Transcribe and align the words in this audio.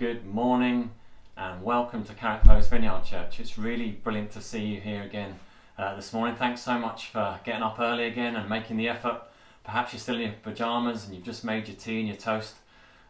good 0.00 0.24
morning 0.24 0.90
and 1.36 1.62
welcome 1.62 2.02
to 2.02 2.14
Carrick 2.14 2.42
Close 2.42 2.68
Vineyard 2.68 3.04
Church. 3.04 3.38
It's 3.38 3.58
really 3.58 3.90
brilliant 3.90 4.30
to 4.30 4.40
see 4.40 4.64
you 4.64 4.80
here 4.80 5.02
again 5.02 5.38
uh, 5.76 5.94
this 5.94 6.14
morning. 6.14 6.36
Thanks 6.36 6.62
so 6.62 6.78
much 6.78 7.08
for 7.08 7.38
getting 7.44 7.62
up 7.62 7.78
early 7.78 8.06
again 8.06 8.34
and 8.34 8.48
making 8.48 8.78
the 8.78 8.88
effort. 8.88 9.20
Perhaps 9.62 9.92
you're 9.92 10.00
still 10.00 10.14
in 10.14 10.22
your 10.22 10.32
pyjamas 10.42 11.04
and 11.04 11.14
you've 11.14 11.26
just 11.26 11.44
made 11.44 11.68
your 11.68 11.76
tea 11.76 11.98
and 11.98 12.08
your 12.08 12.16
toast. 12.16 12.54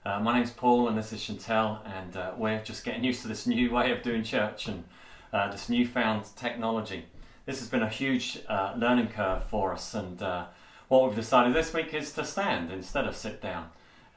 Uh, 0.04 0.18
my 0.18 0.34
name's 0.36 0.50
Paul 0.50 0.88
and 0.88 0.98
this 0.98 1.12
is 1.12 1.20
Chantel, 1.20 1.78
and 1.86 2.16
uh, 2.16 2.32
we're 2.36 2.60
just 2.60 2.84
getting 2.84 3.04
used 3.10 3.22
to 3.22 3.28
this 3.28 3.46
new 3.46 3.70
way 3.70 3.92
of 3.92 4.02
doing 4.02 4.24
church 4.24 4.66
and 4.66 4.82
uh, 5.32 5.48
this 5.48 5.68
newfound 5.68 6.24
technology. 6.34 7.04
This 7.46 7.60
has 7.60 7.68
been 7.68 7.84
a 7.84 7.88
huge 7.88 8.40
uh, 8.48 8.74
learning 8.76 9.10
curve 9.10 9.44
for 9.44 9.72
us, 9.72 9.94
and 9.94 10.20
uh, 10.20 10.46
what 10.88 11.06
we've 11.06 11.14
decided 11.14 11.54
this 11.54 11.72
week 11.72 11.94
is 11.94 12.10
to 12.14 12.24
stand 12.24 12.72
instead 12.72 13.06
of 13.06 13.14
sit 13.14 13.40
down 13.40 13.70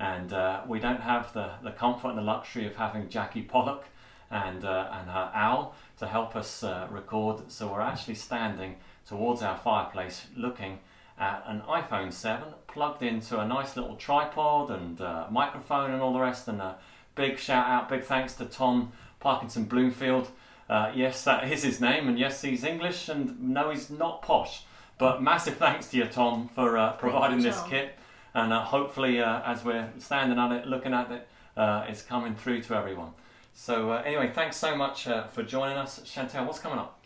and 0.04 0.34
uh, 0.34 0.62
we 0.68 0.80
don't 0.80 1.00
have 1.00 1.32
the, 1.32 1.52
the 1.64 1.72
comfort 1.72 2.10
and 2.10 2.18
the 2.18 2.24
luxury 2.24 2.68
of 2.68 2.76
having 2.76 3.08
Jackie 3.08 3.42
Pollock 3.42 3.86
and, 4.30 4.66
uh, 4.66 4.90
and 4.91 5.10
her 5.10 5.32
owl 5.34 5.76
to 5.98 6.08
help 6.08 6.36
us 6.36 6.62
uh, 6.62 6.88
record. 6.91 7.50
So 7.50 7.72
we're 7.72 7.80
actually 7.80 8.16
standing 8.16 8.76
towards 9.08 9.41
our 9.41 9.58
fireplace 9.58 10.27
looking 10.36 10.80
at 11.18 11.44
an 11.48 11.62
iPhone 11.70 12.12
7 12.12 12.50
plugged 12.68 13.02
into 13.02 13.40
a 13.40 13.48
nice 13.48 13.77
little 13.77 13.96
tripod 13.96 14.72
and 14.72 15.00
uh, 15.00 15.27
microphone 15.32 15.91
and 15.91 16.02
all 16.02 16.12
the 16.12 16.20
rest. 16.20 16.49
And 16.49 16.60
a 16.60 16.76
big 17.16 17.40
shout 17.40 17.66
out, 17.66 17.88
big 17.88 18.04
thanks 18.04 18.34
to 18.35 18.46
Tom 18.46 18.91
Parkinson 19.22 19.63
Bloomfield. 19.63 20.27
Uh, 20.70 20.91
yes, 20.94 21.24
that 21.24 21.49
is 21.49 21.63
his 21.63 21.80
name, 21.80 22.10
and 22.10 22.20
yes, 22.20 22.41
he's 22.41 22.66
English, 22.66 23.08
and 23.08 23.40
no, 23.41 23.70
he's 23.70 23.90
not 23.90 24.22
posh. 24.22 24.63
But 24.98 25.22
massive 25.22 25.58
thanks 25.58 25.90
to 25.91 25.98
you, 25.98 26.05
Tom, 26.05 26.49
for 26.49 26.77
uh, 26.77 26.94
providing 26.94 27.41
this 27.41 27.62
kit 27.70 27.96
and 28.34 28.52
uh, 28.54 28.64
hopefully 28.64 29.20
uh, 29.20 29.42
as 29.46 29.64
we're 29.64 29.90
standing 30.00 30.38
on 30.38 30.52
it 30.52 30.68
looking 30.68 30.94
at 30.94 31.12
it 31.12 31.28
uh, 31.55 31.86
it's 31.88 32.02
coming 32.02 32.36
through 32.36 32.62
to 32.64 32.76
everyone. 32.76 33.12
So 33.54 33.91
uh, 33.91 34.02
anyway 34.05 34.32
thanks 34.34 34.58
so 34.58 34.76
much 34.76 35.08
uh, 35.08 35.28
for 35.28 35.44
joining 35.44 35.77
us. 35.77 35.99
Chantel 35.99 36.46
what's 36.46 36.60
coming 36.60 36.80
up? 36.80 36.99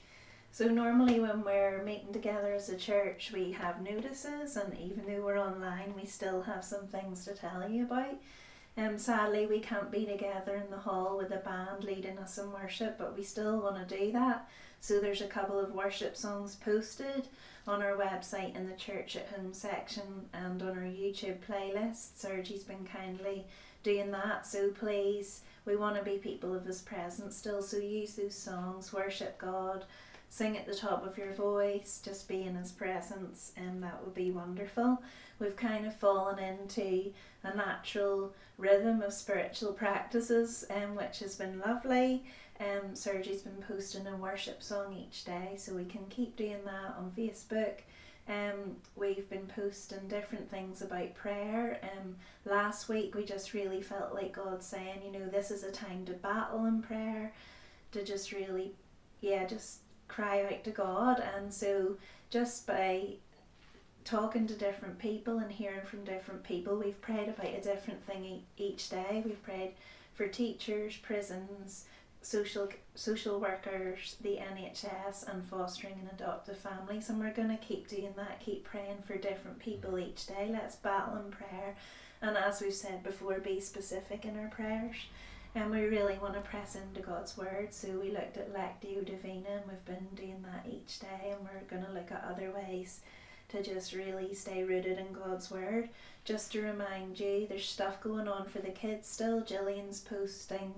So 0.52 0.68
normally 0.68 1.20
when 1.20 1.44
we're 1.44 1.84
meeting 1.84 2.14
together 2.14 2.54
as 2.54 2.70
a 2.70 2.78
church 2.78 3.32
we 3.34 3.52
have 3.52 3.82
notices 3.82 4.56
and 4.56 4.78
even 4.78 5.06
though 5.06 5.24
we're 5.24 5.40
online 5.40 5.94
we 5.96 6.06
still 6.06 6.42
have 6.44 6.64
some 6.64 6.88
things 6.88 7.26
to 7.26 7.34
tell 7.34 7.70
you 7.70 7.84
about. 7.84 8.16
Um, 8.78 9.00
sadly, 9.00 9.48
we 9.48 9.60
can't 9.60 9.90
be 9.90 10.06
together 10.06 10.56
in 10.56 10.70
the 10.70 10.78
hall 10.78 11.18
with 11.18 11.32
a 11.32 11.38
band 11.38 11.84
leading 11.84 12.20
us 12.20 12.38
in 12.38 12.52
worship, 12.54 13.00
but 13.00 13.18
we 13.18 13.24
still 13.24 13.60
want 13.60 13.90
to 13.90 13.98
do 13.98 14.12
that. 14.12 14.48
So 14.82 15.00
there's 15.00 15.22
a 15.22 15.28
couple 15.28 15.60
of 15.60 15.74
worship 15.74 16.16
songs 16.16 16.56
posted 16.56 17.28
on 17.68 17.84
our 17.84 17.98
website 17.98 18.56
in 18.56 18.68
the 18.68 18.76
Church 18.76 19.16
at 19.16 19.28
Home 19.28 19.54
section 19.54 20.30
and 20.34 20.62
on 20.62 20.70
our 20.70 20.84
YouTube 20.84 21.40
playlist. 21.48 22.18
Sergie's 22.18 22.64
been 22.64 22.86
kindly 22.86 23.46
doing 23.84 24.12
that, 24.12 24.48
so 24.48 24.70
please, 24.70 25.42
we 25.66 25.76
want 25.76 25.98
to 25.98 26.04
be 26.04 26.18
people 26.18 26.54
of 26.54 26.66
His 26.66 26.82
presence 26.82 27.36
still, 27.36 27.62
so 27.62 27.78
use 27.78 28.16
those 28.16 28.36
songs, 28.36 28.94
worship 28.94 29.38
God, 29.38 29.84
sing 30.30 30.58
at 30.58 30.66
the 30.66 30.76
top 30.76 31.06
of 31.06 31.18
your 31.18 31.34
voice, 31.34 32.02
just 32.04 32.28
be 32.28 32.44
in 32.44 32.56
His 32.56 32.72
presence, 32.72 33.52
and 33.58 33.84
that 33.84 34.04
would 34.04 34.16
be 34.16 34.32
wonderful. 34.32 35.02
We've 35.40 35.56
kind 35.56 35.86
of 35.86 35.96
fallen 35.96 36.40
into 36.40 37.12
a 37.44 37.56
natural 37.56 38.34
rhythm 38.58 39.02
of 39.02 39.14
spiritual 39.14 39.74
practices, 39.74 40.66
um, 40.70 40.96
which 40.96 41.20
has 41.20 41.36
been 41.36 41.60
lovely. 41.60 42.24
Um, 42.60 42.96
Sergie's 42.96 43.42
been 43.42 43.64
posting 43.68 44.08
a 44.08 44.16
worship 44.16 44.64
song 44.64 44.94
each 44.94 45.26
day, 45.26 45.56
so 45.58 45.74
we 45.74 45.86
can 45.86 46.06
keep 46.10 46.36
doing 46.36 46.64
that 46.66 46.96
on 46.98 47.12
Facebook. 47.16 47.82
Um, 48.28 48.78
we've 48.96 49.30
been 49.30 49.48
posting 49.56 50.08
different 50.08 50.50
things 50.50 50.82
about 50.82 51.16
prayer. 51.16 51.80
Um, 51.84 52.16
last 52.46 52.90
week 52.90 53.16
we 53.16 53.24
just 53.24 53.54
really 53.54 53.82
felt 53.82 54.14
like 54.14 54.34
God 54.34 54.62
saying, 54.62 55.02
you 55.06 55.18
know, 55.18 55.28
this 55.28 55.50
is 55.52 55.64
a 55.64 55.72
time 55.72 56.04
to 56.06 56.14
battle 56.14 56.66
in 56.66 56.82
prayer, 56.82 57.32
to 57.94 58.04
just 58.04 58.32
really, 58.32 58.74
yeah, 59.22 59.46
just 59.46 59.80
cry 60.08 60.44
out 60.46 60.64
to 60.66 60.72
God. 60.72 61.24
And 61.38 61.54
so 61.54 61.96
just 62.30 62.68
by 62.68 63.14
talking 64.04 64.48
to 64.48 64.56
different 64.56 65.00
people 65.00 65.38
and 65.38 65.52
hearing 65.52 65.86
from 65.86 66.04
different 66.04 66.44
people, 66.44 66.76
we've 66.76 67.00
prayed 67.02 67.30
about 67.30 67.46
a 67.54 67.62
different 67.62 68.06
thing 68.06 68.42
each 68.58 68.90
day. 68.90 69.22
We've 69.26 69.42
prayed 69.44 69.72
for 70.16 70.28
teachers, 70.28 70.98
prisons, 70.98 71.86
social 72.28 72.68
social 72.94 73.40
workers, 73.40 74.18
the 74.20 74.38
NHS, 74.38 75.32
and 75.32 75.46
fostering 75.46 75.94
and 76.02 76.10
adoptive 76.12 76.58
families. 76.58 77.10
And 77.10 77.22
we're 77.22 77.34
going 77.34 77.58
to 77.58 77.66
keep 77.66 77.88
doing 77.88 78.14
that, 78.18 78.42
keep 78.42 78.66
praying 78.66 79.04
for 79.08 79.16
different 79.16 79.60
people 79.60 79.92
mm. 79.92 80.06
each 80.10 80.28
day. 80.28 80.50
Let's 80.52 80.76
battle 80.76 81.16
in 81.16 81.32
prayer. 81.32 81.76
And 82.22 82.36
as 82.36 82.60
we've 82.60 82.74
said 82.74 83.02
before, 83.02 83.40
be 83.40 83.62
specific 83.62 84.26
in 84.26 84.38
our 84.38 84.50
prayers. 84.50 84.96
And 85.56 85.72
we 85.72 85.86
really 85.86 86.18
want 86.22 86.34
to 86.34 86.42
press 86.42 86.76
into 86.76 87.00
God's 87.00 87.38
Word. 87.38 87.74
So 87.74 87.88
we 87.98 88.12
looked 88.12 88.36
at 88.36 88.54
Lectio 88.54 89.06
Divina 89.06 89.50
and 89.50 89.66
we've 89.66 89.86
been 89.86 90.08
doing 90.14 90.44
that 90.44 90.70
each 90.70 91.00
day. 91.00 91.32
And 91.32 91.40
we're 91.42 91.70
going 91.70 91.86
to 91.86 91.94
look 91.94 92.12
at 92.12 92.28
other 92.30 92.52
ways 92.52 93.00
to 93.50 93.64
just 93.64 93.94
really 93.94 94.34
stay 94.34 94.66
rooted 94.66 94.98
in 94.98 95.14
God's 95.14 95.50
Word. 95.50 95.88
Just 96.26 96.52
to 96.52 96.62
remind 96.62 97.22
you, 97.22 97.48
there's 97.48 97.70
stuff 97.70 98.04
going 98.04 98.28
on 98.28 98.48
for 98.48 98.60
the 98.60 98.72
kids 98.72 99.08
still. 99.08 99.40
Gillian's 99.40 100.02
posting 100.02 100.74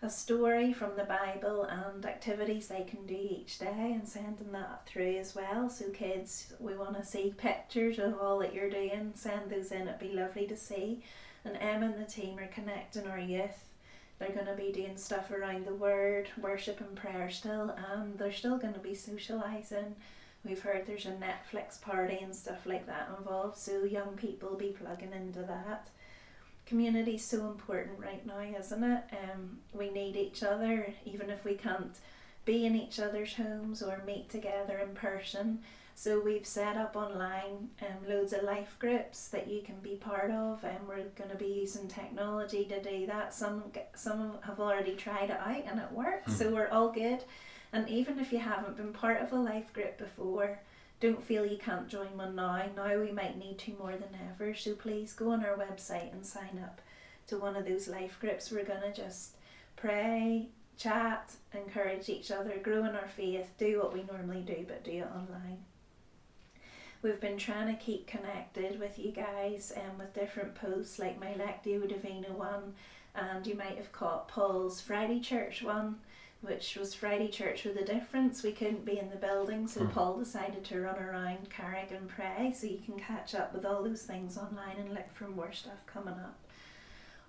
a 0.00 0.08
story 0.08 0.72
from 0.72 0.96
the 0.96 1.04
Bible 1.04 1.64
and 1.64 2.06
activities 2.06 2.68
they 2.68 2.84
can 2.84 3.04
do 3.04 3.16
each 3.18 3.58
day 3.58 3.92
and 3.92 4.06
sending 4.06 4.52
that 4.52 4.86
through 4.86 5.16
as 5.16 5.34
well. 5.34 5.68
So, 5.68 5.90
kids, 5.90 6.52
we 6.60 6.76
want 6.76 6.96
to 6.96 7.04
see 7.04 7.34
pictures 7.36 7.98
of 7.98 8.18
all 8.18 8.38
that 8.38 8.54
you're 8.54 8.70
doing. 8.70 9.12
Send 9.14 9.50
those 9.50 9.72
in, 9.72 9.88
it'd 9.88 9.98
be 9.98 10.12
lovely 10.12 10.46
to 10.46 10.56
see. 10.56 11.02
And 11.44 11.56
Em 11.56 11.82
and 11.82 12.00
the 12.00 12.10
team 12.10 12.38
are 12.38 12.46
connecting 12.46 13.08
our 13.08 13.18
youth. 13.18 13.64
They're 14.18 14.28
going 14.30 14.46
to 14.46 14.54
be 14.54 14.72
doing 14.72 14.96
stuff 14.96 15.30
around 15.30 15.66
the 15.66 15.74
word, 15.74 16.28
worship, 16.40 16.80
and 16.80 16.96
prayer 16.96 17.30
still, 17.30 17.74
and 17.92 18.18
they're 18.18 18.32
still 18.32 18.58
going 18.58 18.74
to 18.74 18.80
be 18.80 18.90
socialising. 18.92 19.94
We've 20.44 20.62
heard 20.62 20.86
there's 20.86 21.06
a 21.06 21.10
Netflix 21.10 21.80
party 21.80 22.18
and 22.22 22.34
stuff 22.34 22.66
like 22.66 22.86
that 22.86 23.10
involved, 23.18 23.56
so 23.56 23.84
young 23.84 24.16
people 24.16 24.56
be 24.56 24.76
plugging 24.78 25.12
into 25.12 25.40
that 25.42 25.88
community 26.68 27.14
is 27.14 27.24
so 27.24 27.46
important 27.46 27.98
right 27.98 28.24
now, 28.26 28.40
isn't 28.58 28.84
it? 28.84 29.02
Um, 29.12 29.58
we 29.72 29.90
need 29.90 30.16
each 30.16 30.42
other, 30.42 30.92
even 31.06 31.30
if 31.30 31.44
we 31.44 31.54
can't 31.54 31.96
be 32.44 32.66
in 32.66 32.76
each 32.76 33.00
other's 33.00 33.34
homes 33.34 33.82
or 33.82 34.02
meet 34.06 34.28
together 34.28 34.78
in 34.78 34.94
person. 34.94 35.60
So 35.94 36.20
we've 36.20 36.46
set 36.46 36.76
up 36.76 36.94
online 36.94 37.70
um, 37.82 38.08
loads 38.08 38.32
of 38.32 38.44
life 38.44 38.76
groups 38.78 39.28
that 39.28 39.48
you 39.48 39.62
can 39.62 39.76
be 39.82 39.96
part 39.96 40.30
of, 40.30 40.62
and 40.62 40.78
we're 40.86 41.08
going 41.16 41.30
to 41.30 41.36
be 41.36 41.46
using 41.46 41.88
technology 41.88 42.64
to 42.66 42.80
do 42.80 43.06
that. 43.06 43.34
Some 43.34 43.64
some 43.96 44.34
have 44.42 44.60
already 44.60 44.94
tried 44.94 45.30
it 45.30 45.40
out 45.40 45.64
and 45.66 45.80
it 45.80 45.90
works, 45.90 46.32
mm. 46.34 46.38
so 46.38 46.54
we're 46.54 46.68
all 46.68 46.92
good. 46.92 47.24
And 47.72 47.88
even 47.88 48.18
if 48.18 48.32
you 48.32 48.38
haven't 48.38 48.76
been 48.76 48.92
part 48.92 49.20
of 49.20 49.32
a 49.32 49.36
life 49.36 49.72
group 49.72 49.98
before, 49.98 50.60
don't 51.00 51.22
feel 51.22 51.46
you 51.46 51.58
can't 51.58 51.88
join 51.88 52.16
one 52.16 52.34
now. 52.34 52.64
Now 52.74 52.98
we 52.98 53.12
might 53.12 53.38
need 53.38 53.58
to 53.58 53.76
more 53.78 53.92
than 53.92 54.16
ever. 54.30 54.54
So 54.54 54.74
please 54.74 55.12
go 55.12 55.30
on 55.30 55.44
our 55.44 55.56
website 55.56 56.12
and 56.12 56.26
sign 56.26 56.60
up 56.62 56.80
to 57.28 57.38
one 57.38 57.56
of 57.56 57.66
those 57.66 57.88
life 57.88 58.18
groups. 58.20 58.50
We're 58.50 58.64
going 58.64 58.82
to 58.82 58.92
just 58.92 59.36
pray, 59.76 60.48
chat, 60.76 61.32
encourage 61.54 62.08
each 62.08 62.30
other, 62.30 62.58
grow 62.62 62.84
in 62.84 62.96
our 62.96 63.08
faith, 63.08 63.50
do 63.58 63.78
what 63.78 63.92
we 63.92 64.02
normally 64.02 64.42
do, 64.42 64.64
but 64.66 64.84
do 64.84 64.92
it 64.92 65.08
online. 65.14 65.58
We've 67.00 67.20
been 67.20 67.38
trying 67.38 67.68
to 67.68 67.80
keep 67.80 68.08
connected 68.08 68.80
with 68.80 68.98
you 68.98 69.12
guys 69.12 69.70
and 69.70 69.92
um, 69.92 69.98
with 69.98 70.14
different 70.14 70.56
posts 70.56 70.98
like 70.98 71.20
my 71.20 71.28
Lectio 71.28 71.88
Divina 71.88 72.32
one, 72.32 72.74
and 73.14 73.46
you 73.46 73.54
might 73.54 73.76
have 73.76 73.92
caught 73.92 74.26
Paul's 74.26 74.80
Friday 74.80 75.20
Church 75.20 75.62
one 75.62 75.98
which 76.40 76.76
was 76.76 76.94
Friday 76.94 77.28
church 77.28 77.64
with 77.64 77.76
a 77.76 77.84
difference. 77.84 78.42
We 78.42 78.52
couldn't 78.52 78.84
be 78.84 78.98
in 78.98 79.10
the 79.10 79.16
building, 79.16 79.66
so 79.66 79.80
mm. 79.80 79.92
Paul 79.92 80.18
decided 80.18 80.64
to 80.64 80.80
run 80.80 80.98
around 80.98 81.50
Carrick 81.50 81.90
and 81.90 82.08
pray. 82.08 82.54
So 82.56 82.66
you 82.66 82.78
can 82.84 82.98
catch 82.98 83.34
up 83.34 83.52
with 83.52 83.64
all 83.64 83.82
those 83.82 84.02
things 84.02 84.38
online 84.38 84.76
and 84.78 84.94
look 84.94 85.12
for 85.12 85.28
more 85.28 85.52
stuff 85.52 85.84
coming 85.86 86.14
up. 86.14 86.38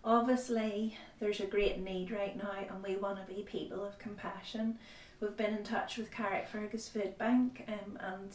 Obviously, 0.03 0.97
there's 1.19 1.41
a 1.41 1.45
great 1.45 1.79
need 1.79 2.11
right 2.11 2.37
now, 2.37 2.53
and 2.69 2.83
we 2.83 2.95
want 2.95 3.19
to 3.19 3.33
be 3.33 3.41
people 3.41 3.83
of 3.83 3.99
compassion. 3.99 4.77
We've 5.19 5.35
been 5.35 5.55
in 5.55 5.63
touch 5.63 5.97
with 5.97 6.11
Carrickfergus 6.11 6.89
Food 6.89 7.17
Bank, 7.17 7.65
um, 7.67 7.97
and 7.99 8.31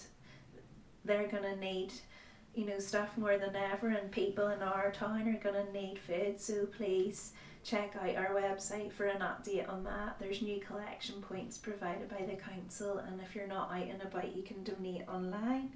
they're 1.05 1.29
going 1.29 1.45
to 1.45 1.57
need 1.57 1.93
you 2.55 2.67
know 2.67 2.79
stuff 2.79 3.17
more 3.17 3.37
than 3.37 3.57
ever 3.57 3.89
and 3.89 4.11
people 4.11 4.49
in 4.49 4.63
our 4.63 4.93
town 4.93 5.29
are 5.29 5.51
going 5.51 5.67
to 5.67 5.73
need 5.73 5.99
food 5.99 6.41
so 6.41 6.67
please 6.67 7.33
check 7.65 7.97
out 8.01 8.17
our 8.17 8.35
website 8.35 8.93
for 8.93 9.07
an 9.07 9.21
update 9.21 9.69
on 9.69 9.85
that. 9.85 10.17
There's 10.21 10.43
new 10.43 10.61
collection 10.61 11.23
points 11.23 11.57
provided 11.57 12.09
by 12.09 12.25
the 12.25 12.37
council, 12.37 12.99
and 12.99 13.21
if 13.21 13.35
you're 13.35 13.47
not 13.47 13.73
out 13.73 13.89
and 13.89 14.03
about, 14.03 14.37
you 14.37 14.43
can 14.43 14.63
donate 14.63 15.09
online. 15.09 15.71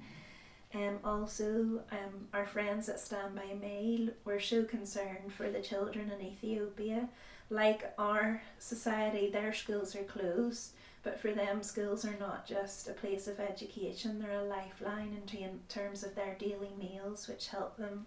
Um, 0.73 0.99
also, 1.03 1.81
um, 1.91 2.27
our 2.31 2.45
friends 2.45 2.89
at 2.89 2.99
Stand 2.99 3.35
By 3.35 3.55
Me 3.59 4.11
were 4.23 4.39
so 4.39 4.63
concerned 4.63 5.33
for 5.35 5.49
the 5.49 5.61
children 5.61 6.11
in 6.11 6.25
Ethiopia. 6.25 7.09
Like 7.49 7.91
our 7.97 8.43
society, 8.59 9.31
their 9.31 9.51
schools 9.51 9.95
are 9.95 10.03
closed, 10.03 10.73
but 11.01 11.19
for 11.19 11.31
them, 11.31 11.63
schools 11.63 12.05
are 12.05 12.17
not 12.19 12.45
just 12.45 12.87
a 12.87 12.93
place 12.93 13.27
of 13.27 13.39
education, 13.39 14.19
they're 14.19 14.41
a 14.41 14.43
lifeline 14.43 15.17
in 15.33 15.59
terms 15.67 16.03
of 16.03 16.13
their 16.13 16.35
daily 16.35 16.69
meals, 16.77 17.27
which 17.27 17.47
help 17.47 17.77
them 17.77 18.05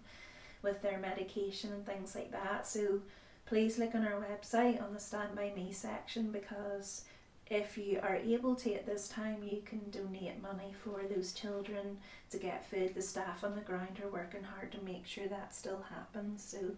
with 0.61 0.81
their 0.81 0.99
medication 0.99 1.73
and 1.73 1.85
things 1.85 2.15
like 2.15 2.31
that. 2.31 2.65
So, 2.65 3.01
please 3.45 3.77
look 3.77 3.95
on 3.95 4.05
our 4.05 4.21
website 4.21 4.81
on 4.81 4.93
the 4.93 4.99
Stand 4.99 5.35
By 5.35 5.51
Me 5.55 5.71
section 5.71 6.31
because 6.31 7.03
if 7.47 7.77
you 7.77 7.99
are 8.01 8.15
able 8.15 8.55
to 8.55 8.73
at 8.73 8.85
this 8.85 9.07
time, 9.07 9.43
you 9.43 9.61
can 9.65 9.81
donate 9.91 10.41
money 10.41 10.73
for 10.83 11.01
those 11.13 11.33
children 11.33 11.97
to 12.29 12.37
get 12.37 12.65
food. 12.69 12.95
The 12.95 13.01
staff 13.01 13.43
on 13.43 13.55
the 13.55 13.61
ground 13.61 14.01
are 14.03 14.09
working 14.09 14.43
hard 14.43 14.71
to 14.71 14.83
make 14.83 15.05
sure 15.05 15.27
that 15.27 15.53
still 15.53 15.83
happens. 15.89 16.43
So 16.43 16.71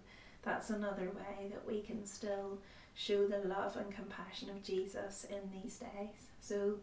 that's 0.43 0.69
another 0.69 1.11
way 1.15 1.49
that 1.51 1.65
we 1.67 1.81
can 1.81 2.05
still 2.05 2.57
show 2.95 3.27
the 3.27 3.39
love 3.39 3.77
and 3.77 3.93
compassion 3.93 4.49
of 4.49 4.63
Jesus 4.63 5.25
in 5.29 5.61
these 5.61 5.77
days. 5.77 6.29
So, 6.41 6.75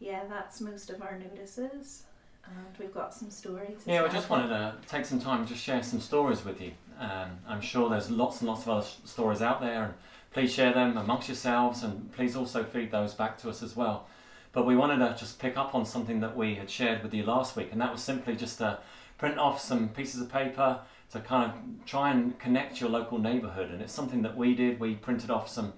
yeah, 0.00 0.22
that's 0.28 0.60
most 0.60 0.90
of 0.90 1.00
our 1.00 1.18
notices. 1.18 2.02
And 2.46 2.78
we've 2.78 2.92
got 2.92 3.14
some 3.14 3.30
stories. 3.30 3.78
Yeah, 3.86 4.04
I 4.04 4.08
just 4.08 4.28
wanted 4.28 4.48
to 4.48 4.74
take 4.86 5.06
some 5.06 5.18
time 5.18 5.46
to 5.46 5.54
share 5.54 5.82
some 5.82 6.00
stories 6.00 6.44
with 6.44 6.60
you. 6.60 6.72
Um, 6.98 7.38
I'm 7.46 7.60
sure 7.60 7.88
there's 7.88 8.10
lots 8.10 8.40
and 8.40 8.48
lots 8.48 8.62
of 8.62 8.68
other 8.68 8.86
stories 9.04 9.42
out 9.42 9.60
there, 9.60 9.84
and 9.84 9.94
please 10.32 10.52
share 10.52 10.72
them 10.72 10.96
amongst 10.96 11.28
yourselves, 11.28 11.82
and 11.82 12.12
please 12.12 12.36
also 12.36 12.64
feed 12.64 12.90
those 12.90 13.14
back 13.14 13.38
to 13.38 13.50
us 13.50 13.62
as 13.62 13.76
well. 13.76 14.06
But 14.52 14.66
we 14.66 14.76
wanted 14.76 14.98
to 14.98 15.16
just 15.18 15.38
pick 15.38 15.56
up 15.56 15.74
on 15.74 15.84
something 15.84 16.20
that 16.20 16.36
we 16.36 16.54
had 16.54 16.70
shared 16.70 17.02
with 17.02 17.12
you 17.12 17.24
last 17.24 17.56
week, 17.56 17.70
and 17.72 17.80
that 17.80 17.90
was 17.90 18.02
simply 18.02 18.36
just 18.36 18.58
to 18.58 18.78
print 19.18 19.38
off 19.38 19.60
some 19.60 19.88
pieces 19.88 20.20
of 20.20 20.30
paper 20.30 20.80
to 21.10 21.20
kind 21.20 21.50
of 21.50 21.86
try 21.86 22.10
and 22.10 22.38
connect 22.38 22.80
your 22.80 22.90
local 22.90 23.18
neighbourhood. 23.18 23.70
And 23.70 23.80
it's 23.80 23.92
something 23.92 24.22
that 24.22 24.36
we 24.36 24.54
did. 24.54 24.80
We 24.80 24.94
printed 24.94 25.30
off 25.30 25.48
some 25.48 25.72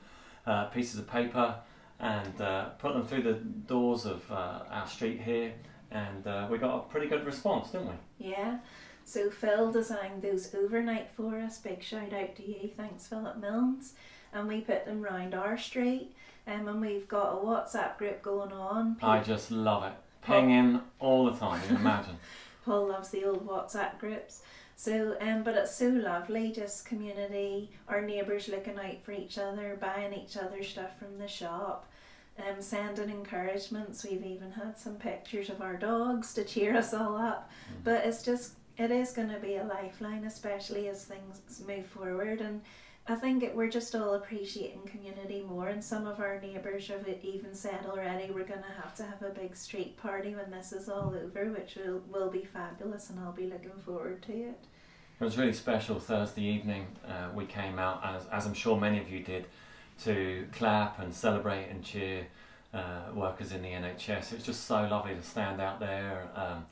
uh, 0.46 0.66
pieces 0.66 0.98
of 0.98 1.06
paper 1.08 1.56
and 1.98 2.40
uh, 2.40 2.64
put 2.78 2.92
them 2.92 3.06
through 3.06 3.22
the 3.22 3.34
doors 3.34 4.04
of 4.04 4.30
uh, 4.30 4.60
our 4.70 4.86
street 4.86 5.20
here, 5.20 5.54
and 5.90 6.26
uh, 6.26 6.46
we 6.50 6.58
got 6.58 6.76
a 6.76 6.80
pretty 6.80 7.06
good 7.06 7.24
response, 7.24 7.70
didn't 7.70 7.88
we? 7.88 7.94
Yeah. 8.30 8.58
So 9.06 9.30
Phil 9.30 9.70
designed 9.70 10.22
those 10.22 10.52
overnight 10.52 11.10
for 11.16 11.38
us. 11.38 11.58
Big 11.58 11.80
shout 11.80 12.12
out 12.12 12.34
to 12.36 12.42
you. 12.46 12.70
Thanks, 12.76 13.06
Philip 13.06 13.38
Milnes. 13.38 13.94
And 14.32 14.48
we 14.48 14.60
put 14.60 14.84
them 14.84 15.00
round 15.00 15.32
our 15.32 15.56
street. 15.56 16.12
Um, 16.48 16.66
and 16.66 16.80
we've 16.80 17.06
got 17.06 17.32
a 17.32 17.36
WhatsApp 17.36 17.98
group 17.98 18.20
going 18.20 18.52
on. 18.52 18.96
I 19.00 19.20
just 19.20 19.52
love 19.52 19.84
it. 19.84 19.92
Pinging 20.22 20.80
all 20.98 21.26
the 21.26 21.38
time, 21.38 21.62
you 21.70 21.76
imagine. 21.76 22.16
Paul 22.64 22.88
loves 22.88 23.10
the 23.10 23.24
old 23.24 23.46
WhatsApp 23.46 24.00
groups. 24.00 24.42
So, 24.74 25.16
um, 25.20 25.44
but 25.44 25.54
it's 25.54 25.74
so 25.74 25.88
lovely, 25.88 26.50
just 26.50 26.84
community, 26.84 27.70
our 27.86 28.02
neighbours 28.02 28.48
looking 28.48 28.76
out 28.76 29.04
for 29.04 29.12
each 29.12 29.38
other, 29.38 29.78
buying 29.80 30.14
each 30.14 30.36
other 30.36 30.64
stuff 30.64 30.98
from 30.98 31.18
the 31.18 31.28
shop, 31.28 31.86
um, 32.38 32.60
sending 32.60 33.08
encouragements. 33.08 34.04
We've 34.04 34.24
even 34.24 34.50
had 34.50 34.76
some 34.76 34.96
pictures 34.96 35.48
of 35.48 35.62
our 35.62 35.76
dogs 35.76 36.34
to 36.34 36.44
cheer 36.44 36.76
us 36.76 36.92
all 36.92 37.16
up. 37.16 37.50
Mm. 37.70 37.84
But 37.84 38.04
it's 38.04 38.24
just, 38.24 38.54
it 38.78 38.90
is 38.90 39.12
going 39.12 39.30
to 39.30 39.38
be 39.38 39.56
a 39.56 39.64
lifeline, 39.64 40.24
especially 40.24 40.88
as 40.88 41.04
things 41.04 41.62
move 41.66 41.86
forward. 41.86 42.40
And 42.40 42.60
I 43.08 43.14
think 43.14 43.42
it, 43.42 43.54
we're 43.54 43.70
just 43.70 43.94
all 43.94 44.14
appreciating 44.14 44.82
community 44.82 45.42
more, 45.42 45.68
and 45.68 45.82
some 45.82 46.06
of 46.06 46.20
our 46.20 46.40
neighbours 46.40 46.88
have 46.88 47.06
even 47.22 47.54
said 47.54 47.86
already 47.86 48.30
we're 48.32 48.44
going 48.44 48.62
to 48.62 48.82
have 48.82 48.94
to 48.96 49.04
have 49.04 49.22
a 49.22 49.30
big 49.30 49.56
street 49.56 49.96
party 49.96 50.34
when 50.34 50.50
this 50.50 50.72
is 50.72 50.88
all 50.88 51.14
over, 51.14 51.52
which 51.52 51.76
will, 51.76 52.02
will 52.10 52.30
be 52.30 52.44
fabulous, 52.44 53.10
and 53.10 53.20
I'll 53.20 53.32
be 53.32 53.46
looking 53.46 53.78
forward 53.84 54.22
to 54.22 54.32
it. 54.32 54.58
It 55.18 55.24
was 55.24 55.38
really 55.38 55.54
special 55.54 55.98
Thursday 55.98 56.42
evening. 56.42 56.86
Uh, 57.06 57.28
we 57.34 57.46
came 57.46 57.78
out, 57.78 58.04
as, 58.04 58.26
as 58.30 58.46
I'm 58.46 58.54
sure 58.54 58.78
many 58.78 59.00
of 59.00 59.08
you 59.08 59.20
did, 59.20 59.46
to 60.04 60.46
clap 60.52 60.98
and 60.98 61.14
celebrate 61.14 61.68
and 61.70 61.82
cheer 61.82 62.26
uh, 62.74 63.04
workers 63.14 63.52
in 63.52 63.62
the 63.62 63.68
NHS. 63.68 64.34
It's 64.34 64.44
just 64.44 64.66
so 64.66 64.86
lovely 64.86 65.14
to 65.14 65.22
stand 65.22 65.60
out 65.60 65.80
there. 65.80 66.28
Um, 66.34 66.66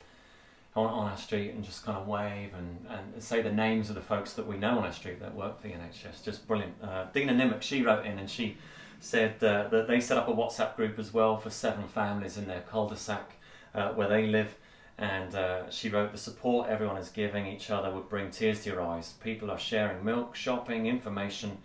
on, 0.75 0.87
on 0.87 1.09
our 1.09 1.17
street 1.17 1.51
and 1.51 1.63
just 1.63 1.85
kind 1.85 1.97
of 1.97 2.07
wave 2.07 2.51
and, 2.53 2.85
and 2.89 3.23
say 3.23 3.41
the 3.41 3.51
names 3.51 3.89
of 3.89 3.95
the 3.95 4.01
folks 4.01 4.33
that 4.33 4.45
we 4.45 4.57
know 4.57 4.77
on 4.77 4.83
our 4.83 4.91
street 4.91 5.19
that 5.21 5.33
work 5.33 5.61
for 5.61 5.67
the 5.67 5.73
NHS. 5.73 6.23
Just 6.23 6.47
brilliant. 6.47 6.75
Uh, 6.83 7.05
Dina 7.13 7.33
Nimmock, 7.33 7.61
she 7.61 7.81
wrote 7.81 8.05
in 8.05 8.19
and 8.19 8.29
she 8.29 8.57
said 8.99 9.43
uh, 9.43 9.67
that 9.69 9.87
they 9.87 9.99
set 9.99 10.17
up 10.17 10.27
a 10.27 10.33
WhatsApp 10.33 10.75
group 10.75 10.99
as 10.99 11.13
well 11.13 11.37
for 11.37 11.49
seven 11.49 11.87
families 11.87 12.37
in 12.37 12.47
their 12.47 12.61
cul-de-sac 12.61 13.33
uh, 13.73 13.89
where 13.89 14.09
they 14.09 14.27
live. 14.27 14.55
And 14.97 15.35
uh, 15.35 15.69
she 15.69 15.89
wrote, 15.89 16.11
the 16.11 16.17
support 16.17 16.69
everyone 16.69 16.97
is 16.97 17.09
giving 17.09 17.45
each 17.45 17.69
other 17.69 17.91
would 17.91 18.09
bring 18.09 18.31
tears 18.31 18.63
to 18.63 18.69
your 18.69 18.81
eyes. 18.81 19.13
People 19.23 19.51
are 19.51 19.59
sharing 19.59 20.03
milk, 20.03 20.35
shopping, 20.35 20.87
information, 20.87 21.57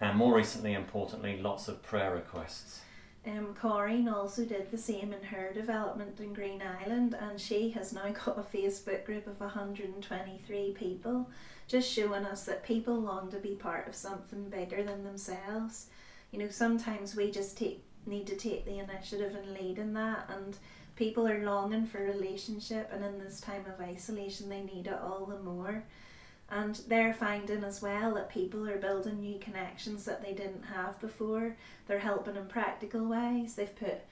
and 0.00 0.18
more 0.18 0.36
recently, 0.36 0.74
importantly, 0.74 1.40
lots 1.40 1.68
of 1.68 1.82
prayer 1.82 2.12
requests. 2.12 2.80
Um, 3.26 3.54
Corinne 3.54 4.08
also 4.08 4.44
did 4.44 4.70
the 4.70 4.78
same 4.78 5.12
in 5.12 5.22
her 5.22 5.52
development 5.54 6.20
in 6.20 6.34
Green 6.34 6.62
Island, 6.82 7.16
and 7.18 7.40
she 7.40 7.70
has 7.70 7.92
now 7.92 8.10
got 8.24 8.38
a 8.38 8.56
Facebook 8.56 9.04
group 9.04 9.26
of 9.26 9.40
123 9.40 10.72
people, 10.72 11.30
just 11.66 11.90
showing 11.90 12.24
us 12.24 12.44
that 12.44 12.64
people 12.64 13.00
long 13.00 13.30
to 13.30 13.38
be 13.38 13.54
part 13.54 13.88
of 13.88 13.94
something 13.94 14.50
bigger 14.50 14.82
than 14.82 15.04
themselves. 15.04 15.86
You 16.32 16.40
know, 16.40 16.50
sometimes 16.50 17.16
we 17.16 17.30
just 17.30 17.56
take 17.56 17.82
need 18.06 18.26
to 18.26 18.36
take 18.36 18.66
the 18.66 18.78
initiative 18.78 19.34
and 19.34 19.54
lead 19.54 19.78
in 19.78 19.94
that, 19.94 20.28
and 20.28 20.58
people 20.94 21.26
are 21.26 21.42
longing 21.42 21.86
for 21.86 22.04
relationship, 22.04 22.90
and 22.92 23.02
in 23.02 23.18
this 23.18 23.40
time 23.40 23.64
of 23.66 23.80
isolation, 23.80 24.50
they 24.50 24.60
need 24.60 24.86
it 24.86 25.00
all 25.02 25.24
the 25.24 25.38
more. 25.38 25.84
And 26.50 26.76
they're 26.88 27.14
finding 27.14 27.64
as 27.64 27.80
well 27.80 28.14
that 28.14 28.28
people 28.28 28.68
are 28.68 28.76
building 28.76 29.20
new 29.20 29.38
connections 29.38 30.04
that 30.04 30.22
they 30.22 30.32
didn't 30.32 30.64
have 30.74 31.00
before. 31.00 31.56
They're 31.86 31.98
helping 31.98 32.36
in 32.36 32.46
practical 32.46 33.06
ways. 33.06 33.54
They've 33.54 33.74
put 33.74 34.02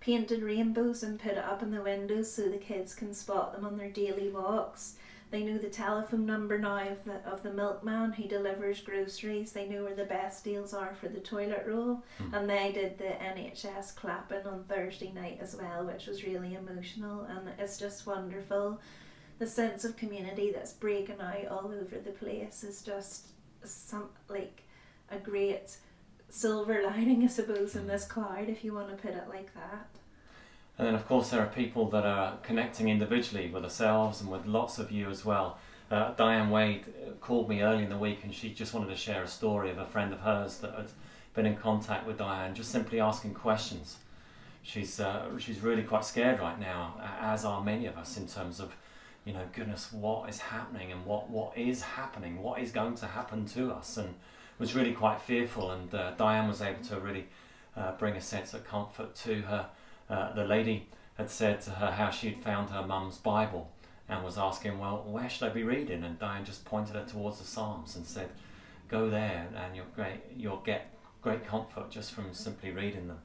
painted 0.00 0.42
rainbows 0.42 1.02
and 1.02 1.20
put 1.20 1.32
it 1.32 1.38
up 1.38 1.62
in 1.62 1.70
the 1.70 1.82
windows 1.82 2.32
so 2.32 2.48
the 2.48 2.56
kids 2.56 2.94
can 2.94 3.12
spot 3.12 3.52
them 3.52 3.66
on 3.66 3.76
their 3.76 3.90
daily 3.90 4.30
walks. 4.30 4.94
They 5.30 5.44
know 5.44 5.58
the 5.58 5.68
telephone 5.68 6.26
number 6.26 6.58
now 6.58 6.88
of 6.88 7.04
the 7.04 7.14
of 7.24 7.44
the 7.44 7.52
milkman 7.52 8.12
who 8.12 8.24
delivers 8.24 8.80
groceries. 8.80 9.52
They 9.52 9.68
know 9.68 9.84
where 9.84 9.94
the 9.94 10.04
best 10.04 10.42
deals 10.42 10.74
are 10.74 10.94
for 11.00 11.08
the 11.08 11.20
toilet 11.20 11.64
roll. 11.68 12.02
Mm. 12.20 12.36
And 12.36 12.50
they 12.50 12.72
did 12.72 12.98
the 12.98 13.04
NHS 13.04 13.94
clapping 13.94 14.44
on 14.44 14.64
Thursday 14.64 15.12
night 15.12 15.38
as 15.40 15.54
well, 15.54 15.84
which 15.84 16.06
was 16.06 16.24
really 16.24 16.54
emotional 16.54 17.22
and 17.22 17.48
it's 17.58 17.78
just 17.78 18.06
wonderful 18.06 18.80
the 19.40 19.46
sense 19.46 19.86
of 19.86 19.96
community 19.96 20.52
that's 20.52 20.74
breaking 20.74 21.18
out 21.18 21.48
all 21.50 21.72
over 21.72 21.98
the 21.98 22.10
place 22.10 22.62
is 22.62 22.82
just 22.82 23.28
some 23.64 24.10
like 24.28 24.62
a 25.10 25.16
great 25.16 25.78
silver 26.28 26.82
lining, 26.84 27.24
I 27.24 27.26
suppose, 27.26 27.74
in 27.74 27.86
this 27.86 28.04
cloud, 28.04 28.48
if 28.48 28.62
you 28.62 28.74
want 28.74 28.90
to 28.90 28.96
put 28.96 29.16
it 29.16 29.28
like 29.30 29.52
that. 29.54 29.88
And 30.76 30.86
then, 30.86 30.94
of 30.94 31.08
course, 31.08 31.30
there 31.30 31.40
are 31.40 31.46
people 31.46 31.88
that 31.88 32.04
are 32.04 32.36
connecting 32.42 32.90
individually 32.90 33.48
with 33.48 33.64
ourselves 33.64 34.20
and 34.20 34.30
with 34.30 34.44
lots 34.44 34.78
of 34.78 34.92
you 34.92 35.08
as 35.08 35.24
well. 35.24 35.58
Uh, 35.90 36.12
Diane 36.12 36.50
Wade 36.50 36.84
called 37.22 37.48
me 37.48 37.62
early 37.62 37.82
in 37.82 37.88
the 37.88 37.96
week 37.96 38.20
and 38.22 38.34
she 38.34 38.50
just 38.50 38.74
wanted 38.74 38.90
to 38.90 38.96
share 38.96 39.22
a 39.22 39.28
story 39.28 39.70
of 39.70 39.78
a 39.78 39.86
friend 39.86 40.12
of 40.12 40.20
hers 40.20 40.58
that 40.58 40.74
had 40.74 40.90
been 41.32 41.46
in 41.46 41.56
contact 41.56 42.06
with 42.06 42.18
Diane, 42.18 42.54
just 42.54 42.70
simply 42.70 43.00
asking 43.00 43.32
questions. 43.32 43.96
She's, 44.62 45.00
uh, 45.00 45.38
she's 45.38 45.60
really 45.60 45.82
quite 45.82 46.04
scared 46.04 46.40
right 46.40 46.60
now, 46.60 47.00
as 47.20 47.46
are 47.46 47.64
many 47.64 47.86
of 47.86 47.96
us, 47.96 48.18
in 48.18 48.26
terms 48.26 48.60
of 48.60 48.74
you 49.24 49.32
know, 49.32 49.44
goodness, 49.52 49.92
what 49.92 50.28
is 50.28 50.38
happening 50.38 50.92
and 50.92 51.04
what, 51.04 51.30
what 51.30 51.56
is 51.56 51.82
happening, 51.82 52.42
what 52.42 52.60
is 52.60 52.72
going 52.72 52.94
to 52.96 53.06
happen 53.06 53.44
to 53.46 53.72
us, 53.72 53.96
and 53.96 54.14
was 54.58 54.74
really 54.74 54.92
quite 54.92 55.20
fearful. 55.20 55.70
And 55.70 55.94
uh, 55.94 56.12
Diane 56.12 56.48
was 56.48 56.62
able 56.62 56.82
to 56.84 57.00
really 57.00 57.26
uh, 57.76 57.92
bring 57.92 58.16
a 58.16 58.20
sense 58.20 58.54
of 58.54 58.64
comfort 58.64 59.14
to 59.16 59.42
her. 59.42 59.66
Uh, 60.08 60.32
the 60.32 60.44
lady 60.44 60.88
had 61.14 61.30
said 61.30 61.60
to 61.62 61.70
her 61.70 61.90
how 61.90 62.10
she 62.10 62.30
had 62.30 62.42
found 62.42 62.70
her 62.70 62.82
mum's 62.82 63.18
Bible 63.18 63.70
and 64.08 64.24
was 64.24 64.38
asking, 64.38 64.78
well, 64.78 65.04
where 65.06 65.28
should 65.28 65.48
I 65.48 65.52
be 65.52 65.62
reading? 65.62 66.02
And 66.02 66.18
Diane 66.18 66.44
just 66.44 66.64
pointed 66.64 66.96
her 66.96 67.04
towards 67.04 67.38
the 67.38 67.44
Psalms 67.44 67.94
and 67.96 68.04
said, 68.04 68.28
go 68.88 69.08
there, 69.08 69.48
and 69.54 69.76
you'll 69.76 69.86
great, 69.94 70.20
you'll 70.36 70.62
get 70.62 70.92
great 71.22 71.46
comfort 71.46 71.90
just 71.90 72.12
from 72.12 72.34
simply 72.34 72.72
reading 72.72 73.06
them. 73.06 73.18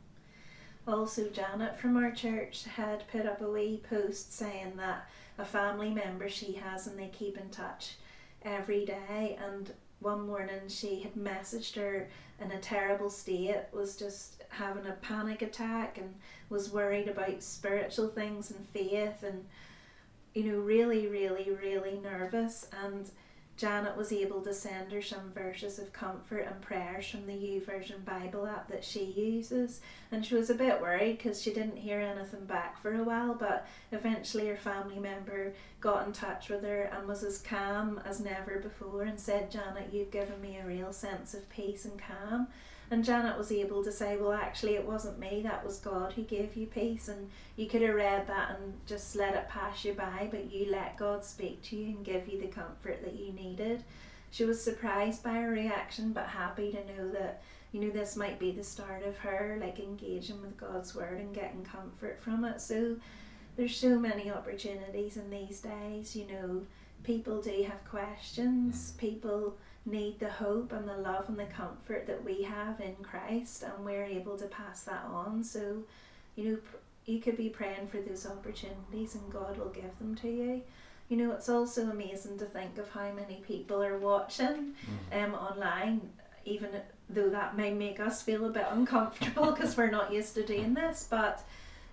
Also, 0.88 1.28
Janet 1.30 1.80
from 1.80 1.98
our 1.98 2.12
church 2.12 2.66
had 2.66 3.08
put 3.08 3.26
up 3.26 3.42
a 3.42 3.50
wee 3.50 3.82
post 3.90 4.32
saying 4.32 4.74
that 4.78 5.10
a 5.38 5.46
family 5.46 5.90
member 5.90 6.30
she 6.30 6.54
has 6.54 6.88
and 6.88 6.98
they 6.98 7.08
keep 7.08 7.38
in 7.38 7.50
touch 7.50 7.96
every 8.44 8.86
day. 8.86 9.38
And 9.44 9.72
one 10.00 10.28
morning 10.28 10.68
she 10.68 11.02
had 11.02 11.16
messaged 11.16 11.76
her 11.76 12.10
in 12.40 12.52
a 12.52 12.60
terrible 12.60 13.10
state 13.10 13.62
was 13.72 13.96
just 13.96 14.44
having 14.50 14.86
a 14.86 14.94
panic 15.02 15.42
attack 15.42 15.98
and 15.98 16.14
was 16.50 16.72
worried 16.72 17.08
about 17.08 17.42
spiritual 17.42 18.10
things 18.10 18.52
and 18.52 18.68
faith 18.70 19.24
and 19.24 19.46
you 20.34 20.44
know 20.44 20.60
really 20.60 21.08
really 21.08 21.50
really 21.52 22.00
nervous. 22.00 22.68
And 22.84 23.10
Janet 23.58 23.96
was 23.96 24.12
able 24.12 24.42
to 24.42 24.54
send 24.54 24.92
her 24.92 25.02
some 25.02 25.32
verses 25.32 25.80
of 25.80 25.94
comfort 25.94 26.42
and 26.42 26.62
prayers 26.62 27.08
from 27.08 27.26
the 27.26 27.34
YouVersion 27.34 28.04
Bible 28.04 28.46
app 28.46 28.68
that 28.68 28.84
she 28.84 29.06
uses. 29.06 29.80
And 30.12 30.26
she 30.26 30.36
was 30.36 30.50
a 30.50 30.56
bit 30.56 30.82
worried 30.82 31.18
because 31.18 31.42
she 31.42 31.54
didn't 31.54 31.78
hear 31.78 32.02
anything 32.02 32.46
back 32.46 32.82
for 32.82 32.94
a 32.94 33.04
while, 33.04 33.34
but 33.34 33.66
eventually 33.94 34.48
her 34.48 34.58
family 34.58 35.00
member 35.00 35.54
got 35.80 36.06
in 36.06 36.12
touch 36.12 36.50
with 36.50 36.64
her 36.64 36.84
and 36.84 37.08
was 37.08 37.24
as 37.24 37.38
calm 37.38 38.02
as 38.06 38.20
never 38.20 38.60
before 38.60 39.04
and 39.04 39.20
said, 39.20 39.50
Janet, 39.52 39.90
you've 39.94 40.12
given 40.12 40.42
me 40.42 40.58
a 40.58 40.68
real 40.68 40.92
sense 40.92 41.34
of 41.34 41.50
peace 41.50 41.86
and 41.86 41.98
calm. 41.98 42.48
And 42.92 43.04
Janet 43.04 43.38
was 43.38 43.52
able 43.52 43.84
to 43.84 43.92
say, 43.92 44.18
Well, 44.18 44.34
actually, 44.34 44.76
it 44.76 44.86
wasn't 44.86 45.20
me, 45.20 45.42
that 45.44 45.66
was 45.66 45.80
God 45.80 46.14
who 46.14 46.24
gave 46.24 46.56
you 46.56 46.68
peace. 46.68 47.08
And 47.08 47.30
you 47.56 47.68
could 47.68 47.82
have 47.82 47.96
read 47.96 48.28
that 48.28 48.52
and 48.52 48.74
just 48.86 49.16
let 49.16 49.36
it 49.36 49.50
pass 49.50 49.84
you 49.84 49.94
by, 49.94 50.28
but 50.30 50.52
you 50.52 50.72
let 50.72 50.98
God 50.98 51.26
speak 51.26 51.62
to 51.64 51.76
you 51.76 51.88
and 51.88 52.06
give 52.06 52.28
you 52.28 52.40
the 52.40 52.48
comfort 52.48 53.04
that 53.04 53.16
you 53.16 53.32
needed. 53.34 53.84
she 54.32 54.46
was 54.46 54.62
surprised 54.62 55.24
by 55.24 55.34
her 55.34 55.50
reaction, 55.50 56.12
but 56.12 56.28
happy 56.28 56.72
to 56.72 56.96
know 56.96 57.12
that 57.12 57.42
you 57.72 57.82
know 57.82 57.90
this 57.90 58.16
might 58.16 58.40
be 58.40 58.52
the 58.52 58.64
start 58.64 59.04
of 59.04 59.18
her 59.18 59.58
like 59.60 59.80
engaging 59.80 60.42
with 60.42 60.56
God's 60.58 60.96
word 60.96 61.20
and 61.20 61.34
getting 61.34 61.64
comfort 61.64 62.22
from 62.22 62.46
it. 62.46 62.62
So 62.62 62.96
there's 63.58 63.76
so 63.76 64.00
many 64.00 64.32
opportunities 64.32 65.18
in 65.18 65.30
these 65.30 65.62
days. 65.62 66.16
You 66.16 66.28
know, 66.28 66.62
people 67.04 67.42
do 67.42 67.64
have 67.64 67.84
questions. 67.90 68.92
Mm. 68.92 68.98
People 68.98 69.58
need 69.86 70.20
the 70.20 70.30
hope 70.30 70.72
and 70.74 70.88
the 70.88 70.98
love 70.98 71.30
and 71.30 71.38
the 71.38 71.46
comfort 71.46 72.08
that 72.08 72.24
we 72.24 72.44
have 72.44 72.80
in 72.82 72.96
Christ, 73.04 73.64
and 73.64 73.86
we're 73.86 74.04
able 74.04 74.38
to 74.38 74.46
pass 74.46 74.84
that 74.84 75.04
on. 75.12 75.44
So, 75.44 75.84
you 76.36 76.44
know, 76.52 76.58
you 77.06 77.20
could 77.20 77.38
be 77.38 77.50
praying 77.50 77.88
for 77.88 77.98
those 77.98 78.26
opportunities, 78.26 79.16
and 79.16 79.32
God 79.32 79.58
will 79.58 79.70
give 79.70 79.98
them 80.00 80.16
to 80.16 80.28
you. 80.30 80.62
You 81.10 81.18
know, 81.18 81.32
it's 81.34 81.50
also 81.50 81.84
amazing 81.92 82.40
to 82.40 82.46
think 82.46 82.80
of 82.80 82.90
how 82.90 83.12
many 83.12 83.44
people 83.48 83.84
are 83.84 83.98
watching 84.00 84.74
Mm. 85.12 85.24
um, 85.26 85.36
online, 85.36 86.02
even 86.46 86.70
though 87.10 87.30
that 87.30 87.56
may 87.56 87.72
make 87.72 88.00
us 88.00 88.24
feel 88.24 88.46
a 88.46 88.50
bit 88.50 88.66
uncomfortable 88.72 89.52
because 89.54 89.78
we're 89.78 89.92
not 89.92 90.12
used 90.12 90.34
to 90.34 90.44
doing 90.44 90.74
this. 90.74 91.06
But, 91.08 91.44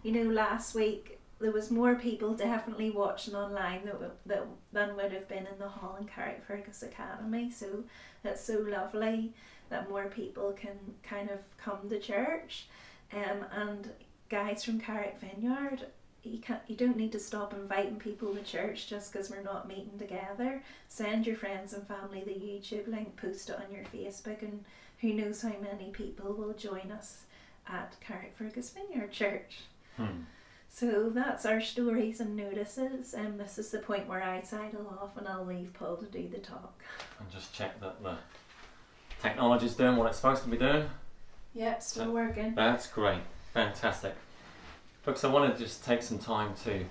you 0.02 0.12
know, 0.12 0.30
last 0.30 0.74
week 0.74 1.18
there 1.42 1.52
was 1.52 1.70
more 1.70 1.96
people 1.96 2.34
definitely 2.34 2.90
watching 2.90 3.34
online 3.34 3.84
that, 3.84 4.26
that 4.26 4.46
than 4.72 4.96
would 4.96 5.12
have 5.12 5.28
been 5.28 5.46
in 5.46 5.58
the 5.58 5.68
hall 5.68 5.98
in 6.00 6.06
Carrickfergus 6.06 6.82
Academy. 6.82 7.50
So 7.50 7.84
that's 8.22 8.42
so 8.42 8.60
lovely 8.60 9.32
that 9.68 9.88
more 9.88 10.06
people 10.06 10.52
can 10.52 10.78
kind 11.02 11.30
of 11.30 11.40
come 11.58 11.88
to 11.90 11.98
church. 11.98 12.66
Um, 13.12 13.44
and 13.52 13.90
guys 14.28 14.64
from 14.64 14.80
Carrick 14.80 15.18
Vineyard, 15.20 15.86
you 16.22 16.38
can't, 16.38 16.62
you 16.68 16.76
don't 16.76 16.96
need 16.96 17.12
to 17.12 17.18
stop 17.18 17.52
inviting 17.52 17.96
people 17.96 18.34
to 18.34 18.42
church 18.42 18.88
just 18.88 19.12
because 19.12 19.30
we're 19.30 19.42
not 19.42 19.66
meeting 19.66 19.98
together. 19.98 20.62
Send 20.88 21.26
your 21.26 21.36
friends 21.36 21.72
and 21.72 21.86
family 21.86 22.22
the 22.24 22.32
YouTube 22.32 22.88
link, 22.88 23.16
post 23.16 23.50
it 23.50 23.56
on 23.56 23.74
your 23.74 23.84
Facebook, 23.84 24.42
and 24.42 24.64
who 25.00 25.12
knows 25.12 25.42
how 25.42 25.54
many 25.60 25.90
people 25.90 26.32
will 26.32 26.54
join 26.54 26.92
us 26.92 27.24
at 27.68 27.96
Carrickfergus 28.06 28.72
Vineyard 28.72 29.10
Church. 29.10 29.62
Hmm. 29.96 30.22
So 30.74 31.10
that's 31.10 31.44
our 31.44 31.60
stories 31.60 32.18
and 32.18 32.34
notices, 32.34 33.12
and 33.12 33.38
this 33.38 33.58
is 33.58 33.70
the 33.70 33.78
point 33.78 34.08
where 34.08 34.22
I 34.22 34.40
sidle 34.40 34.98
off 35.00 35.18
and 35.18 35.28
I'll 35.28 35.44
leave 35.44 35.74
Paul 35.74 35.98
to 35.98 36.06
do 36.06 36.26
the 36.28 36.38
talk. 36.38 36.82
And 37.20 37.30
just 37.30 37.52
check 37.52 37.78
that 37.80 38.02
the 38.02 38.16
technology's 39.20 39.74
doing 39.74 39.96
what 39.96 40.06
it's 40.08 40.16
supposed 40.16 40.42
to 40.44 40.48
be 40.48 40.56
doing. 40.56 40.88
Yep, 41.52 41.82
still 41.82 42.10
working. 42.10 42.54
That's 42.54 42.86
great. 42.86 43.20
Fantastic. 43.52 44.14
Folks, 45.02 45.24
I 45.24 45.28
want 45.28 45.54
to 45.54 45.62
just 45.62 45.84
take 45.84 46.02
some 46.02 46.18
time 46.18 46.54
to 46.64 46.84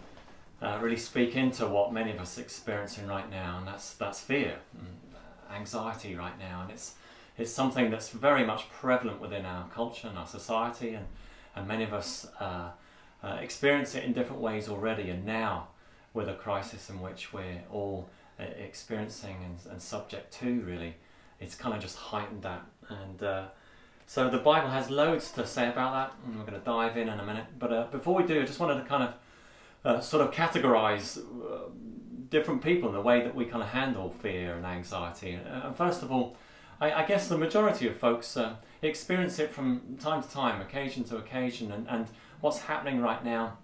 uh, 0.62 0.78
really 0.80 0.96
speak 0.96 1.36
into 1.36 1.68
what 1.68 1.92
many 1.92 2.12
of 2.12 2.20
us 2.20 2.38
are 2.38 2.42
experiencing 2.42 3.08
right 3.08 3.30
now, 3.32 3.58
and 3.58 3.68
that's 3.68 3.96
that's 3.96 4.20
fear, 4.20 4.60
and 4.78 5.16
anxiety 5.52 6.16
right 6.16 6.38
now, 6.38 6.62
and 6.62 6.70
it's 6.70 6.94
it's 7.36 7.52
something 7.52 7.90
that's 7.90 8.10
very 8.10 8.46
much 8.46 8.70
prevalent 8.70 9.20
within 9.20 9.44
our 9.44 9.68
culture 9.70 10.08
and 10.08 10.20
our 10.20 10.28
society, 10.28 10.94
and 10.94 11.08
and 11.56 11.68
many 11.68 11.84
of 11.84 11.94
us 11.94 12.28
uh, 12.40 12.70
uh, 13.24 13.38
experience 13.42 13.96
it 13.96 14.04
in 14.04 14.14
different 14.14 14.42
ways 14.42 14.68
already, 14.70 15.10
and 15.10 15.26
now 15.26 15.68
with 16.14 16.28
a 16.28 16.34
crisis 16.34 16.90
in 16.90 17.00
which 17.00 17.34
we're 17.34 17.64
all 17.72 18.10
uh, 18.40 18.44
experiencing 18.44 19.38
and, 19.46 19.72
and 19.72 19.82
subject 19.82 20.34
to, 20.34 20.62
really, 20.62 20.96
it's 21.40 21.56
kind 21.56 21.76
of 21.76 21.82
just 21.82 21.98
heightened 21.98 22.44
that, 22.44 22.64
and. 22.90 23.24
Uh, 23.24 23.46
so 24.08 24.30
the 24.30 24.40
Bible 24.40 24.68
has 24.68 24.90
loads 24.90 25.32
to 25.32 25.48
say 25.48 25.70
about 25.70 25.94
that, 25.94 26.14
and 26.26 26.38
we're 26.38 26.46
going 26.46 26.60
to 26.60 26.66
dive 26.66 26.98
in 26.98 27.08
in 27.08 27.18
a 27.18 27.26
minute. 27.26 27.46
But 27.58 27.72
uh, 27.72 27.88
before 27.92 28.14
we 28.14 28.24
do, 28.24 28.42
I 28.42 28.46
just 28.46 28.60
wanted 28.60 28.84
to 28.84 28.90
kind 28.90 29.08
of 29.86 30.04
sort 30.04 30.22
of 30.22 30.34
categorize 30.34 31.18
different 32.30 32.62
people 32.62 32.90
in 32.90 32.96
the 32.96 33.00
way 33.00 33.22
that 33.22 33.34
we 33.34 33.46
kind 33.46 33.64
of 33.64 33.70
handle 33.70 34.14
fear 34.22 34.56
and 34.56 34.66
anxiety. 34.66 35.40
And 35.46 35.74
first 35.78 36.04
of 36.04 36.12
all, 36.12 36.36
I, 36.82 36.92
I 36.92 37.06
guess 37.06 37.30
the 37.30 37.38
majority 37.38 37.88
of 37.88 37.96
folks 37.96 38.38
experience 38.82 39.40
it 39.40 39.50
from 39.50 39.98
time 39.98 40.22
to 40.22 40.30
time, 40.30 40.60
occasion 40.60 41.06
to 41.06 41.16
occasion, 41.16 41.72
and, 41.72 41.88
and 41.88 42.08
what's 42.42 42.60
happening 42.60 43.02
right 43.02 43.24
now 43.24 43.58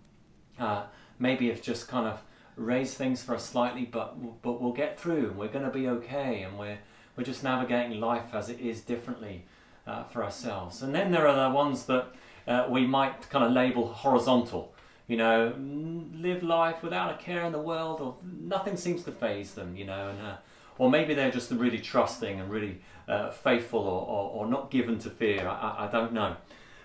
uh, 0.59 0.83
maybe 1.19 1.49
it's 1.49 1.61
just 1.61 1.87
kind 1.87 2.07
of 2.07 2.21
raised 2.55 2.95
things 2.97 3.23
for 3.23 3.35
us 3.35 3.45
slightly, 3.47 3.85
but 3.85 4.41
but 4.41 4.61
we'll 4.61 4.73
get 4.73 4.99
through, 4.99 5.29
and 5.29 5.37
we're 5.37 5.47
going 5.47 5.65
to 5.65 5.71
be 5.71 5.87
okay, 5.87 6.41
and 6.41 6.57
we're 6.57 6.79
we're 7.15 7.23
just 7.23 7.43
navigating 7.43 7.99
life 7.99 8.33
as 8.33 8.49
it 8.49 8.59
is 8.59 8.81
differently 8.81 9.45
uh, 9.85 10.03
for 10.03 10.23
ourselves. 10.23 10.81
And 10.81 10.93
then 10.93 11.11
there 11.11 11.27
are 11.27 11.49
the 11.49 11.55
ones 11.55 11.85
that 11.85 12.07
uh, 12.47 12.67
we 12.69 12.85
might 12.85 13.29
kind 13.29 13.45
of 13.45 13.51
label 13.51 13.87
horizontal. 13.87 14.73
You 15.07 15.15
know, 15.17 15.53
mm, 15.57 16.21
live 16.21 16.43
life 16.43 16.83
without 16.83 17.13
a 17.13 17.17
care 17.17 17.45
in 17.45 17.53
the 17.53 17.61
world, 17.61 18.01
or 18.01 18.15
nothing 18.23 18.75
seems 18.75 19.03
to 19.03 19.11
phase 19.11 19.53
them. 19.53 19.75
You 19.77 19.85
know, 19.85 20.09
and 20.09 20.21
uh, 20.21 20.35
or 20.77 20.89
maybe 20.89 21.13
they're 21.13 21.31
just 21.31 21.51
really 21.51 21.79
trusting 21.79 22.39
and 22.39 22.49
really 22.49 22.81
uh, 23.07 23.31
faithful, 23.31 23.79
or, 23.79 24.01
or, 24.01 24.31
or 24.31 24.47
not 24.47 24.69
given 24.69 24.99
to 24.99 25.09
fear. 25.09 25.47
I, 25.47 25.53
I, 25.53 25.87
I 25.87 25.91
don't 25.91 26.13
know. 26.13 26.35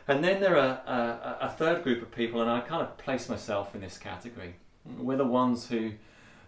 And 0.08 0.22
then 0.22 0.40
there 0.40 0.56
are 0.56 0.80
uh, 0.86 1.21
third 1.62 1.84
group 1.84 2.02
of 2.02 2.10
people, 2.10 2.40
and 2.42 2.50
I 2.50 2.58
kind 2.60 2.82
of 2.82 2.98
place 2.98 3.28
myself 3.28 3.72
in 3.72 3.82
this 3.82 3.96
category. 3.96 4.56
We're 4.98 5.16
the 5.16 5.24
ones 5.24 5.68
who 5.68 5.92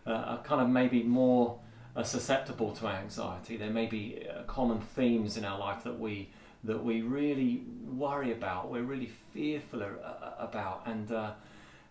uh, 0.04 0.10
are 0.10 0.38
kind 0.42 0.60
of 0.60 0.68
maybe 0.68 1.04
more 1.04 1.60
uh, 1.94 2.02
susceptible 2.02 2.72
to 2.72 2.88
anxiety. 2.88 3.56
There 3.56 3.70
may 3.70 3.86
be 3.86 4.26
uh, 4.28 4.42
common 4.48 4.80
themes 4.80 5.36
in 5.36 5.44
our 5.44 5.56
life 5.56 5.84
that 5.84 6.00
we 6.00 6.30
that 6.64 6.82
we 6.82 7.02
really 7.02 7.62
worry 7.86 8.32
about, 8.32 8.70
we're 8.70 8.82
really 8.82 9.10
fearful 9.32 9.82
a- 9.82 9.86
a- 9.86 10.36
about, 10.40 10.82
and 10.86 11.12
uh, 11.12 11.30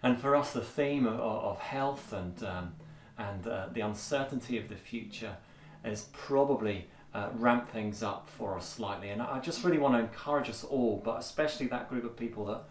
and 0.01 0.19
for 0.19 0.35
us 0.35 0.51
the 0.51 0.61
theme 0.61 1.05
of, 1.05 1.17
of 1.17 1.59
health 1.59 2.11
and 2.11 2.43
um, 2.43 2.73
and 3.17 3.47
uh, 3.47 3.67
the 3.71 3.79
uncertainty 3.79 4.57
of 4.57 4.67
the 4.67 4.75
future 4.75 5.37
has 5.85 6.09
probably 6.11 6.87
uh, 7.13 7.29
ramped 7.35 7.71
things 7.71 8.03
up 8.03 8.27
for 8.27 8.57
us 8.57 8.67
slightly. 8.67 9.11
And 9.11 9.21
I 9.21 9.39
just 9.39 9.63
really 9.63 9.77
want 9.77 9.93
to 9.95 9.99
encourage 9.99 10.49
us 10.49 10.65
all, 10.65 11.01
but 11.05 11.19
especially 11.19 11.67
that 11.67 11.87
group 11.87 12.03
of 12.03 12.17
people 12.17 12.43
that 12.47 12.63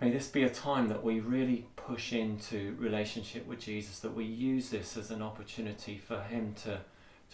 may 0.00 0.10
this 0.10 0.28
be 0.28 0.42
a 0.42 0.50
time 0.50 0.88
that 0.88 1.02
we 1.02 1.20
really 1.20 1.66
push 1.76 2.12
into 2.12 2.76
relationship 2.78 3.46
with 3.46 3.60
Jesus, 3.60 3.98
that 4.00 4.14
we 4.14 4.24
use 4.24 4.70
this 4.70 4.96
as 4.96 5.10
an 5.10 5.22
opportunity 5.22 5.98
for 5.98 6.20
Him 6.22 6.54
to 6.64 6.80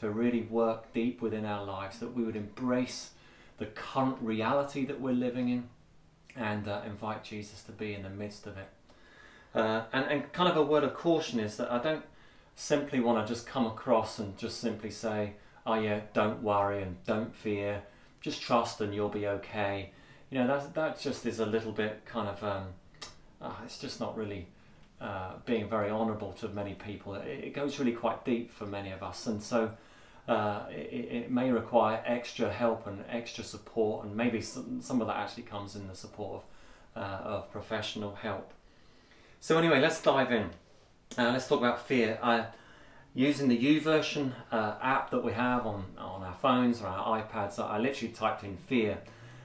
to 0.00 0.10
really 0.10 0.42
work 0.42 0.92
deep 0.92 1.20
within 1.20 1.44
our 1.44 1.64
lives, 1.64 1.98
that 1.98 2.14
we 2.14 2.24
would 2.24 2.34
embrace 2.34 3.10
the 3.58 3.66
current 3.66 4.16
reality 4.20 4.84
that 4.86 5.00
we're 5.00 5.12
living 5.12 5.48
in 5.48 5.68
and 6.34 6.66
uh, 6.66 6.80
invite 6.86 7.22
Jesus 7.22 7.62
to 7.62 7.72
be 7.72 7.94
in 7.94 8.02
the 8.02 8.10
midst 8.10 8.46
of 8.46 8.56
it. 8.56 8.68
Uh, 9.54 9.82
and, 9.92 10.06
and 10.06 10.32
kind 10.32 10.48
of 10.48 10.56
a 10.56 10.62
word 10.62 10.82
of 10.82 10.94
caution 10.94 11.38
is 11.38 11.56
that 11.58 11.70
I 11.70 11.78
don't 11.78 12.04
simply 12.56 13.00
want 13.00 13.24
to 13.24 13.32
just 13.32 13.46
come 13.46 13.66
across 13.66 14.18
and 14.18 14.36
just 14.36 14.60
simply 14.60 14.90
say, 14.90 15.34
oh 15.66 15.74
yeah, 15.74 16.00
don't 16.14 16.42
worry 16.42 16.82
and 16.82 16.96
don't 17.04 17.34
fear, 17.34 17.82
just 18.20 18.40
trust 18.40 18.80
and 18.80 18.94
you'll 18.94 19.08
be 19.08 19.26
okay. 19.26 19.92
You 20.32 20.38
know, 20.38 20.46
that, 20.46 20.72
that 20.72 20.98
just 20.98 21.26
is 21.26 21.40
a 21.40 21.44
little 21.44 21.72
bit 21.72 22.06
kind 22.06 22.26
of, 22.26 22.42
um, 22.42 22.68
uh, 23.42 23.52
it's 23.66 23.78
just 23.78 24.00
not 24.00 24.16
really 24.16 24.46
uh, 24.98 25.32
being 25.44 25.68
very 25.68 25.90
honourable 25.90 26.32
to 26.40 26.48
many 26.48 26.72
people. 26.72 27.16
It, 27.16 27.26
it 27.26 27.52
goes 27.52 27.78
really 27.78 27.92
quite 27.92 28.24
deep 28.24 28.50
for 28.50 28.64
many 28.64 28.92
of 28.92 29.02
us. 29.02 29.26
And 29.26 29.42
so 29.42 29.72
uh, 30.26 30.62
it, 30.70 31.24
it 31.24 31.30
may 31.30 31.50
require 31.50 32.02
extra 32.06 32.50
help 32.50 32.86
and 32.86 33.04
extra 33.10 33.44
support, 33.44 34.06
and 34.06 34.16
maybe 34.16 34.40
some, 34.40 34.80
some 34.80 35.02
of 35.02 35.06
that 35.06 35.16
actually 35.16 35.42
comes 35.42 35.76
in 35.76 35.86
the 35.86 35.94
support 35.94 36.42
of, 36.96 37.02
uh, 37.02 37.28
of 37.28 37.52
professional 37.52 38.14
help. 38.14 38.54
So 39.38 39.58
anyway, 39.58 39.82
let's 39.82 40.00
dive 40.00 40.32
in. 40.32 40.48
Uh, 41.18 41.32
let's 41.32 41.46
talk 41.46 41.58
about 41.58 41.86
fear. 41.86 42.18
Uh, 42.22 42.44
using 43.12 43.48
the 43.48 43.58
YouVersion 43.58 44.32
uh, 44.50 44.76
app 44.80 45.10
that 45.10 45.22
we 45.22 45.32
have 45.32 45.66
on, 45.66 45.84
on 45.98 46.22
our 46.22 46.36
phones 46.40 46.80
or 46.80 46.86
our 46.86 47.22
iPads, 47.22 47.58
I 47.58 47.76
literally 47.78 48.14
typed 48.14 48.44
in 48.44 48.56
fear 48.56 48.96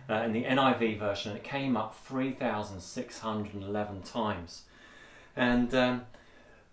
uh, 0.09 0.15
in 0.23 0.33
the 0.33 0.43
NIV 0.43 0.99
version, 0.99 1.35
it 1.35 1.43
came 1.43 1.75
up 1.75 1.95
3,611 2.05 4.01
times. 4.03 4.63
And 5.35 5.73
um, 5.75 6.05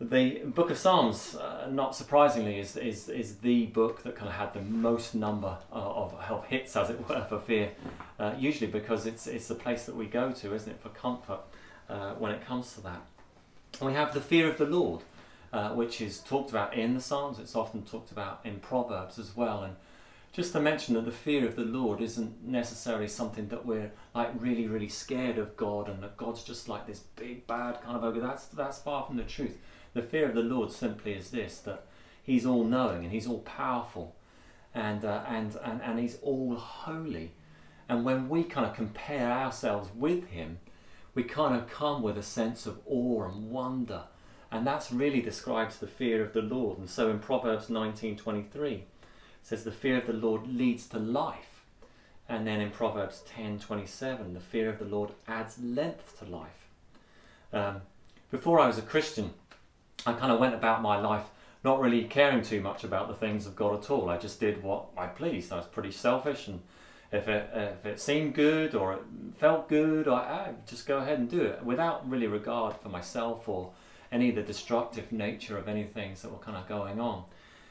the 0.00 0.43
Book 0.45 0.71
of 0.71 0.79
Psalms, 0.79 1.35
uh, 1.35 1.69
not 1.71 1.95
surprisingly, 1.95 2.59
is, 2.59 2.76
is, 2.76 3.09
is 3.09 3.37
the 3.37 3.67
book 3.67 4.03
that 4.03 4.17
kind 4.17 4.29
of 4.29 4.35
had 4.35 4.55
the 4.55 4.62
most 4.62 5.14
number 5.14 5.59
of, 5.71 6.14
of 6.29 6.47
hits, 6.47 6.76
as 6.76 6.91
it 6.91 7.09
were, 7.09 7.25
for 7.29 7.38
fear. 7.41 7.73
Uh, 8.19 8.35
usually 8.38 8.71
because 8.71 9.07
it's, 9.07 9.26
it's 9.26 9.49
the 9.49 9.55
place 9.55 9.87
that 9.87 9.97
we 9.97 10.07
go 10.07 10.33
to, 10.33 10.55
isn't 10.55 10.71
it, 10.71 10.81
for 10.81 10.88
comfort 10.91 11.41
uh, 11.88 12.14
when 12.14 12.33
it 12.33 12.45
comes 12.45 12.75
to 12.75 12.81
that. 12.83 13.03
And 13.81 13.88
we 13.88 13.95
have 13.95 14.14
the 14.14 14.21
fear 14.21 14.49
of 14.49 14.59
the 14.59 14.67
Lord, 14.67 15.03
uh, 15.53 15.71
which 15.71 16.00
is 16.00 16.21
talked 16.21 16.50
about 16.50 16.75
in 16.75 16.95
the 16.95 17.00
Psalms. 17.00 17.38
It's 17.38 17.57
often 17.57 17.83
talked 17.83 18.11
about 18.11 18.41
in 18.45 18.61
Proverbs 18.61 19.19
as 19.19 19.37
well. 19.37 19.62
And 19.62 19.76
just 20.35 20.53
to 20.53 20.61
mention 20.61 20.95
that 20.95 21.05
the 21.05 21.12
fear 21.12 21.47
of 21.47 21.55
the 21.55 21.62
Lord 21.62 22.00
isn't 22.00 22.43
necessarily 22.45 23.07
something 23.07 23.47
that 23.49 23.64
we're 23.64 23.93
like 24.17 24.31
really, 24.37 24.67
really 24.67 24.88
scared 24.88 25.38
of 25.38 25.57
God 25.57 25.88
and 25.88 26.03
that 26.03 26.17
God's 26.17 26.43
just 26.43 26.69
like 26.69 26.88
this 26.88 27.05
big 27.14 27.47
bad 27.47 27.81
kind 27.83 27.97
of 27.97 28.03
ogre. 28.03 28.19
That's 28.19 28.47
that's 28.47 28.79
far 28.79 29.07
from 29.07 29.17
the 29.17 29.23
truth. 29.23 29.57
The 29.93 30.03
fear 30.03 30.29
of 30.29 30.35
the 30.35 30.43
Lord 30.43 30.73
simply 30.73 31.12
is 31.12 31.31
this: 31.31 31.61
that 31.61 31.87
He's 32.21 32.45
all 32.45 32.64
knowing 32.64 33.05
and 33.05 33.12
He's 33.12 33.29
all 33.29 33.43
powerful, 33.43 34.17
and 34.75 35.05
uh, 35.05 35.23
and 35.29 35.57
and 35.62 35.81
and 35.81 36.00
He's 36.00 36.19
all 36.21 36.57
holy. 36.57 37.31
And 37.88 38.05
when 38.05 38.29
we 38.29 38.43
kind 38.43 38.67
of 38.67 38.75
compare 38.75 39.31
ourselves 39.31 39.91
with 39.95 40.26
Him, 40.31 40.59
we 41.14 41.23
kind 41.23 41.55
of 41.55 41.71
come 41.71 42.03
with 42.03 42.19
a 42.19 42.25
sense 42.25 42.67
of 42.67 42.81
awe 42.87 43.25
and 43.25 43.50
wonder 43.50 44.03
And 44.50 44.67
that's 44.67 44.91
really 44.91 45.21
describes 45.21 45.79
the 45.79 45.87
fear 45.87 46.25
of 46.25 46.33
the 46.33 46.43
Lord. 46.43 46.79
And 46.79 46.91
so 46.91 47.09
in 47.09 47.21
Proverbs 47.21 47.69
19:23 47.69 48.73
it 48.73 48.87
says 49.44 49.62
the 49.62 49.70
fear 49.70 49.98
of 49.98 50.06
the 50.06 50.12
Lord 50.12 50.48
leads 50.48 50.86
to 50.88 50.98
life. 50.98 51.64
And 52.28 52.46
then 52.46 52.60
in 52.60 52.70
Proverbs 52.70 53.22
10:27 53.28 54.32
the 54.32 54.40
fear 54.40 54.70
of 54.70 54.78
the 54.78 54.86
Lord 54.86 55.10
adds 55.28 55.58
length 55.62 56.18
to 56.18 56.24
life. 56.24 56.66
Um, 57.52 57.82
before 58.30 58.58
I 58.58 58.66
was 58.66 58.78
a 58.78 58.82
Christian, 58.82 59.34
I 60.06 60.14
kind 60.14 60.32
of 60.32 60.40
went 60.40 60.54
about 60.54 60.82
my 60.82 60.98
life 60.98 61.26
not 61.62 61.80
really 61.80 62.04
caring 62.04 62.42
too 62.42 62.60
much 62.60 62.84
about 62.84 63.08
the 63.08 63.14
things 63.14 63.46
of 63.46 63.54
God 63.54 63.82
at 63.82 63.90
all. 63.90 64.08
I 64.08 64.18
just 64.18 64.40
did 64.40 64.62
what 64.62 64.86
I 64.96 65.06
pleased. 65.06 65.52
I 65.52 65.56
was 65.56 65.66
pretty 65.66 65.92
selfish, 65.92 66.48
and 66.48 66.60
if 67.12 67.28
it 67.28 67.50
if 67.54 67.86
it 67.86 68.00
seemed 68.00 68.34
good 68.34 68.74
or 68.74 68.94
it 68.94 69.02
felt 69.38 69.68
good, 69.68 70.08
I, 70.08 70.18
I 70.18 70.54
just 70.66 70.86
go 70.86 70.98
ahead 70.98 71.18
and 71.18 71.30
do 71.30 71.42
it 71.42 71.62
without 71.62 72.08
really 72.08 72.26
regard 72.26 72.76
for 72.76 72.88
myself 72.88 73.46
or 73.48 73.72
any 74.10 74.30
of 74.30 74.36
the 74.36 74.42
destructive 74.42 75.12
nature 75.12 75.58
of 75.58 75.68
any 75.68 75.84
things 75.84 76.22
that 76.22 76.32
were 76.32 76.38
kind 76.38 76.56
of 76.56 76.66
going 76.66 76.98
on. 76.98 77.24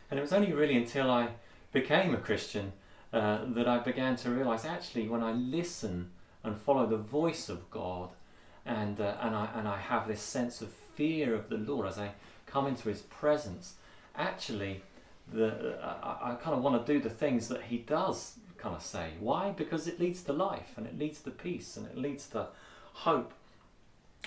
And 0.10 0.20
it 0.20 0.22
was 0.22 0.34
only 0.34 0.54
really 0.54 0.78
until 0.78 1.10
I 1.10 1.30
became 1.74 2.14
a 2.14 2.18
Christian 2.18 2.72
uh, 3.12 3.46
that 3.48 3.68
I 3.68 3.80
began 3.80 4.16
to 4.18 4.30
realize 4.30 4.64
actually 4.64 5.10
when 5.10 5.22
I 5.22 5.34
listen 5.34 6.12
and 6.44 6.58
follow 6.58 6.86
the 6.86 6.98
voice 6.98 7.50
of 7.50 7.70
God, 7.70 8.10
and 8.66 9.02
uh, 9.02 9.18
and 9.22 9.36
I 9.36 9.50
and 9.56 9.68
I 9.68 9.78
have 9.78 10.08
this 10.08 10.22
sense 10.22 10.62
of 10.62 10.70
fear 10.96 11.36
of 11.36 11.50
the 11.50 11.58
Lord 11.58 11.88
as 11.88 11.98
I 11.98 12.12
come 12.46 12.68
into 12.68 12.90
His 12.90 13.02
presence, 13.02 13.76
actually, 14.16 14.84
the 15.32 15.78
I, 15.82 16.32
I 16.32 16.36
kind 16.36 16.56
of 16.56 16.64
want 16.64 16.86
to 16.86 16.94
do 16.94 17.00
the 17.02 17.10
things 17.10 17.48
that 17.50 17.64
He 17.64 17.78
does 17.78 18.40
kind 18.58 18.76
of 18.76 18.82
say. 18.82 19.12
Why? 19.20 19.52
Because 19.52 19.88
it 19.88 20.00
leads 20.00 20.22
to 20.24 20.34
life, 20.34 20.74
and 20.78 20.86
it 20.86 20.98
leads 20.98 21.22
to 21.22 21.32
peace, 21.32 21.78
and 21.78 21.86
it 21.88 21.98
leads 21.98 22.28
to 22.30 22.48
hope, 22.94 23.34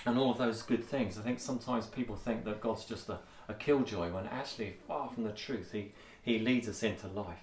and 0.05 0.17
all 0.17 0.31
of 0.31 0.37
those 0.37 0.61
good 0.61 0.83
things. 0.83 1.17
I 1.17 1.21
think 1.21 1.39
sometimes 1.39 1.87
people 1.87 2.15
think 2.15 2.45
that 2.45 2.61
God's 2.61 2.85
just 2.85 3.09
a, 3.09 3.19
a 3.47 3.53
killjoy, 3.53 4.11
when 4.11 4.27
actually, 4.27 4.75
far 4.87 5.09
from 5.09 5.23
the 5.23 5.31
truth, 5.31 5.71
He 5.71 5.93
He 6.27 6.39
leads 6.39 6.67
us 6.67 6.83
into 6.83 7.07
life. 7.07 7.39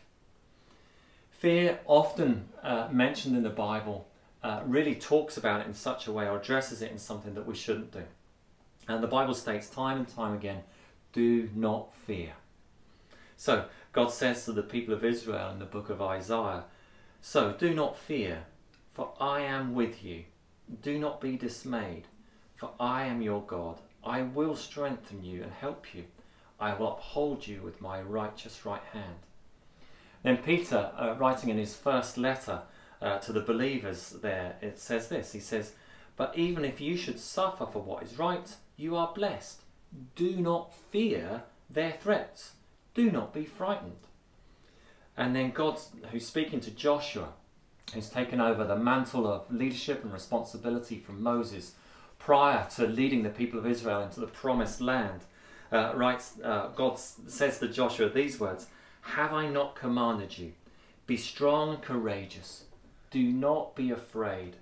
Fear, 1.30 1.80
often 1.86 2.50
uh, 2.62 2.88
mentioned 2.92 3.34
in 3.34 3.42
the 3.42 3.48
Bible, 3.48 4.06
uh, 4.42 4.60
really 4.66 4.94
talks 4.94 5.38
about 5.38 5.62
it 5.62 5.66
in 5.66 5.72
such 5.72 6.06
a 6.06 6.12
way 6.12 6.28
or 6.28 6.36
addresses 6.36 6.82
it 6.82 6.92
in 6.92 6.98
something 6.98 7.32
that 7.32 7.46
we 7.46 7.54
shouldn't 7.54 7.92
do. 7.92 8.02
And 8.86 9.02
the 9.02 9.06
Bible 9.06 9.32
states 9.32 9.70
time 9.70 9.96
and 9.96 10.06
time 10.06 10.34
again 10.34 10.64
do 11.14 11.48
not 11.54 11.94
fear. 11.94 12.32
So, 13.38 13.64
God 13.94 14.08
says 14.12 14.44
to 14.44 14.52
the 14.52 14.62
people 14.62 14.92
of 14.92 15.02
Israel 15.02 15.50
in 15.50 15.60
the 15.60 15.64
book 15.64 15.88
of 15.88 16.02
Isaiah, 16.02 16.64
So 17.22 17.52
do 17.52 17.72
not 17.72 17.96
fear, 17.96 18.44
for 18.92 19.14
I 19.18 19.40
am 19.40 19.74
with 19.74 20.04
you. 20.04 20.24
Do 20.82 20.98
not 20.98 21.22
be 21.22 21.38
dismayed, 21.38 22.04
for 22.54 22.72
I 22.78 23.04
am 23.06 23.22
your 23.22 23.40
God. 23.40 23.80
I 24.04 24.20
will 24.20 24.56
strengthen 24.56 25.24
you 25.24 25.42
and 25.42 25.52
help 25.52 25.94
you. 25.94 26.04
I 26.64 26.72
will 26.72 26.92
uphold 26.92 27.46
you 27.46 27.60
with 27.60 27.82
my 27.82 28.00
righteous 28.00 28.64
right 28.64 28.82
hand. 28.94 29.18
Then 30.22 30.38
Peter, 30.38 30.92
uh, 30.96 31.14
writing 31.18 31.50
in 31.50 31.58
his 31.58 31.76
first 31.76 32.16
letter 32.16 32.62
uh, 33.02 33.18
to 33.18 33.34
the 33.34 33.42
believers 33.42 34.16
there, 34.22 34.56
it 34.62 34.78
says 34.78 35.08
this. 35.08 35.32
He 35.32 35.40
says, 35.40 35.72
But 36.16 36.38
even 36.38 36.64
if 36.64 36.80
you 36.80 36.96
should 36.96 37.20
suffer 37.20 37.66
for 37.66 37.82
what 37.82 38.02
is 38.02 38.18
right, 38.18 38.50
you 38.78 38.96
are 38.96 39.12
blessed. 39.14 39.60
Do 40.16 40.36
not 40.36 40.74
fear 40.90 41.42
their 41.68 41.92
threats. 41.92 42.52
Do 42.94 43.10
not 43.10 43.34
be 43.34 43.44
frightened. 43.44 44.08
And 45.18 45.36
then 45.36 45.50
God, 45.50 45.78
who's 46.12 46.26
speaking 46.26 46.60
to 46.60 46.70
Joshua, 46.70 47.34
who's 47.92 48.08
taken 48.08 48.40
over 48.40 48.64
the 48.64 48.74
mantle 48.74 49.30
of 49.30 49.52
leadership 49.52 50.02
and 50.02 50.14
responsibility 50.14 50.98
from 50.98 51.22
Moses 51.22 51.72
prior 52.18 52.66
to 52.76 52.86
leading 52.86 53.22
the 53.22 53.28
people 53.28 53.58
of 53.58 53.66
Israel 53.66 54.00
into 54.00 54.20
the 54.20 54.26
promised 54.26 54.80
land, 54.80 55.26
uh, 55.72 55.92
writes, 55.94 56.34
uh, 56.42 56.68
God 56.68 56.98
says 56.98 57.58
to 57.58 57.68
Joshua 57.68 58.08
these 58.08 58.38
words 58.38 58.66
Have 59.02 59.32
I 59.32 59.48
not 59.48 59.74
commanded 59.74 60.38
you? 60.38 60.52
Be 61.06 61.16
strong 61.16 61.78
courageous. 61.78 62.64
Do 63.10 63.22
not 63.22 63.76
be 63.76 63.90
afraid. 63.90 64.56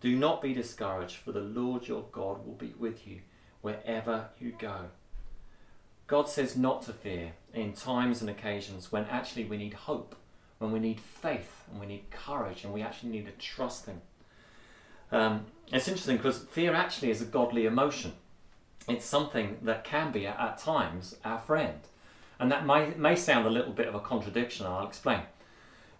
Do 0.00 0.16
not 0.16 0.42
be 0.42 0.52
discouraged, 0.52 1.16
for 1.16 1.32
the 1.32 1.40
Lord 1.40 1.88
your 1.88 2.04
God 2.12 2.46
will 2.46 2.54
be 2.54 2.74
with 2.78 3.06
you 3.06 3.20
wherever 3.62 4.28
you 4.38 4.54
go. 4.58 4.86
God 6.06 6.28
says 6.28 6.56
not 6.56 6.82
to 6.82 6.92
fear 6.92 7.32
in 7.52 7.72
times 7.72 8.20
and 8.20 8.30
occasions 8.30 8.90
when 8.90 9.04
actually 9.06 9.44
we 9.44 9.56
need 9.56 9.74
hope, 9.74 10.14
when 10.58 10.72
we 10.72 10.78
need 10.78 11.00
faith, 11.00 11.64
and 11.70 11.80
we 11.80 11.86
need 11.86 12.10
courage, 12.10 12.64
and 12.64 12.72
we 12.72 12.82
actually 12.82 13.10
need 13.10 13.26
to 13.26 13.32
trust 13.32 13.86
Him. 13.86 14.00
Um, 15.10 15.46
it's 15.72 15.88
interesting 15.88 16.16
because 16.16 16.38
fear 16.38 16.74
actually 16.74 17.10
is 17.10 17.20
a 17.20 17.26
godly 17.26 17.66
emotion. 17.66 18.12
It's 18.88 19.04
something 19.04 19.58
that 19.62 19.84
can 19.84 20.12
be 20.12 20.26
at, 20.26 20.58
times 20.58 21.16
our 21.24 21.38
friend. 21.38 21.78
And 22.40 22.50
that 22.50 22.64
may, 22.64 22.94
may 22.96 23.16
sound 23.16 23.46
a 23.46 23.50
little 23.50 23.72
bit 23.72 23.88
of 23.88 23.94
a 23.94 24.00
contradiction, 24.00 24.66
I'll 24.66 24.86
explain. 24.86 25.22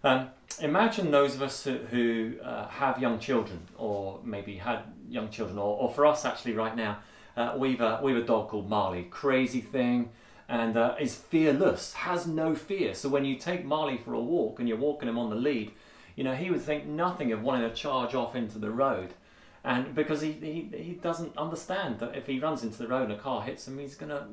Um, 0.03 0.29
imagine 0.61 1.11
those 1.11 1.35
of 1.35 1.41
us 1.41 1.63
who, 1.63 1.77
who 1.77 2.35
uh, 2.41 2.67
have 2.67 2.99
young 2.99 3.19
children, 3.19 3.59
or 3.77 4.19
maybe 4.23 4.55
had 4.55 4.83
young 5.09 5.29
children, 5.29 5.57
or, 5.57 5.77
or 5.77 5.93
for 5.93 6.05
us 6.05 6.25
actually 6.25 6.53
right 6.53 6.75
now, 6.75 6.99
uh, 7.35 7.55
we've, 7.57 7.81
a, 7.81 7.99
we've 8.01 8.17
a 8.17 8.23
dog 8.23 8.49
called 8.49 8.69
Marley, 8.69 9.03
crazy 9.03 9.61
thing, 9.61 10.09
and 10.47 10.77
uh, 10.77 10.95
is 10.99 11.15
fearless, 11.15 11.93
has 11.93 12.25
no 12.25 12.55
fear. 12.55 12.95
So 12.95 13.07
when 13.07 13.23
you 13.23 13.35
take 13.35 13.63
Marley 13.63 13.97
for 13.97 14.13
a 14.13 14.19
walk 14.19 14.59
and 14.59 14.67
you're 14.67 14.77
walking 14.77 15.07
him 15.07 15.17
on 15.17 15.29
the 15.29 15.35
lead, 15.35 15.71
you 16.15 16.23
know, 16.23 16.33
he 16.33 16.49
would 16.49 16.61
think 16.61 16.85
nothing 16.85 17.31
of 17.31 17.43
wanting 17.43 17.69
to 17.69 17.75
charge 17.75 18.15
off 18.15 18.35
into 18.35 18.57
the 18.57 18.71
road. 18.71 19.13
And 19.63 19.93
because 19.93 20.21
he, 20.21 20.31
he, 20.31 20.77
he 20.77 20.93
doesn't 20.93 21.37
understand 21.37 21.99
that 21.99 22.15
if 22.15 22.27
he 22.27 22.39
runs 22.39 22.63
into 22.63 22.77
the 22.77 22.87
road 22.87 23.03
and 23.03 23.13
a 23.13 23.17
car 23.17 23.41
hits 23.41 23.67
him, 23.67 23.77
he's 23.77 23.95
to, 23.97 24.25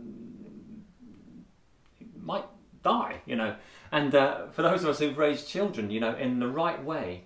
he 1.98 2.06
might 2.22 2.44
die, 2.82 3.20
you 3.26 3.36
know. 3.36 3.56
And 3.90 4.14
uh, 4.14 4.46
for 4.48 4.62
those 4.62 4.82
of 4.84 4.90
us 4.90 4.98
who've 4.98 5.18
raised 5.18 5.48
children, 5.48 5.90
you 5.90 6.00
know, 6.00 6.14
in 6.14 6.38
the 6.38 6.48
right 6.48 6.82
way, 6.82 7.24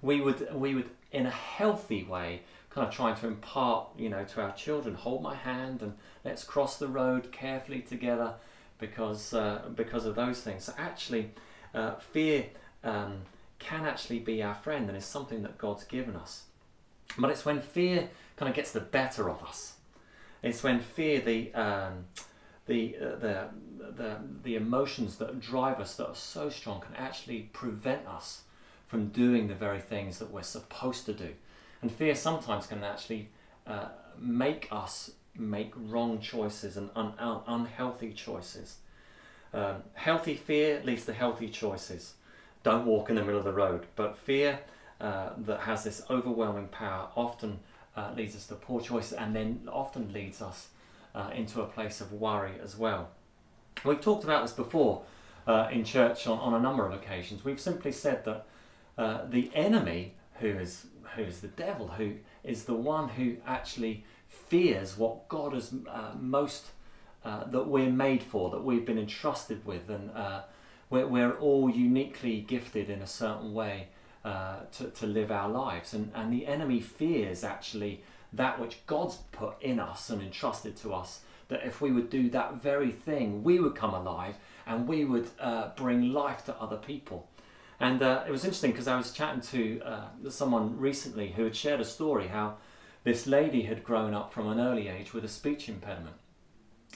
we 0.00 0.20
would, 0.20 0.54
we 0.54 0.74
would, 0.74 0.90
in 1.12 1.26
a 1.26 1.30
healthy 1.30 2.04
way, 2.04 2.42
kind 2.70 2.86
of 2.88 2.92
trying 2.92 3.14
to 3.16 3.26
impart, 3.26 3.88
you 3.96 4.08
know, 4.08 4.24
to 4.24 4.40
our 4.40 4.52
children, 4.52 4.94
hold 4.94 5.22
my 5.22 5.34
hand 5.34 5.82
and 5.82 5.94
let's 6.24 6.42
cross 6.44 6.76
the 6.76 6.88
road 6.88 7.30
carefully 7.30 7.80
together, 7.80 8.34
because 8.78 9.32
uh, 9.32 9.62
because 9.74 10.04
of 10.04 10.14
those 10.14 10.40
things. 10.40 10.64
So 10.64 10.72
actually, 10.76 11.30
uh, 11.74 11.94
fear 11.94 12.46
um, 12.82 13.22
can 13.58 13.84
actually 13.84 14.18
be 14.18 14.42
our 14.42 14.54
friend, 14.54 14.88
and 14.88 14.96
is 14.96 15.04
something 15.04 15.42
that 15.42 15.58
God's 15.58 15.84
given 15.84 16.16
us. 16.16 16.44
But 17.18 17.30
it's 17.30 17.44
when 17.44 17.60
fear 17.60 18.08
kind 18.36 18.48
of 18.48 18.56
gets 18.56 18.72
the 18.72 18.80
better 18.80 19.30
of 19.30 19.42
us. 19.42 19.74
It's 20.42 20.62
when 20.62 20.80
fear, 20.80 21.20
the 21.20 21.54
um, 21.54 22.06
the, 22.66 22.96
uh, 23.00 23.16
the 23.16 23.48
the 23.96 24.16
the 24.42 24.56
emotions 24.56 25.16
that 25.16 25.40
drive 25.40 25.80
us 25.80 25.96
that 25.96 26.08
are 26.08 26.14
so 26.14 26.50
strong, 26.50 26.80
can 26.80 26.94
actually 26.96 27.50
prevent 27.52 28.06
us 28.06 28.42
from 28.86 29.08
doing 29.08 29.48
the 29.48 29.54
very 29.54 29.80
things 29.80 30.18
that 30.18 30.30
we're 30.30 30.42
supposed 30.42 31.06
to 31.06 31.12
do. 31.12 31.30
And 31.82 31.90
fear 31.90 32.14
sometimes 32.14 32.66
can 32.66 32.84
actually 32.84 33.28
uh, 33.66 33.88
make 34.18 34.68
us 34.70 35.10
make 35.36 35.72
wrong 35.76 36.20
choices 36.20 36.76
and 36.76 36.90
un- 36.94 37.14
un- 37.18 37.42
unhealthy 37.46 38.12
choices. 38.12 38.76
Um, 39.52 39.82
healthy 39.94 40.34
fear 40.34 40.82
leads 40.84 41.04
to 41.06 41.12
healthy 41.12 41.48
choices. 41.48 42.14
Don't 42.62 42.86
walk 42.86 43.08
in 43.08 43.16
the 43.16 43.22
middle 43.22 43.38
of 43.38 43.44
the 43.44 43.52
road. 43.52 43.86
But 43.96 44.16
fear 44.16 44.60
uh, 45.00 45.30
that 45.38 45.60
has 45.60 45.82
this 45.82 46.02
overwhelming 46.08 46.68
power 46.68 47.08
often 47.16 47.58
uh, 47.96 48.12
leads 48.16 48.36
us 48.36 48.46
to 48.46 48.54
poor 48.54 48.80
choices 48.80 49.12
and 49.12 49.34
then 49.34 49.60
often 49.70 50.12
leads 50.12 50.40
us 50.40 50.68
uh, 51.14 51.30
into 51.34 51.60
a 51.60 51.66
place 51.66 52.00
of 52.00 52.12
worry 52.12 52.52
as 52.62 52.76
well. 52.76 53.08
We've 53.84 54.00
talked 54.00 54.22
about 54.22 54.42
this 54.42 54.52
before 54.52 55.02
uh, 55.48 55.68
in 55.72 55.84
church 55.84 56.26
on, 56.28 56.38
on, 56.38 56.54
a 56.54 56.60
number 56.60 56.86
of 56.86 56.92
occasions. 56.92 57.44
We've 57.44 57.60
simply 57.60 57.90
said 57.90 58.24
that 58.24 58.46
uh, 58.96 59.26
the 59.28 59.50
enemy, 59.54 60.14
who 60.34 60.48
is 60.48 60.86
who 61.16 61.22
is 61.22 61.40
the 61.40 61.48
devil, 61.48 61.88
who 61.88 62.14
is 62.42 62.64
the 62.64 62.74
one 62.74 63.08
who 63.08 63.36
actually 63.46 64.04
fears 64.28 64.96
what 64.96 65.28
God 65.28 65.54
has 65.54 65.72
most 66.18 66.66
that 67.24 67.66
we're 67.66 67.90
made 67.90 68.22
for, 68.22 68.50
that 68.50 68.62
we've 68.64 68.86
been 68.86 68.98
entrusted 68.98 69.64
with, 69.64 69.90
and 69.90 70.10
we're, 70.90 71.06
we're, 71.06 71.32
all 71.32 71.70
uniquely 71.70 72.40
gifted 72.40 72.90
in 72.90 73.00
a 73.00 73.06
certain 73.06 73.52
way 73.54 73.88
uh, 74.24 74.60
to, 74.72 74.84
to 74.90 75.06
live 75.06 75.30
our 75.30 75.48
lives. 75.48 75.92
And, 75.92 76.10
and 76.14 76.32
the 76.32 76.46
enemy 76.46 76.80
fears 76.80 77.44
actually 77.44 78.02
that 78.32 78.58
which 78.58 78.84
God's 78.86 79.16
put 79.32 79.60
in 79.60 79.78
us 79.78 80.10
and 80.10 80.20
entrusted 80.20 80.76
to 80.78 80.92
us, 80.92 81.20
that 81.48 81.64
if 81.64 81.80
we 81.80 81.92
would 81.92 82.10
do 82.10 82.30
that 82.30 82.54
very 82.54 82.90
thing, 82.90 83.44
we 83.44 83.60
would 83.60 83.74
come 83.74 83.94
alive 83.94 84.36
and 84.66 84.88
we 84.88 85.04
would 85.04 85.28
uh, 85.38 85.68
bring 85.76 86.12
life 86.12 86.44
to 86.46 86.56
other 86.56 86.76
people. 86.76 87.28
And 87.78 88.02
uh, 88.02 88.24
it 88.26 88.30
was 88.30 88.44
interesting 88.44 88.70
because 88.70 88.88
I 88.88 88.96
was 88.96 89.12
chatting 89.12 89.40
to 89.42 89.80
uh, 89.84 90.30
someone 90.30 90.78
recently 90.78 91.32
who 91.32 91.44
had 91.44 91.54
shared 91.54 91.80
a 91.80 91.84
story 91.84 92.28
how 92.28 92.56
this 93.04 93.26
lady 93.26 93.62
had 93.62 93.84
grown 93.84 94.14
up 94.14 94.32
from 94.32 94.48
an 94.48 94.58
early 94.58 94.88
age 94.88 95.12
with 95.12 95.24
a 95.24 95.28
speech 95.28 95.68
impediment. 95.68 96.16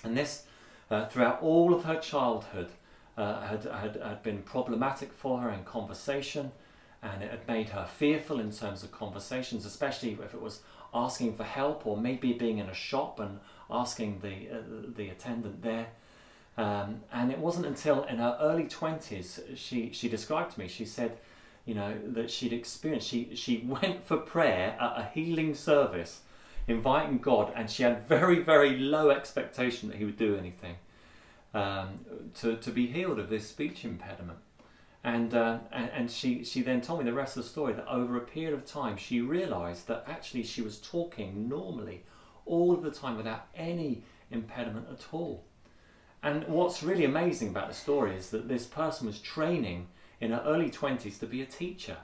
And 0.02 0.16
this, 0.16 0.44
uh, 0.90 1.06
throughout 1.06 1.42
all 1.42 1.74
of 1.74 1.84
her 1.84 1.98
childhood, 1.98 2.70
uh, 3.18 3.42
had, 3.42 3.64
had, 3.64 3.96
had 3.96 4.22
been 4.22 4.42
problematic 4.42 5.12
for 5.12 5.40
her 5.40 5.50
in 5.50 5.64
conversation 5.64 6.52
and 7.02 7.22
it 7.22 7.30
had 7.30 7.46
made 7.46 7.70
her 7.70 7.86
fearful 7.86 8.40
in 8.40 8.50
terms 8.50 8.82
of 8.82 8.90
conversations, 8.90 9.64
especially 9.64 10.12
if 10.12 10.34
it 10.34 10.42
was 10.42 10.60
asking 10.92 11.34
for 11.34 11.44
help 11.44 11.86
or 11.86 11.96
maybe 11.96 12.32
being 12.32 12.58
in 12.58 12.68
a 12.68 12.74
shop 12.74 13.20
and 13.20 13.38
asking 13.70 14.20
the 14.20 14.56
uh, 14.56 14.62
the 14.96 15.08
attendant 15.08 15.62
there. 15.62 15.88
Um, 16.56 17.02
and 17.12 17.30
it 17.30 17.38
wasn't 17.38 17.66
until 17.66 18.02
in 18.04 18.18
her 18.18 18.36
early 18.40 18.66
twenties 18.66 19.40
she 19.54 19.92
she 19.92 20.08
described 20.08 20.52
to 20.52 20.60
me. 20.60 20.68
She 20.68 20.84
said, 20.84 21.18
you 21.64 21.74
know, 21.74 21.94
that 22.04 22.30
she'd 22.30 22.52
experienced. 22.52 23.08
She 23.08 23.34
she 23.34 23.58
went 23.66 24.04
for 24.04 24.16
prayer 24.16 24.76
at 24.80 24.98
a 24.98 25.10
healing 25.14 25.54
service, 25.54 26.20
inviting 26.66 27.18
God, 27.18 27.52
and 27.54 27.70
she 27.70 27.84
had 27.84 28.08
very 28.08 28.40
very 28.40 28.76
low 28.76 29.10
expectation 29.10 29.88
that 29.88 29.98
He 29.98 30.04
would 30.04 30.18
do 30.18 30.36
anything 30.36 30.76
um, 31.54 32.00
to 32.40 32.56
to 32.56 32.70
be 32.72 32.88
healed 32.88 33.20
of 33.20 33.30
this 33.30 33.46
speech 33.46 33.84
impediment. 33.84 34.38
And, 35.08 35.32
uh, 35.32 35.60
and, 35.72 35.90
and 35.94 36.10
she, 36.10 36.44
she 36.44 36.60
then 36.60 36.82
told 36.82 36.98
me 36.98 37.06
the 37.06 37.14
rest 37.14 37.38
of 37.38 37.42
the 37.42 37.48
story 37.48 37.72
that 37.72 37.88
over 37.88 38.18
a 38.18 38.20
period 38.20 38.52
of 38.52 38.66
time 38.66 38.98
she 38.98 39.22
realized 39.22 39.88
that 39.88 40.04
actually 40.06 40.42
she 40.42 40.60
was 40.60 40.78
talking 40.78 41.48
normally 41.48 42.04
all 42.44 42.72
of 42.72 42.82
the 42.82 42.90
time 42.90 43.16
without 43.16 43.46
any 43.54 44.02
impediment 44.30 44.86
at 44.92 45.06
all. 45.10 45.46
And 46.22 46.46
what's 46.46 46.82
really 46.82 47.06
amazing 47.06 47.48
about 47.48 47.68
the 47.68 47.74
story 47.74 48.16
is 48.16 48.28
that 48.30 48.48
this 48.48 48.66
person 48.66 49.06
was 49.06 49.18
training 49.18 49.88
in 50.20 50.32
her 50.32 50.42
early 50.44 50.70
20s 50.70 51.18
to 51.20 51.26
be 51.26 51.40
a 51.40 51.46
teacher. 51.46 51.96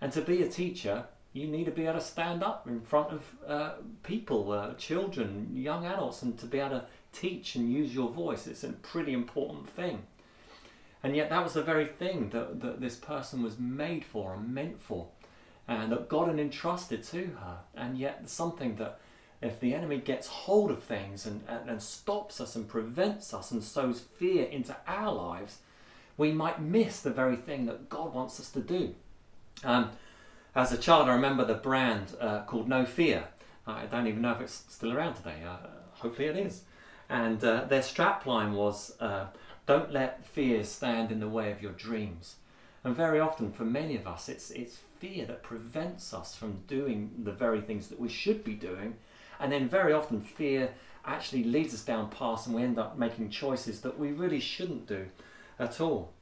And 0.00 0.10
to 0.12 0.22
be 0.22 0.42
a 0.42 0.48
teacher, 0.48 1.04
you 1.34 1.46
need 1.46 1.64
to 1.64 1.70
be 1.70 1.84
able 1.84 1.98
to 1.98 2.00
stand 2.00 2.42
up 2.42 2.66
in 2.66 2.80
front 2.80 3.10
of 3.12 3.24
uh, 3.46 3.72
people, 4.04 4.52
uh, 4.52 4.72
children, 4.74 5.50
young 5.52 5.84
adults, 5.84 6.22
and 6.22 6.38
to 6.38 6.46
be 6.46 6.60
able 6.60 6.80
to 6.80 6.86
teach 7.12 7.56
and 7.56 7.70
use 7.70 7.94
your 7.94 8.08
voice. 8.08 8.46
It's 8.46 8.64
a 8.64 8.72
pretty 8.72 9.12
important 9.12 9.68
thing. 9.68 10.06
And 11.02 11.16
yet, 11.16 11.30
that 11.30 11.42
was 11.42 11.54
the 11.54 11.62
very 11.62 11.86
thing 11.86 12.30
that, 12.30 12.60
that 12.60 12.80
this 12.80 12.96
person 12.96 13.42
was 13.42 13.58
made 13.58 14.04
for 14.04 14.34
and 14.34 14.54
meant 14.54 14.80
for, 14.80 15.08
and 15.66 15.90
that 15.90 16.08
God 16.08 16.28
had 16.28 16.38
entrusted 16.38 17.02
to 17.04 17.36
her. 17.40 17.58
And 17.74 17.98
yet, 17.98 18.28
something 18.30 18.76
that 18.76 19.00
if 19.40 19.58
the 19.58 19.74
enemy 19.74 19.98
gets 19.98 20.28
hold 20.28 20.70
of 20.70 20.82
things 20.82 21.26
and, 21.26 21.42
and, 21.48 21.68
and, 21.68 21.82
stops 21.82 22.40
us 22.40 22.54
and 22.54 22.68
prevents 22.68 23.34
us 23.34 23.50
and 23.50 23.62
sows 23.62 24.00
fear 24.00 24.44
into 24.44 24.76
our 24.86 25.12
lives, 25.12 25.58
we 26.16 26.30
might 26.30 26.62
miss 26.62 27.00
the 27.00 27.10
very 27.10 27.34
thing 27.34 27.66
that 27.66 27.88
God 27.88 28.14
wants 28.14 28.38
us 28.38 28.50
to 28.50 28.60
do. 28.60 28.94
Um, 29.64 29.90
as 30.54 30.72
a 30.72 30.78
child, 30.78 31.08
I 31.08 31.14
remember 31.14 31.44
the 31.44 31.54
brand 31.54 32.14
uh, 32.20 32.42
called 32.42 32.68
No 32.68 32.84
Fear. 32.84 33.24
I 33.66 33.86
don't 33.86 34.06
even 34.06 34.22
know 34.22 34.32
if 34.32 34.40
it's 34.40 34.64
still 34.68 34.92
around 34.92 35.14
today. 35.14 35.42
Uh, 35.46 35.56
hopefully, 35.94 36.28
it 36.28 36.36
is. 36.36 36.62
And 37.08 37.42
uh, 37.42 37.64
their 37.64 37.80
strapline 37.80 38.52
was 38.52 38.94
uh, 39.00 39.26
Don't 39.66 39.92
let 39.92 40.26
fear 40.26 40.64
stand 40.64 41.12
in 41.12 41.20
the 41.20 41.28
way 41.28 41.52
of 41.52 41.62
your 41.62 41.72
dreams. 41.72 42.36
And 42.84 42.96
very 42.96 43.20
often, 43.20 43.52
for 43.52 43.64
many 43.64 43.94
of 43.96 44.06
us, 44.06 44.28
it's, 44.28 44.50
it's 44.50 44.78
fear 44.98 45.24
that 45.26 45.42
prevents 45.42 46.12
us 46.12 46.34
from 46.34 46.62
doing 46.66 47.12
the 47.22 47.32
very 47.32 47.60
things 47.60 47.88
that 47.88 48.00
we 48.00 48.08
should 48.08 48.42
be 48.42 48.54
doing 48.54 48.96
and 49.42 49.50
then 49.50 49.68
very 49.68 49.92
often 49.92 50.20
fear 50.20 50.70
actually 51.04 51.42
leads 51.42 51.74
us 51.74 51.82
down 51.82 52.08
paths 52.08 52.46
and 52.46 52.54
we 52.54 52.62
end 52.62 52.78
up 52.78 52.96
making 52.96 53.28
choices 53.28 53.80
that 53.80 53.98
we 53.98 54.12
really 54.12 54.38
shouldn't 54.38 54.86
do 54.86 55.06
at 55.58 55.80
all. 55.80 56.12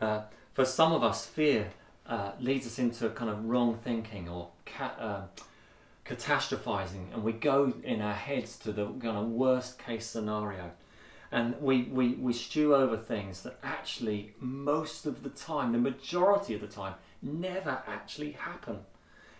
Uh, 0.00 0.22
for 0.54 0.64
some 0.64 0.92
of 0.92 1.04
us, 1.04 1.26
fear 1.26 1.70
uh, 2.06 2.32
leads 2.40 2.66
us 2.66 2.78
into 2.78 3.10
kind 3.10 3.30
of 3.30 3.44
wrong 3.44 3.78
thinking 3.84 4.30
or 4.30 4.48
ca- 4.64 4.96
uh, 4.98 5.22
catastrophizing, 6.06 7.12
and 7.12 7.22
we 7.22 7.32
go 7.32 7.74
in 7.84 8.00
our 8.00 8.14
heads 8.14 8.56
to 8.56 8.72
the 8.72 8.86
kind 8.86 9.18
of 9.18 9.28
worst 9.28 9.78
case 9.78 10.06
scenario. 10.06 10.70
And 11.32 11.60
we, 11.60 11.84
we, 11.84 12.14
we 12.14 12.32
stew 12.32 12.74
over 12.74 12.96
things 12.96 13.42
that 13.42 13.58
actually, 13.62 14.34
most 14.40 15.06
of 15.06 15.22
the 15.22 15.28
time, 15.30 15.72
the 15.72 15.78
majority 15.78 16.54
of 16.54 16.60
the 16.60 16.66
time, 16.66 16.94
never 17.22 17.82
actually 17.86 18.32
happen. 18.32 18.80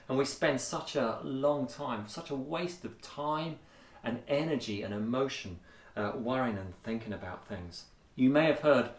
And 0.09 0.17
we 0.19 0.25
spend 0.25 0.61
such 0.61 0.97
a 0.97 1.19
long 1.23 1.67
time, 1.67 2.07
such 2.07 2.31
a 2.31 2.37
waste 2.37 2.85
of 2.85 3.01
time 3.01 3.59
and 4.05 4.21
energy 4.29 4.83
and 4.83 4.95
emotion 4.95 5.59
uh, 5.97 6.13
worrying 6.17 6.59
and 6.59 6.75
thinking 6.83 7.13
about 7.13 7.47
things. 7.47 7.85
You 8.15 8.31
may 8.31 8.47
have 8.47 8.61
heard 8.61 8.91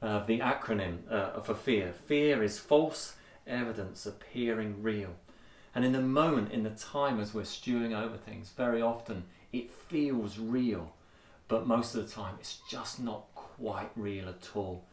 of 0.00 0.26
the 0.26 0.40
acronym 0.40 0.98
uh, 1.10 1.40
for 1.40 1.54
fear. 1.54 1.92
Fear 2.06 2.42
is 2.42 2.58
false 2.58 3.16
evidence 3.46 4.06
appearing 4.06 4.82
real. 4.82 5.14
And 5.74 5.84
in 5.84 5.92
the 5.92 6.00
moment, 6.00 6.52
in 6.52 6.62
the 6.62 6.70
time 6.70 7.20
as 7.20 7.34
we're 7.34 7.44
stewing 7.44 7.94
over 7.94 8.16
things, 8.16 8.50
very 8.56 8.82
often 8.82 9.24
it 9.52 9.70
feels 9.70 10.38
real, 10.38 10.92
but 11.48 11.66
most 11.66 11.94
of 11.94 12.06
the 12.06 12.12
time 12.12 12.34
it's 12.38 12.60
just 12.70 13.00
not 13.00 13.24
quite 13.34 13.90
real 13.96 14.28
at 14.28 14.48
all. 14.54 14.84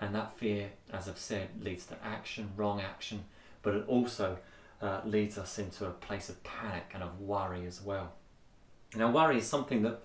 And 0.00 0.14
that 0.14 0.32
fear, 0.32 0.70
as 0.92 1.08
I've 1.08 1.18
said, 1.18 1.48
leads 1.60 1.86
to 1.86 1.96
action, 2.04 2.50
wrong 2.56 2.80
action, 2.80 3.24
but 3.62 3.74
it 3.74 3.84
also 3.88 4.38
uh, 4.80 5.00
leads 5.04 5.38
us 5.38 5.58
into 5.58 5.86
a 5.86 5.90
place 5.90 6.28
of 6.28 6.42
panic 6.44 6.90
and 6.94 7.02
of 7.02 7.20
worry 7.20 7.66
as 7.66 7.80
well. 7.82 8.12
Now, 8.94 9.10
worry 9.10 9.38
is 9.38 9.46
something 9.46 9.82
that 9.82 10.00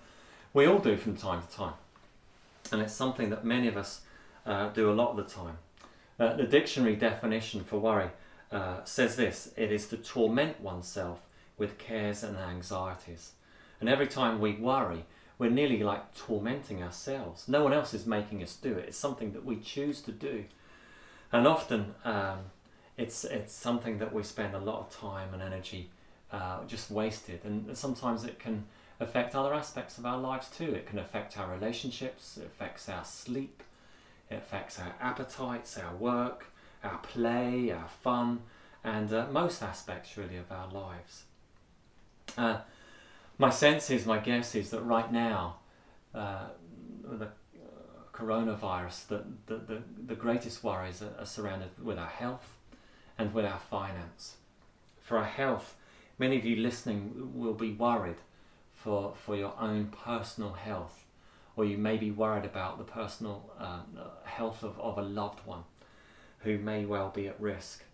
we 0.52 0.66
all 0.66 0.78
do 0.78 0.96
from 0.96 1.16
time 1.16 1.42
to 1.42 1.48
time, 1.48 1.74
and 2.70 2.82
it's 2.82 2.94
something 2.94 3.30
that 3.30 3.44
many 3.44 3.68
of 3.68 3.76
us 3.76 4.00
uh, 4.46 4.68
do 4.70 4.90
a 4.90 4.94
lot 4.94 5.10
of 5.10 5.16
the 5.16 5.24
time. 5.24 5.58
Uh, 6.18 6.34
the 6.34 6.44
dictionary 6.44 6.96
definition 6.96 7.64
for 7.64 7.78
worry 7.78 8.10
uh, 8.50 8.84
says 8.84 9.16
this 9.16 9.52
it 9.56 9.72
is 9.72 9.86
to 9.88 9.96
torment 9.96 10.60
oneself 10.60 11.20
with 11.56 11.78
cares 11.78 12.22
and 12.22 12.36
anxieties. 12.36 13.32
And 13.80 13.88
every 13.88 14.06
time 14.06 14.40
we 14.40 14.52
worry, 14.52 15.04
we're 15.38 15.50
nearly 15.50 15.82
like 15.82 16.14
tormenting 16.14 16.82
ourselves. 16.82 17.48
No 17.48 17.64
one 17.64 17.72
else 17.72 17.94
is 17.94 18.06
making 18.06 18.42
us 18.42 18.56
do 18.56 18.72
it, 18.74 18.88
it's 18.88 18.98
something 18.98 19.32
that 19.32 19.44
we 19.44 19.56
choose 19.56 20.00
to 20.02 20.12
do. 20.12 20.44
And 21.32 21.46
often, 21.46 21.94
um, 22.04 22.38
it's 22.96 23.24
it's 23.24 23.52
something 23.52 23.98
that 23.98 24.12
we 24.12 24.22
spend 24.22 24.54
a 24.54 24.58
lot 24.58 24.80
of 24.80 24.90
time 24.90 25.32
and 25.32 25.42
energy 25.42 25.90
uh, 26.30 26.64
just 26.66 26.90
wasted, 26.90 27.40
and 27.44 27.76
sometimes 27.76 28.24
it 28.24 28.38
can 28.38 28.64
affect 29.00 29.34
other 29.34 29.52
aspects 29.52 29.98
of 29.98 30.06
our 30.06 30.18
lives 30.18 30.48
too. 30.48 30.74
It 30.74 30.86
can 30.86 30.98
affect 30.98 31.38
our 31.38 31.50
relationships, 31.50 32.36
it 32.36 32.46
affects 32.46 32.88
our 32.88 33.04
sleep, 33.04 33.62
it 34.30 34.36
affects 34.36 34.78
our 34.78 34.94
appetites, 35.00 35.78
our 35.78 35.94
work, 35.94 36.46
our 36.84 36.98
play, 36.98 37.70
our 37.70 37.88
fun, 37.88 38.40
and 38.84 39.12
uh, 39.12 39.26
most 39.30 39.62
aspects 39.62 40.16
really 40.16 40.36
of 40.36 40.50
our 40.50 40.68
lives. 40.68 41.24
Uh, 42.36 42.58
my 43.38 43.50
sense 43.50 43.90
is, 43.90 44.06
my 44.06 44.18
guess 44.18 44.54
is 44.54 44.70
that 44.70 44.80
right 44.82 45.12
now, 45.12 45.56
uh, 46.14 46.48
the 47.04 47.28
coronavirus, 48.12 49.08
the, 49.08 49.24
the, 49.46 49.56
the, 49.56 49.82
the 50.06 50.14
greatest 50.14 50.62
worries 50.62 51.02
are, 51.02 51.14
are 51.18 51.26
surrounded 51.26 51.70
with 51.82 51.98
our 51.98 52.06
health, 52.06 52.56
and 53.18 53.34
with 53.34 53.44
our 53.44 53.58
finance. 53.58 54.36
For 55.00 55.18
our 55.18 55.24
health, 55.24 55.76
many 56.18 56.36
of 56.36 56.44
you 56.44 56.56
listening 56.56 57.30
will 57.34 57.54
be 57.54 57.72
worried 57.72 58.16
for, 58.74 59.14
for 59.14 59.36
your 59.36 59.54
own 59.60 59.86
personal 60.04 60.52
health, 60.52 61.04
or 61.56 61.64
you 61.64 61.78
may 61.78 61.96
be 61.96 62.10
worried 62.10 62.44
about 62.44 62.78
the 62.78 62.84
personal 62.84 63.50
uh, 63.58 63.80
health 64.24 64.62
of, 64.62 64.78
of 64.80 64.98
a 64.98 65.02
loved 65.02 65.40
one 65.46 65.64
who 66.40 66.58
may 66.58 66.84
well 66.84 67.10
be 67.10 67.28
at 67.28 67.40
risk. 67.40 67.84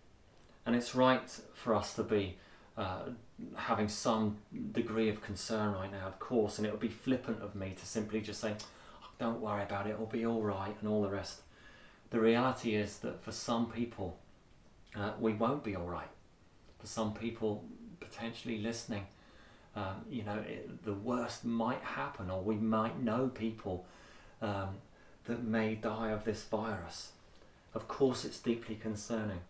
And 0.65 0.75
it's 0.75 0.95
right 0.95 1.29
for 1.53 1.75
us 1.75 1.93
to 1.95 2.03
be 2.03 2.37
uh, 2.77 3.09
having 3.55 3.87
some 3.87 4.37
degree 4.71 5.09
of 5.09 5.21
concern 5.21 5.73
right 5.73 5.91
now, 5.91 6.07
of 6.07 6.19
course, 6.19 6.57
and 6.57 6.67
it 6.67 6.71
would 6.71 6.79
be 6.79 6.89
flippant 6.89 7.41
of 7.41 7.55
me 7.55 7.75
to 7.79 7.85
simply 7.85 8.21
just 8.21 8.41
say, 8.41 8.55
oh, 9.03 9.07
don't 9.19 9.41
worry 9.41 9.63
about 9.63 9.87
it, 9.87 9.91
it'll 9.91 10.05
be 10.05 10.25
all 10.25 10.41
right, 10.41 10.75
and 10.79 10.89
all 10.89 11.01
the 11.01 11.09
rest. 11.09 11.41
The 12.09 12.19
reality 12.19 12.75
is 12.75 12.97
that 12.99 13.23
for 13.23 13.31
some 13.31 13.67
people, 13.67 14.17
uh, 14.95 15.11
we 15.19 15.33
won't 15.33 15.63
be 15.63 15.75
all 15.75 15.87
right. 15.87 16.09
For 16.79 16.87
some 16.87 17.13
people 17.13 17.63
potentially 17.99 18.57
listening, 18.57 19.05
um, 19.75 20.05
you 20.09 20.23
know, 20.23 20.39
it, 20.47 20.83
the 20.83 20.93
worst 20.93 21.45
might 21.45 21.81
happen, 21.81 22.29
or 22.29 22.41
we 22.41 22.55
might 22.55 23.01
know 23.01 23.27
people 23.27 23.85
um, 24.41 24.77
that 25.25 25.43
may 25.43 25.75
die 25.75 26.09
of 26.09 26.23
this 26.23 26.43
virus. 26.43 27.11
Of 27.73 27.87
course, 27.87 28.25
it's 28.25 28.39
deeply 28.39 28.75
concerning. 28.75 29.41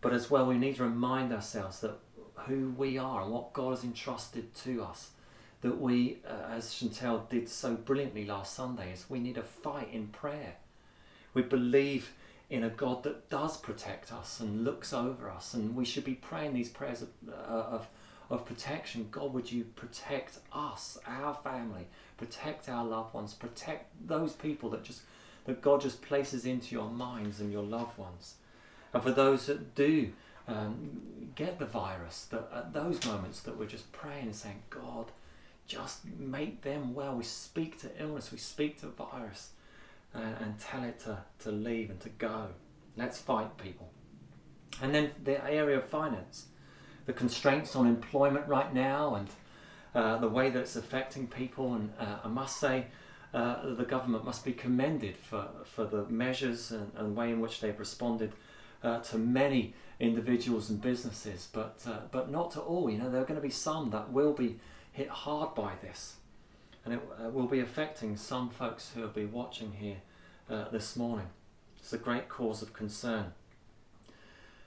But 0.00 0.12
as 0.12 0.30
well, 0.30 0.46
we 0.46 0.58
need 0.58 0.76
to 0.76 0.84
remind 0.84 1.32
ourselves 1.32 1.80
that 1.80 1.98
who 2.46 2.74
we 2.76 2.98
are 2.98 3.22
and 3.22 3.32
what 3.32 3.52
God 3.52 3.70
has 3.70 3.84
entrusted 3.84 4.54
to 4.56 4.82
us. 4.82 5.10
That 5.60 5.80
we, 5.80 6.18
uh, 6.24 6.52
as 6.52 6.66
Chantel 6.66 7.28
did 7.28 7.48
so 7.48 7.74
brilliantly 7.74 8.24
last 8.24 8.54
Sunday, 8.54 8.92
is 8.92 9.06
we 9.08 9.18
need 9.18 9.36
a 9.36 9.42
fight 9.42 9.88
in 9.92 10.08
prayer. 10.08 10.54
We 11.34 11.42
believe 11.42 12.12
in 12.48 12.64
a 12.64 12.70
God 12.70 13.02
that 13.02 13.28
does 13.28 13.56
protect 13.56 14.12
us 14.12 14.40
and 14.40 14.64
looks 14.64 14.92
over 14.92 15.28
us. 15.28 15.54
And 15.54 15.74
we 15.74 15.84
should 15.84 16.04
be 16.04 16.14
praying 16.14 16.54
these 16.54 16.68
prayers 16.68 17.02
of, 17.02 17.08
uh, 17.28 17.32
of, 17.32 17.88
of 18.30 18.46
protection. 18.46 19.08
God, 19.10 19.32
would 19.34 19.50
you 19.50 19.64
protect 19.64 20.38
us, 20.52 20.98
our 21.06 21.34
family, 21.34 21.88
protect 22.16 22.68
our 22.68 22.84
loved 22.84 23.12
ones, 23.14 23.34
protect 23.34 23.90
those 24.06 24.32
people 24.32 24.70
that 24.70 24.84
just 24.84 25.02
that 25.48 25.62
God 25.62 25.80
just 25.80 26.02
places 26.02 26.44
into 26.44 26.74
your 26.74 26.90
minds 26.90 27.40
and 27.40 27.50
your 27.50 27.62
loved 27.62 27.96
ones. 27.96 28.34
And 28.92 29.02
for 29.02 29.10
those 29.10 29.46
that 29.46 29.74
do 29.74 30.12
um, 30.48 31.30
get 31.34 31.58
the 31.58 31.66
virus, 31.66 32.26
that 32.30 32.50
at 32.52 32.72
those 32.72 33.04
moments 33.04 33.40
that 33.40 33.56
we're 33.56 33.66
just 33.66 33.92
praying 33.92 34.24
and 34.24 34.34
saying, 34.34 34.62
God, 34.70 35.12
just 35.66 36.04
make 36.18 36.62
them 36.62 36.94
well. 36.94 37.14
We 37.14 37.24
speak 37.24 37.78
to 37.82 37.90
illness, 38.00 38.32
we 38.32 38.38
speak 38.38 38.80
to 38.80 38.86
virus 38.86 39.50
and, 40.14 40.34
and 40.40 40.58
tell 40.58 40.82
it 40.82 40.98
to, 41.00 41.18
to 41.40 41.52
leave 41.52 41.90
and 41.90 42.00
to 42.00 42.08
go. 42.08 42.48
Let's 42.96 43.20
fight, 43.20 43.56
people. 43.58 43.90
And 44.82 44.94
then 44.94 45.10
the 45.22 45.44
area 45.48 45.76
of 45.76 45.84
finance, 45.84 46.46
the 47.06 47.12
constraints 47.12 47.76
on 47.76 47.86
employment 47.86 48.48
right 48.48 48.72
now, 48.72 49.14
and 49.14 49.28
uh, 49.94 50.18
the 50.18 50.28
way 50.28 50.50
that 50.50 50.60
it's 50.60 50.76
affecting 50.76 51.26
people. 51.26 51.74
And 51.74 51.92
uh, 51.98 52.18
I 52.24 52.28
must 52.28 52.58
say, 52.58 52.86
uh, 53.34 53.74
the 53.74 53.84
government 53.84 54.24
must 54.24 54.44
be 54.44 54.52
commended 54.52 55.16
for, 55.16 55.48
for 55.64 55.84
the 55.84 56.04
measures 56.06 56.70
and, 56.70 56.90
and 56.96 57.14
way 57.14 57.30
in 57.30 57.40
which 57.40 57.60
they've 57.60 57.78
responded 57.78 58.32
uh, 58.82 59.00
to 59.00 59.18
many 59.18 59.74
individuals 60.00 60.70
and 60.70 60.80
businesses, 60.80 61.48
but 61.52 61.80
uh, 61.86 62.00
but 62.10 62.30
not 62.30 62.50
to 62.52 62.60
all. 62.60 62.88
You 62.88 62.98
know, 62.98 63.10
there 63.10 63.20
are 63.20 63.24
going 63.24 63.40
to 63.40 63.46
be 63.46 63.50
some 63.50 63.90
that 63.90 64.12
will 64.12 64.32
be 64.32 64.56
hit 64.92 65.08
hard 65.08 65.54
by 65.54 65.72
this, 65.82 66.16
and 66.84 66.94
it 66.94 67.00
uh, 67.24 67.28
will 67.30 67.46
be 67.46 67.60
affecting 67.60 68.16
some 68.16 68.50
folks 68.50 68.92
who 68.94 69.00
will 69.00 69.08
be 69.08 69.24
watching 69.24 69.72
here 69.72 69.98
uh, 70.48 70.68
this 70.70 70.96
morning. 70.96 71.26
It's 71.78 71.92
a 71.92 71.98
great 71.98 72.28
cause 72.28 72.62
of 72.62 72.72
concern. 72.72 73.32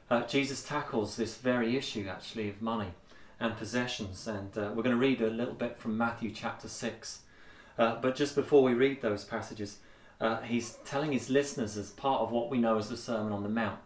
Uh, 0.10 0.24
Jesus 0.24 0.64
tackles 0.64 1.16
this 1.16 1.38
very 1.38 1.78
issue 1.78 2.08
actually 2.10 2.50
of 2.50 2.62
money 2.62 2.90
and 3.40 3.56
possessions, 3.56 4.28
and 4.28 4.58
uh, 4.58 4.72
we're 4.76 4.84
going 4.84 4.96
to 4.96 4.98
read 4.98 5.22
a 5.22 5.30
little 5.30 5.54
bit 5.54 5.78
from 5.78 5.98
Matthew 5.98 6.32
chapter 6.32 6.68
six. 6.68 7.22
but 7.78 8.16
just 8.16 8.36
before 8.36 8.62
we 8.62 8.74
read 8.74 9.02
those 9.02 9.24
passages, 9.24 9.78
he's 10.44 10.78
telling 10.84 11.14
his 11.14 11.30
listeners 11.30 11.78
as 11.78 11.92
part 11.92 12.22
of 12.22 12.32
what 12.32 12.50
we 12.50 12.58
know 12.58 12.78
as 12.78 12.90
the 12.90 12.98
Sermon 12.98 13.32
on 13.32 13.44
the 13.44 13.50
Mount 13.50 13.80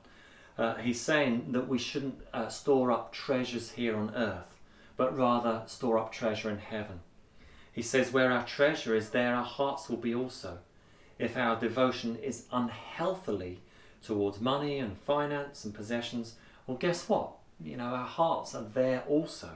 uh, 0.58 0.76
he's 0.76 1.02
saying 1.02 1.52
that 1.52 1.68
we 1.68 1.78
shouldn't 1.78 2.20
uh, 2.34 2.48
store 2.48 2.92
up 2.92 3.12
treasures 3.12 3.72
here 3.72 3.96
on 3.96 4.16
earth, 4.16 4.56
but 4.96 5.18
rather 5.18 5.64
store 5.66 5.98
up 5.98 6.12
treasure 6.12 6.50
in 6.50 6.60
heaven. 6.60 7.02
He 7.74 7.82
says, 7.82 8.14
Where 8.14 8.32
our 8.32 8.46
treasure 8.46 8.96
is, 8.96 9.10
there 9.10 9.36
our 9.36 9.44
hearts 9.44 9.90
will 9.90 9.98
be 9.98 10.16
also. 10.16 10.60
If 11.20 11.36
our 11.36 11.60
devotion 11.60 12.18
is 12.18 12.46
unhealthily 12.52 13.60
towards 14.02 14.40
money 14.40 14.80
and 14.80 14.98
finance 15.00 15.66
and 15.66 15.74
possessions, 15.74 16.36
well, 16.68 16.78
guess 16.78 17.10
what? 17.10 17.32
You 17.62 17.78
know, 17.78 17.86
our 17.86 18.08
hearts 18.08 18.56
are 18.56 18.66
there 18.74 19.04
also. 19.08 19.52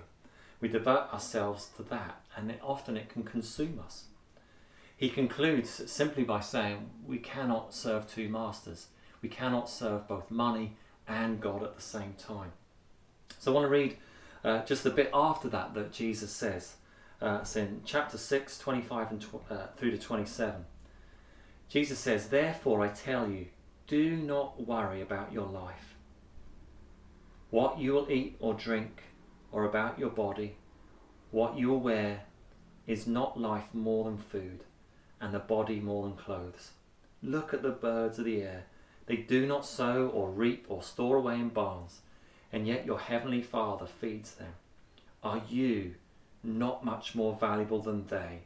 We 0.60 0.68
devote 0.68 1.14
ourselves 1.14 1.70
to 1.78 1.84
that, 1.84 2.22
and 2.36 2.52
it, 2.52 2.60
often 2.62 2.98
it 2.98 3.10
can 3.10 3.24
consume 3.24 3.80
us. 3.84 4.06
He 4.98 5.10
concludes 5.10 5.90
simply 5.90 6.24
by 6.26 6.42
saying, 6.42 6.90
We 7.08 7.20
cannot 7.20 7.74
serve 7.74 8.10
two 8.10 8.28
masters. 8.28 8.88
We 9.22 9.30
cannot 9.30 9.70
serve 9.70 10.10
both 10.10 10.30
money 10.30 10.76
and 11.10 11.42
God 11.42 11.64
at 11.64 11.76
the 11.76 11.82
same 11.82 12.14
time. 12.18 12.54
So 13.40 13.52
I 13.52 13.56
want 13.56 13.66
to 13.66 13.70
read 13.70 13.98
uh, 14.44 14.64
just 14.64 14.86
a 14.86 14.92
bit 14.92 15.10
after 15.14 15.50
that 15.50 15.74
that 15.74 15.92
Jesus 15.92 16.32
says. 16.32 16.76
Uh, 17.22 17.40
it's 17.42 17.56
in 17.56 17.82
chapter 17.84 18.18
6, 18.18 18.60
25 18.60 19.12
and 19.12 19.22
tw- 19.22 19.52
uh, 19.52 19.68
through 19.76 19.92
to 19.92 19.98
27. 19.98 20.64
Jesus 21.68 22.00
says, 22.00 22.30
Therefore 22.30 22.86
I 22.86 22.90
tell 22.90 23.30
you, 23.30 23.48
do 23.88 24.16
not 24.16 24.66
worry 24.66 25.02
about 25.02 25.34
your 25.34 25.48
life, 25.48 25.96
what 27.50 27.80
you 27.80 27.94
will 27.94 28.10
eat 28.10 28.38
or 28.40 28.54
drink, 28.54 29.04
or 29.52 29.66
about 29.66 29.98
your 29.98 30.10
body, 30.10 30.56
what 31.32 31.58
you 31.58 31.70
will 31.70 31.80
wear. 31.80 32.22
Is 32.88 33.06
not 33.06 33.40
life 33.40 33.68
more 33.72 34.06
than 34.06 34.18
food, 34.18 34.64
and 35.22 35.32
the 35.32 35.38
body 35.38 35.80
more 35.80 36.08
than 36.08 36.18
clothes? 36.18 36.72
Look 37.22 37.54
at 37.54 37.62
the 37.62 37.70
birds 37.70 38.18
of 38.18 38.26
the 38.26 38.42
air 38.42 38.66
they 39.10 39.18
do 39.18 39.48
not 39.48 39.66
sow 39.66 40.08
or 40.14 40.30
reap 40.30 40.68
or 40.70 40.84
store 40.84 41.18
away 41.18 41.34
in 41.34 41.50
barns, 41.50 42.02
and 42.54 42.68
yet 42.68 42.86
your 42.86 43.00
heavenly 43.00 43.42
Father 43.42 43.88
feeds 43.88 44.36
them. 44.36 44.54
Are 45.24 45.42
you 45.50 45.96
not 46.44 46.86
much 46.86 47.16
more 47.16 47.36
valuable 47.36 47.82
than 47.82 48.06
they? 48.06 48.42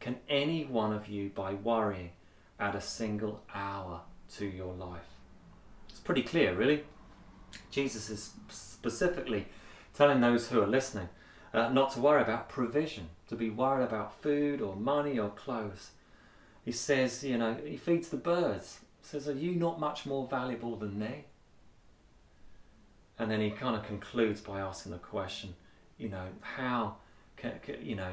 Can 0.00 0.16
any 0.26 0.64
one 0.64 0.94
of 0.94 1.08
you, 1.08 1.28
by 1.28 1.52
worrying, 1.52 2.12
add 2.58 2.74
a 2.74 2.80
single 2.80 3.42
hour 3.54 4.00
to 4.36 4.46
your 4.46 4.72
life? 4.72 5.10
It's 5.90 6.00
pretty 6.00 6.22
clear, 6.22 6.54
really. 6.54 6.84
Jesus 7.70 8.08
is 8.08 8.30
specifically 8.48 9.48
telling 9.92 10.22
those 10.22 10.48
who 10.48 10.62
are 10.62 10.66
listening 10.66 11.10
uh, 11.52 11.68
not 11.68 11.92
to 11.92 12.00
worry 12.00 12.22
about 12.22 12.48
provision, 12.48 13.10
to 13.28 13.36
be 13.36 13.50
worried 13.50 13.84
about 13.84 14.22
food 14.22 14.62
or 14.62 14.74
money 14.74 15.18
or 15.18 15.28
clothes. 15.28 15.90
He 16.64 16.72
says, 16.72 17.22
you 17.22 17.36
know, 17.36 17.58
he 17.62 17.76
feeds 17.76 18.08
the 18.08 18.16
birds 18.16 18.78
says, 19.08 19.26
Are 19.26 19.32
you 19.32 19.52
not 19.52 19.80
much 19.80 20.04
more 20.04 20.26
valuable 20.28 20.76
than 20.76 20.98
they? 20.98 21.24
And 23.18 23.30
then 23.30 23.40
he 23.40 23.50
kind 23.50 23.74
of 23.74 23.84
concludes 23.84 24.40
by 24.40 24.60
asking 24.60 24.92
the 24.92 24.98
question, 24.98 25.54
you 25.96 26.08
know, 26.08 26.26
how 26.40 26.96
can, 27.36 27.52
you 27.82 27.96
know, 27.96 28.12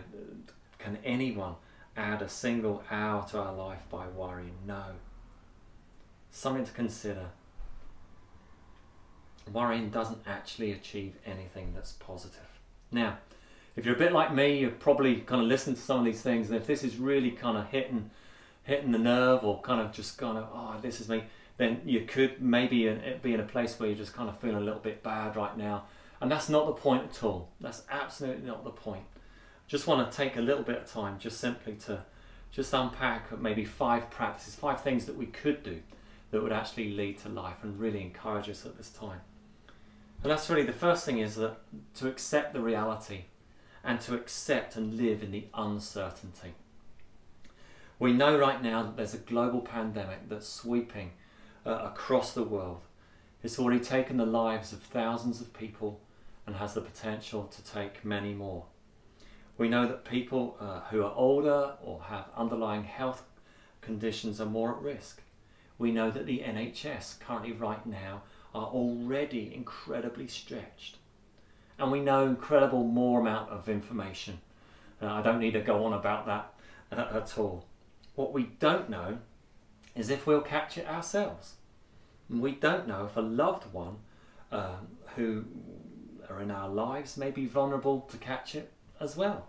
can 0.80 0.98
anyone 1.04 1.56
add 1.98 2.22
a 2.22 2.30
single 2.30 2.84
hour 2.90 3.28
to 3.30 3.40
our 3.40 3.54
life 3.54 3.82
by 3.90 4.08
worrying? 4.08 4.56
No. 4.66 4.84
Something 6.32 6.66
to 6.66 6.72
consider. 6.72 7.28
Worrying 9.52 9.90
doesn't 9.90 10.24
actually 10.26 10.72
achieve 10.72 11.16
anything 11.26 11.74
that's 11.76 11.92
positive. 11.92 12.60
Now, 12.92 13.20
if 13.76 13.86
you're 13.86 13.96
a 13.96 14.00
bit 14.00 14.14
like 14.14 14.34
me, 14.34 14.60
you've 14.60 14.80
probably 14.80 15.18
kind 15.18 15.42
of 15.42 15.48
listened 15.48 15.76
to 15.76 15.82
some 15.82 16.00
of 16.00 16.06
these 16.06 16.22
things, 16.22 16.48
and 16.48 16.58
if 16.58 16.66
this 16.66 16.84
is 16.84 16.98
really 16.98 17.32
kind 17.32 17.58
of 17.58 17.68
hitting 17.68 18.10
hitting 18.66 18.92
the 18.92 19.00
nerve 19.00 19.44
or 19.44 19.62
kind 19.62 19.80
of 19.80 19.94
just 19.94 20.18
kind 20.18 20.38
of 20.38 20.48
oh 20.54 20.76
this 20.82 21.00
is 21.00 21.08
me 21.08 21.24
then 21.58 21.82
you 21.86 22.02
could 22.02 22.42
maybe 22.42 22.90
be 23.22 23.34
in 23.34 23.40
a 23.40 23.44
place 23.44 23.80
where 23.80 23.90
you're 23.90 23.98
just 23.98 24.14
kind 24.14 24.30
of 24.30 24.38
feeling 24.40 24.58
a 24.58 24.62
little 24.62 24.80
bit 24.80 25.02
bad 25.02 25.36
right 25.36 25.58
now. 25.58 25.86
And 26.20 26.32
that's 26.32 26.50
not 26.50 26.66
the 26.66 26.74
point 26.74 27.04
at 27.10 27.24
all. 27.24 27.50
That's 27.62 27.84
absolutely 27.90 28.46
not 28.46 28.64
the 28.64 28.72
point. 28.72 29.04
Just 29.68 29.88
want 29.88 30.10
to 30.10 30.16
take 30.16 30.36
a 30.36 30.42
little 30.42 30.64
bit 30.64 30.78
of 30.78 30.92
time 30.92 31.18
just 31.18 31.40
simply 31.40 31.74
to 31.86 32.04
just 32.52 32.74
unpack 32.74 33.38
maybe 33.40 33.66
five 33.66 34.10
practices 34.10 34.56
five 34.56 34.82
things 34.82 35.06
that 35.06 35.18
we 35.18 35.26
could 35.26 35.62
do 35.64 35.82
that 36.32 36.42
would 36.42 36.54
actually 36.54 36.94
lead 36.94 37.18
to 37.18 37.30
life 37.30 37.58
and 37.64 37.80
really 37.80 38.02
encourage 38.02 38.50
us 38.50 38.66
at 38.66 38.78
this 38.78 38.90
time. 38.90 39.22
And 40.24 40.32
that's 40.32 40.50
really 40.50 40.66
the 40.66 40.74
first 40.74 41.06
thing 41.06 41.20
is 41.20 41.36
that 41.36 41.58
to 41.96 42.08
accept 42.08 42.54
the 42.54 42.62
reality 42.62 43.26
and 43.84 44.02
to 44.02 44.16
accept 44.16 44.76
and 44.76 44.98
live 44.98 45.22
in 45.22 45.32
the 45.32 45.46
uncertainty 45.54 46.54
we 48.00 48.14
know 48.14 48.38
right 48.38 48.62
now 48.62 48.84
that 48.84 48.98
there's 48.98 49.14
a 49.14 49.20
global 49.20 49.62
pandemic 49.62 50.28
that's 50.30 50.48
sweeping 50.48 51.12
uh, 51.66 51.80
across 51.84 52.34
the 52.34 52.44
world. 52.44 52.82
It's 53.44 53.60
already 53.60 53.84
taken 53.84 54.18
the 54.18 54.26
lives 54.26 54.74
of 54.74 54.82
thousands 54.82 55.40
of 55.40 55.54
people 55.54 56.02
and 56.46 56.56
has 56.58 56.74
the 56.74 56.82
potential 56.82 57.46
to 57.46 57.64
take 57.64 58.04
many 58.04 58.34
more. 58.34 58.66
We 59.58 59.70
know 59.70 59.88
that 59.88 60.04
people 60.04 60.58
uh, 60.60 60.82
who 60.92 61.04
are 61.04 61.14
older 61.16 61.76
or 61.82 62.02
have 62.10 62.26
underlying 62.36 62.84
health 62.84 63.24
conditions 63.82 64.42
are 64.42 64.46
more 64.46 64.76
at 64.76 64.82
risk. 64.82 65.22
We 65.78 65.92
know 65.92 66.12
that 66.12 66.26
the 66.26 66.40
NHS 66.40 67.20
currently 67.20 67.54
right 67.54 67.86
now 67.86 68.24
are 68.54 68.68
already 68.68 69.54
incredibly 69.54 70.28
stretched. 70.28 70.98
And 71.78 71.92
we 71.92 72.02
know 72.02 72.26
incredible 72.26 72.84
more 72.84 73.22
amount 73.22 73.50
of 73.50 73.70
information. 73.70 74.40
Uh, 75.02 75.08
I 75.08 75.22
don't 75.22 75.40
need 75.40 75.54
to 75.54 75.62
go 75.62 75.86
on 75.86 75.94
about 75.94 76.26
that 76.26 76.54
uh, 76.92 77.18
at 77.18 77.38
all. 77.38 77.66
What 78.16 78.34
we 78.34 78.44
don't 78.60 78.90
know 78.90 79.20
is 79.96 80.10
if 80.10 80.26
we'll 80.26 80.42
catch 80.42 80.78
it 80.78 80.88
ourselves. 80.88 81.56
We 82.30 82.54
don't 82.54 82.88
know 82.88 83.06
if 83.06 83.16
a 83.16 83.22
loved 83.22 83.72
one 83.72 83.98
um, 84.52 84.88
who 85.16 85.46
are 86.30 86.42
in 86.42 86.52
our 86.52 86.70
lives 86.70 87.18
may 87.18 87.32
be 87.32 87.46
vulnerable 87.46 88.02
to 88.02 88.18
catch 88.18 88.56
it 88.56 88.72
as 89.00 89.16
well. 89.16 89.48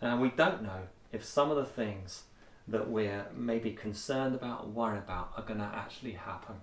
And 0.00 0.20
we 0.20 0.28
don't 0.28 0.62
know 0.62 0.88
if 1.12 1.24
some 1.24 1.50
of 1.50 1.56
the 1.56 1.64
things 1.64 2.24
that 2.66 2.90
we're 2.90 3.26
maybe 3.34 3.70
concerned 3.70 4.34
about 4.34 4.64
or 4.64 4.68
worried 4.68 4.98
about 4.98 5.32
are 5.36 5.42
going 5.42 5.60
to 5.60 5.64
actually 5.64 6.12
happen. 6.12 6.56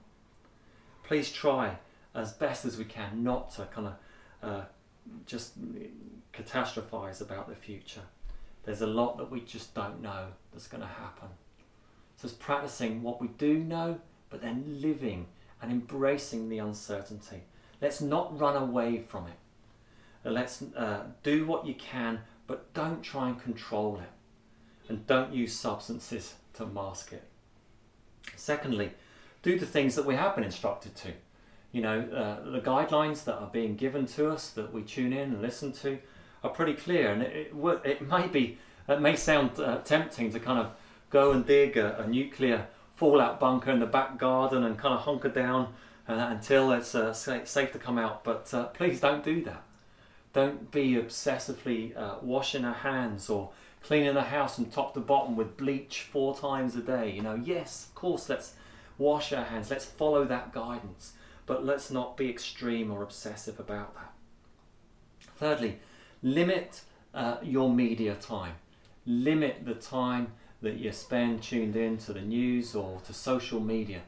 Please 1.03 1.31
try 1.31 1.77
as 2.13 2.31
best 2.31 2.63
as 2.65 2.77
we 2.77 2.85
can 2.85 3.23
not 3.23 3.53
to 3.55 3.65
kind 3.65 3.87
of 3.87 3.93
uh, 4.43 4.65
just 5.25 5.53
catastrophize 6.31 7.21
about 7.21 7.49
the 7.49 7.55
future. 7.55 8.01
There's 8.65 8.81
a 8.81 8.87
lot 8.87 9.17
that 9.17 9.29
we 9.29 9.41
just 9.41 9.73
don't 9.73 10.01
know 10.01 10.27
that's 10.51 10.67
going 10.67 10.81
to 10.81 10.87
happen. 10.87 11.29
So 12.17 12.27
it's 12.27 12.35
practicing 12.35 13.03
what 13.03 13.21
we 13.21 13.27
do 13.27 13.59
know, 13.59 13.99
but 14.29 14.41
then 14.41 14.79
living 14.81 15.27
and 15.61 15.71
embracing 15.71 16.49
the 16.49 16.57
uncertainty. 16.59 17.43
Let's 17.81 18.01
not 18.01 18.39
run 18.39 18.55
away 18.55 19.03
from 19.07 19.27
it. 19.27 19.33
Uh, 20.25 20.31
let's 20.31 20.63
uh, 20.75 21.03
do 21.23 21.45
what 21.45 21.67
you 21.67 21.75
can, 21.75 22.21
but 22.47 22.73
don't 22.73 23.03
try 23.03 23.29
and 23.29 23.41
control 23.41 23.99
it. 23.99 24.09
And 24.89 25.05
don't 25.07 25.33
use 25.33 25.53
substances 25.53 26.35
to 26.53 26.65
mask 26.65 27.11
it. 27.13 27.23
Secondly, 28.35 28.91
do 29.41 29.59
the 29.59 29.65
things 29.65 29.95
that 29.95 30.05
we 30.05 30.15
have 30.15 30.35
been 30.35 30.43
instructed 30.43 30.95
to. 30.95 31.13
You 31.71 31.81
know, 31.81 32.01
uh, 32.01 32.49
the 32.49 32.61
guidelines 32.61 33.25
that 33.25 33.35
are 33.35 33.49
being 33.51 33.75
given 33.75 34.05
to 34.07 34.29
us 34.29 34.49
that 34.51 34.71
we 34.73 34.81
tune 34.81 35.11
in 35.11 35.33
and 35.33 35.41
listen 35.41 35.71
to, 35.73 35.99
are 36.45 36.49
pretty 36.49 36.73
clear, 36.73 37.11
and 37.11 37.21
it, 37.23 37.53
it, 37.53 37.81
it 37.83 38.07
may 38.07 38.27
be 38.27 38.57
it 38.87 39.01
may 39.01 39.15
sound 39.15 39.59
uh, 39.59 39.79
tempting 39.79 40.31
to 40.31 40.39
kind 40.39 40.59
of 40.59 40.71
go 41.09 41.31
and 41.31 41.45
dig 41.45 41.75
a, 41.75 41.99
a, 42.01 42.07
nuclear 42.07 42.67
fallout 42.95 43.39
bunker 43.39 43.71
in 43.71 43.79
the 43.79 43.85
back 43.85 44.19
garden 44.19 44.63
and 44.63 44.77
kind 44.77 44.93
of 44.93 45.01
hunker 45.01 45.29
down 45.29 45.73
uh, 46.07 46.13
until 46.29 46.71
it's 46.71 46.93
uh, 46.93 47.11
safe 47.11 47.71
to 47.71 47.79
come 47.79 47.97
out, 47.97 48.23
but 48.23 48.53
uh, 48.53 48.65
please 48.65 48.99
don't 48.99 49.23
do 49.23 49.43
that. 49.43 49.63
Don't 50.33 50.69
be 50.69 50.93
obsessively 50.93 51.97
uh, 51.97 52.15
washing 52.21 52.63
our 52.63 52.73
hands 52.73 53.29
or 53.29 53.51
cleaning 53.81 54.13
the 54.13 54.23
house 54.23 54.55
from 54.55 54.65
top 54.65 54.93
to 54.93 54.99
bottom 54.99 55.35
with 55.35 55.57
bleach 55.57 56.01
four 56.01 56.37
times 56.37 56.75
a 56.75 56.81
day. 56.81 57.11
You 57.11 57.21
know, 57.21 57.35
yes, 57.35 57.87
of 57.87 57.95
course, 57.95 58.29
let's 58.29 58.53
wash 58.97 59.33
our 59.33 59.45
hands, 59.45 59.71
let's 59.71 59.85
follow 59.85 60.25
that 60.25 60.53
guidance, 60.53 61.13
but 61.45 61.65
let's 61.65 61.89
not 61.89 62.17
be 62.17 62.29
extreme 62.29 62.91
or 62.91 63.01
obsessive 63.01 63.59
about 63.59 63.95
that. 63.95 64.13
Thirdly, 65.37 65.79
limit 66.21 66.81
uh, 67.13 67.37
your 67.43 67.69
media 67.69 68.15
time. 68.15 68.53
Limit 69.05 69.65
the 69.65 69.75
time 69.75 70.33
that 70.61 70.77
you 70.77 70.91
spend 70.91 71.43
tuned 71.43 71.75
in 71.75 71.97
to 71.97 72.13
the 72.13 72.21
news 72.21 72.75
or 72.75 72.99
to 73.05 73.13
social 73.13 73.59
media. 73.59 74.01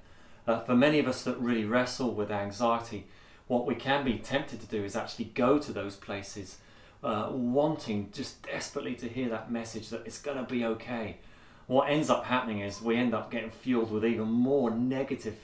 Uh, 0.48 0.62
for 0.62 0.76
many 0.76 1.00
of 1.00 1.08
us 1.08 1.24
that 1.24 1.38
really 1.40 1.66
wrestle 1.66 2.12
with 2.12 2.32
anxiety, 2.32 3.06
what 3.48 3.66
we 3.66 3.76
can 3.76 4.04
be 4.04 4.18
tempted 4.18 4.60
to 4.62 4.68
do 4.68 4.84
is 4.84 4.96
actually 4.96 5.26
go 5.26 5.60
to 5.60 5.72
those 5.72 5.96
places 5.96 6.58
uh, 7.04 7.30
wanting 7.32 8.10
just 8.12 8.42
desperately 8.44 8.96
to 8.96 9.08
hear 9.08 9.30
that 9.30 9.52
message 9.52 9.90
that 9.90 10.02
it's 10.06 10.20
going 10.20 10.38
to 10.38 10.44
be 10.44 10.66
okay. 10.66 11.18
What 11.68 11.90
ends 11.90 12.10
up 12.10 12.26
happening 12.26 12.62
is 12.62 12.82
we 12.82 12.96
end 12.96 13.14
up 13.14 13.30
getting 13.30 13.52
fueled 13.52 13.92
with 13.92 14.06
even 14.06 14.28
more 14.28 14.72
negative 14.72 15.36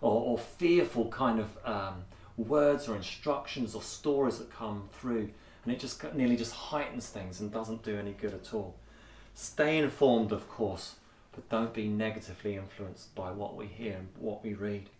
or, 0.00 0.22
or 0.22 0.38
fearful 0.38 1.08
kind 1.08 1.40
of 1.40 1.48
um, 1.64 2.04
words 2.36 2.88
or 2.88 2.96
instructions 2.96 3.74
or 3.74 3.82
stories 3.82 4.38
that 4.38 4.52
come 4.52 4.88
through, 4.92 5.30
and 5.70 5.76
it 5.76 5.80
just 5.80 6.02
nearly 6.14 6.34
just 6.34 6.52
heightens 6.52 7.08
things 7.10 7.38
and 7.38 7.52
doesn't 7.52 7.84
do 7.84 7.96
any 7.96 8.10
good 8.10 8.34
at 8.34 8.52
all. 8.52 8.74
Stay 9.34 9.78
informed, 9.78 10.32
of 10.32 10.48
course, 10.48 10.96
but 11.30 11.48
don't 11.48 11.72
be 11.72 11.86
negatively 11.86 12.56
influenced 12.56 13.14
by 13.14 13.30
what 13.30 13.54
we 13.54 13.66
hear 13.66 13.98
and 13.98 14.08
what 14.18 14.42
we 14.42 14.52
read. 14.52 14.90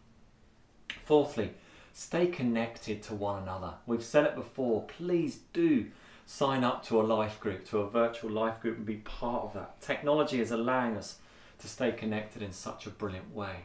Fourthly, 1.04 1.54
stay 1.92 2.28
connected 2.28 3.02
to 3.02 3.16
one 3.16 3.42
another. 3.42 3.74
We've 3.84 4.04
said 4.04 4.22
it 4.22 4.36
before, 4.36 4.84
please 4.84 5.40
do 5.52 5.86
sign 6.24 6.62
up 6.62 6.86
to 6.86 7.00
a 7.00 7.02
life 7.02 7.40
group, 7.40 7.68
to 7.70 7.78
a 7.78 7.90
virtual 7.90 8.30
life 8.30 8.60
group, 8.60 8.76
and 8.76 8.86
be 8.86 8.98
part 8.98 9.42
of 9.42 9.54
that. 9.54 9.80
Technology 9.80 10.40
is 10.40 10.52
allowing 10.52 10.96
us 10.96 11.18
to 11.58 11.66
stay 11.66 11.90
connected 11.90 12.42
in 12.42 12.52
such 12.52 12.86
a 12.86 12.90
brilliant 12.90 13.34
way. 13.34 13.64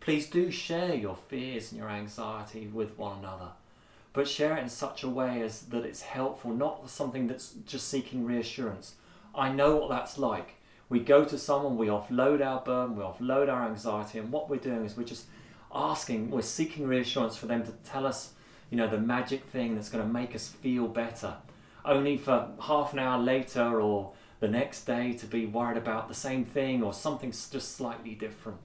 Please 0.00 0.28
do 0.28 0.50
share 0.50 0.96
your 0.96 1.16
fears 1.28 1.70
and 1.70 1.80
your 1.80 1.90
anxiety 1.90 2.66
with 2.66 2.98
one 2.98 3.20
another, 3.20 3.50
but 4.12 4.28
share 4.28 4.56
it 4.56 4.62
in 4.62 4.68
such 4.68 5.02
a 5.02 5.08
way 5.08 5.42
as 5.42 5.62
that 5.62 5.84
it's 5.84 6.02
helpful, 6.02 6.52
not 6.52 6.88
something 6.90 7.26
that's 7.26 7.54
just 7.66 7.88
seeking 7.88 8.24
reassurance. 8.24 8.94
I 9.34 9.50
know 9.50 9.76
what 9.76 9.88
that's 9.88 10.18
like. 10.18 10.54
We 10.88 11.00
go 11.00 11.24
to 11.24 11.38
someone, 11.38 11.78
we 11.78 11.86
offload 11.86 12.44
our 12.44 12.60
burden, 12.60 12.96
we 12.96 13.02
offload 13.02 13.50
our 13.50 13.66
anxiety, 13.66 14.18
and 14.18 14.30
what 14.30 14.50
we're 14.50 14.58
doing 14.58 14.84
is 14.84 14.96
we're 14.96 15.04
just 15.04 15.26
asking, 15.74 16.30
we're 16.30 16.42
seeking 16.42 16.86
reassurance 16.86 17.36
for 17.36 17.46
them 17.46 17.64
to 17.64 17.72
tell 17.84 18.06
us, 18.06 18.32
you 18.68 18.76
know, 18.76 18.88
the 18.88 18.98
magic 18.98 19.46
thing 19.46 19.74
that's 19.74 19.88
going 19.88 20.06
to 20.06 20.12
make 20.12 20.34
us 20.34 20.48
feel 20.48 20.86
better. 20.88 21.36
Only 21.84 22.18
for 22.18 22.50
half 22.60 22.92
an 22.92 22.98
hour 22.98 23.18
later 23.18 23.80
or 23.80 24.12
the 24.40 24.48
next 24.48 24.84
day 24.84 25.14
to 25.14 25.26
be 25.26 25.46
worried 25.46 25.78
about 25.78 26.08
the 26.08 26.14
same 26.14 26.44
thing 26.44 26.82
or 26.82 26.92
something 26.92 27.30
just 27.30 27.76
slightly 27.76 28.14
different. 28.14 28.58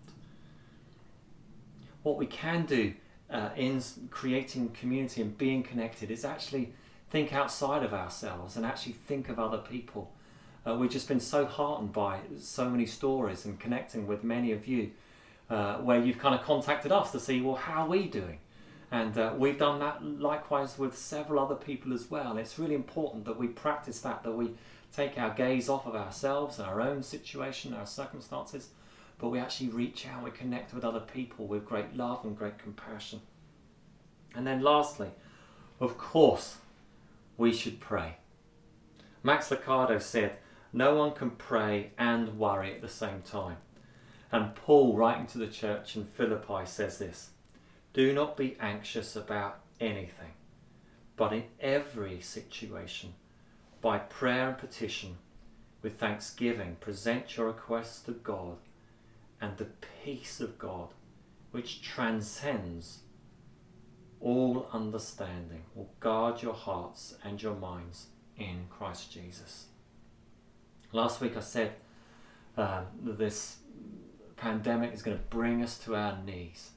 What 2.03 2.17
we 2.17 2.25
can 2.25 2.65
do 2.65 2.93
uh, 3.31 3.49
in 3.55 3.81
creating 4.09 4.69
community 4.69 5.21
and 5.21 5.37
being 5.37 5.63
connected 5.63 6.09
is 6.11 6.23
actually 6.23 6.73
think 7.09 7.33
outside 7.33 7.83
of 7.83 7.93
ourselves 7.93 8.55
and 8.55 8.65
actually 8.65 8.93
think 8.93 9.29
of 9.29 9.39
other 9.39 9.57
people 9.57 10.11
uh, 10.67 10.75
we've 10.75 10.91
just 10.91 11.07
been 11.07 11.19
so 11.19 11.45
heartened 11.45 11.93
by 11.93 12.19
so 12.39 12.69
many 12.69 12.85
stories 12.85 13.45
and 13.45 13.59
connecting 13.59 14.05
with 14.05 14.23
many 14.23 14.51
of 14.51 14.67
you 14.67 14.91
uh, 15.49 15.77
where 15.77 15.99
you've 15.99 16.17
kind 16.17 16.35
of 16.35 16.43
contacted 16.43 16.91
us 16.91 17.11
to 17.11 17.19
see, 17.19 17.39
well, 17.39 17.55
how 17.55 17.83
are 17.83 17.89
we 17.89 18.07
doing? 18.07 18.39
And 18.91 19.17
uh, 19.17 19.33
we've 19.37 19.57
done 19.57 19.79
that 19.79 20.03
likewise 20.03 20.77
with 20.77 20.97
several 20.97 21.39
other 21.39 21.55
people 21.55 21.93
as 21.93 22.09
well. 22.09 22.37
It's 22.37 22.59
really 22.59 22.75
important 22.75 23.25
that 23.25 23.37
we 23.37 23.47
practice 23.47 23.99
that, 24.01 24.23
that 24.23 24.33
we 24.33 24.55
take 24.93 25.17
our 25.17 25.29
gaze 25.29 25.69
off 25.69 25.85
of 25.85 25.95
ourselves 25.95 26.59
and 26.59 26.67
our 26.67 26.81
own 26.81 27.03
situation, 27.03 27.73
our 27.73 27.85
circumstances, 27.85 28.69
but 29.19 29.29
we 29.29 29.39
actually 29.39 29.69
reach 29.69 30.07
out, 30.07 30.23
we 30.23 30.31
connect 30.31 30.73
with 30.73 30.85
other 30.85 30.99
people 30.99 31.47
with 31.47 31.65
great 31.65 31.95
love 31.95 32.23
and 32.23 32.37
great 32.37 32.59
compassion. 32.59 33.21
And 34.35 34.45
then 34.45 34.61
lastly, 34.61 35.09
of 35.79 35.97
course, 35.97 36.57
we 37.37 37.51
should 37.51 37.79
pray. 37.79 38.17
Max 39.23 39.49
Lucado 39.49 40.01
said, 40.01 40.37
no 40.73 40.95
one 40.95 41.13
can 41.13 41.31
pray 41.31 41.91
and 41.97 42.37
worry 42.37 42.73
at 42.73 42.81
the 42.81 42.89
same 42.89 43.21
time. 43.21 43.57
And 44.31 44.55
Paul, 44.55 44.95
writing 44.95 45.27
to 45.27 45.37
the 45.37 45.47
church 45.47 45.95
in 45.95 46.05
Philippi, 46.05 46.65
says 46.65 46.97
this 46.97 47.31
Do 47.93 48.13
not 48.13 48.35
be 48.35 48.57
anxious 48.59 49.15
about 49.15 49.59
anything, 49.79 50.33
but 51.15 51.33
in 51.33 51.45
every 51.59 52.19
situation, 52.19 53.13
by 53.81 53.97
prayer 53.97 54.49
and 54.49 54.57
petition, 54.57 55.17
with 55.81 55.97
thanksgiving, 55.97 56.75
present 56.79 57.37
your 57.37 57.47
requests 57.47 58.01
to 58.01 58.11
God, 58.11 58.57
and 59.39 59.57
the 59.57 59.67
peace 60.03 60.39
of 60.39 60.57
God, 60.57 60.89
which 61.51 61.81
transcends 61.81 62.99
all 64.19 64.67
understanding, 64.73 65.63
will 65.75 65.91
guard 65.99 66.41
your 66.41 66.53
hearts 66.53 67.15
and 67.23 67.41
your 67.41 67.55
minds 67.55 68.07
in 68.37 68.65
Christ 68.69 69.11
Jesus. 69.11 69.65
Last 70.91 71.21
week 71.21 71.37
I 71.37 71.41
said 71.41 71.73
um, 72.57 72.85
this 73.03 73.57
pandemic 74.35 74.93
is 74.93 75.01
going 75.01 75.17
to 75.17 75.23
bring 75.25 75.61
us 75.61 75.77
to 75.79 75.95
our 75.95 76.17
knees. 76.23 76.71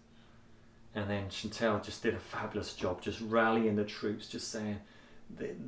And 0.94 1.08
then 1.08 1.28
Chantel 1.28 1.82
just 1.82 2.02
did 2.02 2.14
a 2.14 2.18
fabulous 2.18 2.74
job, 2.74 3.00
just 3.00 3.20
rallying 3.20 3.76
the 3.76 3.84
troops, 3.84 4.26
just 4.26 4.50
saying, 4.50 4.80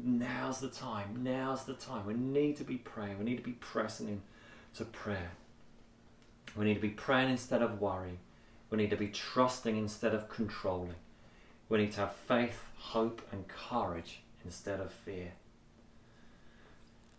now's 0.04 0.60
the 0.60 0.68
time, 0.68 1.20
now's 1.22 1.64
the 1.64 1.74
time. 1.74 2.06
We 2.06 2.14
need 2.14 2.56
to 2.56 2.64
be 2.64 2.76
praying, 2.76 3.18
we 3.18 3.24
need 3.24 3.36
to 3.36 3.42
be 3.42 3.52
pressing 3.52 4.08
in 4.08 4.22
to 4.74 4.84
prayer. 4.84 5.32
We 6.56 6.64
need 6.64 6.74
to 6.74 6.80
be 6.80 6.90
praying 6.90 7.30
instead 7.30 7.62
of 7.62 7.80
worrying. 7.80 8.18
We 8.70 8.78
need 8.78 8.90
to 8.90 8.96
be 8.96 9.08
trusting 9.08 9.76
instead 9.76 10.14
of 10.14 10.28
controlling. 10.28 10.94
We 11.68 11.78
need 11.78 11.92
to 11.92 12.00
have 12.00 12.14
faith, 12.14 12.64
hope, 12.76 13.22
and 13.30 13.48
courage 13.48 14.20
instead 14.44 14.80
of 14.80 14.92
fear. 14.92 15.32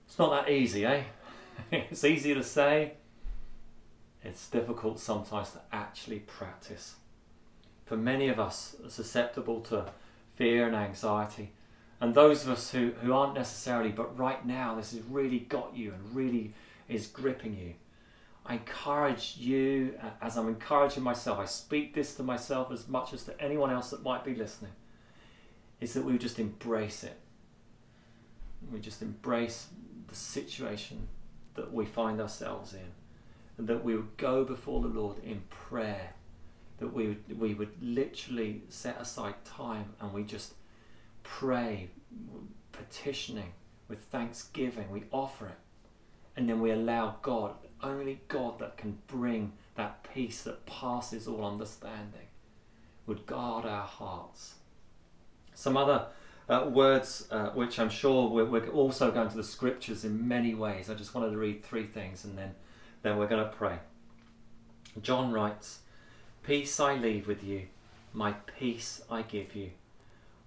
It's 0.07 0.19
not 0.19 0.45
that 0.45 0.51
easy, 0.51 0.85
eh? 0.85 1.03
it's 1.71 2.03
easy 2.03 2.33
to 2.33 2.43
say, 2.43 2.93
it's 4.23 4.49
difficult 4.49 4.99
sometimes 4.99 5.51
to 5.51 5.61
actually 5.71 6.19
practice. 6.19 6.95
For 7.85 7.97
many 7.97 8.29
of 8.29 8.39
us, 8.39 8.75
susceptible 8.87 9.61
to 9.61 9.87
fear 10.35 10.67
and 10.67 10.75
anxiety, 10.75 11.51
and 11.99 12.13
those 12.13 12.43
of 12.43 12.49
us 12.49 12.71
who, 12.71 12.91
who 13.01 13.13
aren't 13.13 13.33
necessarily, 13.33 13.89
but 13.89 14.17
right 14.17 14.45
now 14.45 14.75
this 14.75 14.91
has 14.91 15.01
really 15.09 15.39
got 15.39 15.75
you 15.75 15.93
and 15.93 16.15
really 16.15 16.53
is 16.87 17.07
gripping 17.07 17.57
you. 17.57 17.73
I 18.45 18.55
encourage 18.55 19.37
you, 19.37 19.97
uh, 20.01 20.09
as 20.21 20.37
I'm 20.37 20.49
encouraging 20.49 21.03
myself, 21.03 21.39
I 21.39 21.45
speak 21.45 21.93
this 21.93 22.15
to 22.15 22.23
myself 22.23 22.71
as 22.71 22.87
much 22.87 23.13
as 23.13 23.23
to 23.25 23.41
anyone 23.41 23.71
else 23.71 23.89
that 23.91 24.03
might 24.03 24.25
be 24.25 24.35
listening, 24.35 24.73
is 25.79 25.93
that 25.93 26.03
we 26.03 26.17
just 26.17 26.39
embrace 26.39 27.03
it. 27.03 27.19
We 28.71 28.79
just 28.79 29.01
embrace 29.01 29.67
the 30.07 30.15
situation 30.15 31.07
that 31.55 31.73
we 31.73 31.85
find 31.85 32.19
ourselves 32.19 32.73
in, 32.73 32.91
and 33.57 33.67
that 33.67 33.83
we 33.83 33.95
would 33.95 34.17
go 34.17 34.43
before 34.43 34.81
the 34.81 34.87
Lord 34.89 35.23
in 35.23 35.43
prayer, 35.49 36.13
that 36.79 36.93
we 36.93 37.07
would, 37.07 37.39
we 37.39 37.53
would 37.53 37.81
literally 37.81 38.63
set 38.67 38.99
aside 38.99 39.35
time 39.45 39.93
and 40.01 40.11
we 40.11 40.23
just 40.23 40.55
pray, 41.23 41.89
petitioning 42.73 43.53
with 43.87 43.99
thanksgiving, 43.99 44.91
we 44.91 45.03
offer 45.11 45.47
it, 45.47 45.59
and 46.35 46.49
then 46.49 46.59
we 46.59 46.71
allow 46.71 47.15
God, 47.21 47.53
only 47.83 48.21
God 48.27 48.59
that 48.59 48.77
can 48.77 48.99
bring 49.07 49.53
that 49.75 50.07
peace 50.13 50.41
that 50.43 50.65
passes 50.65 51.27
all 51.27 51.45
understanding, 51.45 52.27
would 53.05 53.25
guard 53.25 53.65
our 53.65 53.85
hearts. 53.85 54.55
Some 55.53 55.77
other 55.77 56.07
uh, 56.49 56.67
words 56.69 57.27
uh, 57.31 57.49
which 57.49 57.79
I'm 57.79 57.89
sure 57.89 58.29
we're, 58.29 58.45
we're, 58.45 58.67
also 58.69 59.11
going 59.11 59.29
to 59.29 59.37
the 59.37 59.43
scriptures 59.43 60.03
in 60.03 60.27
many 60.27 60.53
ways. 60.53 60.89
I 60.89 60.93
just 60.93 61.13
wanted 61.13 61.31
to 61.31 61.37
read 61.37 61.63
three 61.63 61.85
things 61.85 62.23
and 62.23 62.37
then, 62.37 62.55
then 63.01 63.17
we're 63.17 63.27
going 63.27 63.43
to 63.43 63.51
pray. 63.51 63.79
John 65.01 65.31
writes, 65.31 65.79
Peace 66.43 66.79
I 66.79 66.95
leave 66.95 67.27
with 67.27 67.43
you, 67.43 67.67
my 68.13 68.33
peace 68.59 69.01
I 69.09 69.21
give 69.21 69.55
you. 69.55 69.71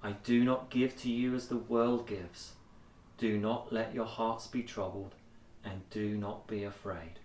I 0.02 0.12
do 0.12 0.44
not 0.44 0.70
give 0.70 0.96
to 1.02 1.10
you 1.10 1.34
as 1.34 1.48
the 1.48 1.56
world 1.56 2.06
gives. 2.06 2.52
Do 3.18 3.38
not 3.38 3.72
let 3.72 3.94
your 3.94 4.04
hearts 4.04 4.46
be 4.46 4.62
troubled, 4.62 5.14
and 5.64 5.88
do 5.90 6.16
not 6.16 6.46
be 6.46 6.62
afraid. 6.64 7.18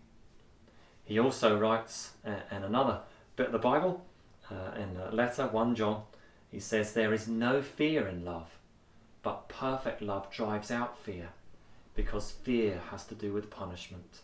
He 1.12 1.20
also 1.20 1.60
writes 1.60 2.12
uh, 2.26 2.36
in 2.56 2.64
another 2.64 3.02
bit 3.36 3.48
of 3.48 3.52
the 3.52 3.60
Bible, 3.60 4.06
uh, 4.50 4.80
in 4.80 4.96
a 4.96 5.14
letter, 5.14 5.46
1 5.46 5.76
John, 5.76 6.04
he 6.50 6.58
says, 6.58 6.94
There 6.94 7.14
is 7.14 7.28
no 7.28 7.62
fear 7.62 8.08
in 8.08 8.24
love 8.24 8.48
but 9.22 9.50
perfect 9.50 10.02
love 10.02 10.32
drives 10.32 10.72
out 10.72 10.98
fear, 10.98 11.32
because 11.96 12.32
fear 12.32 12.80
has 12.92 13.04
to 13.08 13.14
do 13.14 13.34
with 13.34 13.50
punishment. 13.50 14.22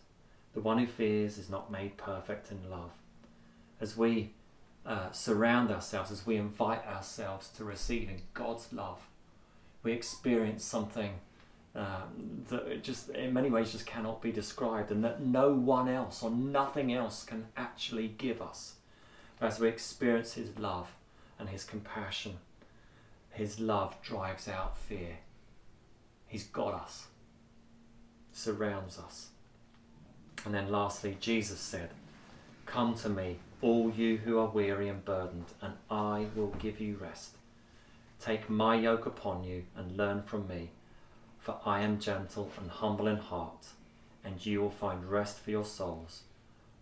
The 0.54 0.62
one 0.62 0.78
who 0.78 0.88
fears 0.88 1.38
is 1.38 1.50
not 1.50 1.70
made 1.70 1.98
perfect 1.98 2.52
in 2.52 2.70
love. 2.72 2.92
As 3.82 3.98
we 3.98 4.32
uh, 4.86 5.12
surround 5.12 5.70
ourselves, 5.70 6.10
as 6.10 6.26
we 6.26 6.38
invite 6.38 6.88
ourselves 6.88 7.50
to 7.58 7.66
receiving 7.66 8.22
God's 8.34 8.72
love, 8.72 9.10
we 9.84 9.92
experience 9.92 10.64
something 10.64 11.16
um, 11.78 12.44
that 12.50 12.84
just, 12.84 13.10
in 13.10 13.34
many 13.34 13.50
ways, 13.50 13.72
just 13.72 13.86
cannot 13.86 14.22
be 14.22 14.32
described, 14.32 14.92
and 14.92 15.04
that 15.04 15.22
no 15.22 15.54
one 15.54 15.88
else 15.88 16.24
or 16.24 16.32
nothing 16.32 16.94
else 16.94 17.24
can 17.24 17.46
actually 17.56 18.10
give 18.18 18.42
us. 18.42 18.74
As 19.40 19.60
we 19.60 19.68
experience 19.70 20.34
His 20.34 20.58
love, 20.58 20.90
and 21.40 21.50
His 21.50 21.64
compassion. 21.64 22.38
His 23.30 23.60
love 23.60 23.96
drives 24.02 24.48
out 24.48 24.78
fear. 24.78 25.20
He's 26.28 26.46
got 26.46 26.74
us, 26.74 27.08
surrounds 28.32 28.98
us. 28.98 29.28
And 30.46 30.54
then 30.54 30.72
lastly, 30.72 31.18
Jesus 31.20 31.60
said, 31.60 31.90
Come 32.66 32.96
to 32.96 33.10
me, 33.10 33.38
all 33.62 33.92
you 33.92 34.18
who 34.18 34.40
are 34.40 34.48
weary 34.48 34.90
and 34.90 35.04
burdened, 35.06 35.54
and 35.62 35.74
I 35.90 36.28
will 36.36 36.56
give 36.60 36.80
you 36.80 36.98
rest. 36.98 37.36
Take 38.20 38.50
my 38.50 38.76
yoke 38.76 39.06
upon 39.06 39.44
you 39.44 39.64
and 39.76 39.96
learn 39.96 40.24
from 40.24 40.48
me, 40.48 40.72
for 41.48 41.58
I 41.66 41.80
am 41.80 41.98
gentle 41.98 42.52
and 42.60 42.70
humble 42.70 43.08
in 43.08 43.16
heart, 43.16 43.68
and 44.22 44.46
you 44.46 44.60
will 44.60 44.70
find 44.70 45.10
rest 45.10 45.40
for 45.40 45.50
your 45.50 45.64
souls. 45.64 46.24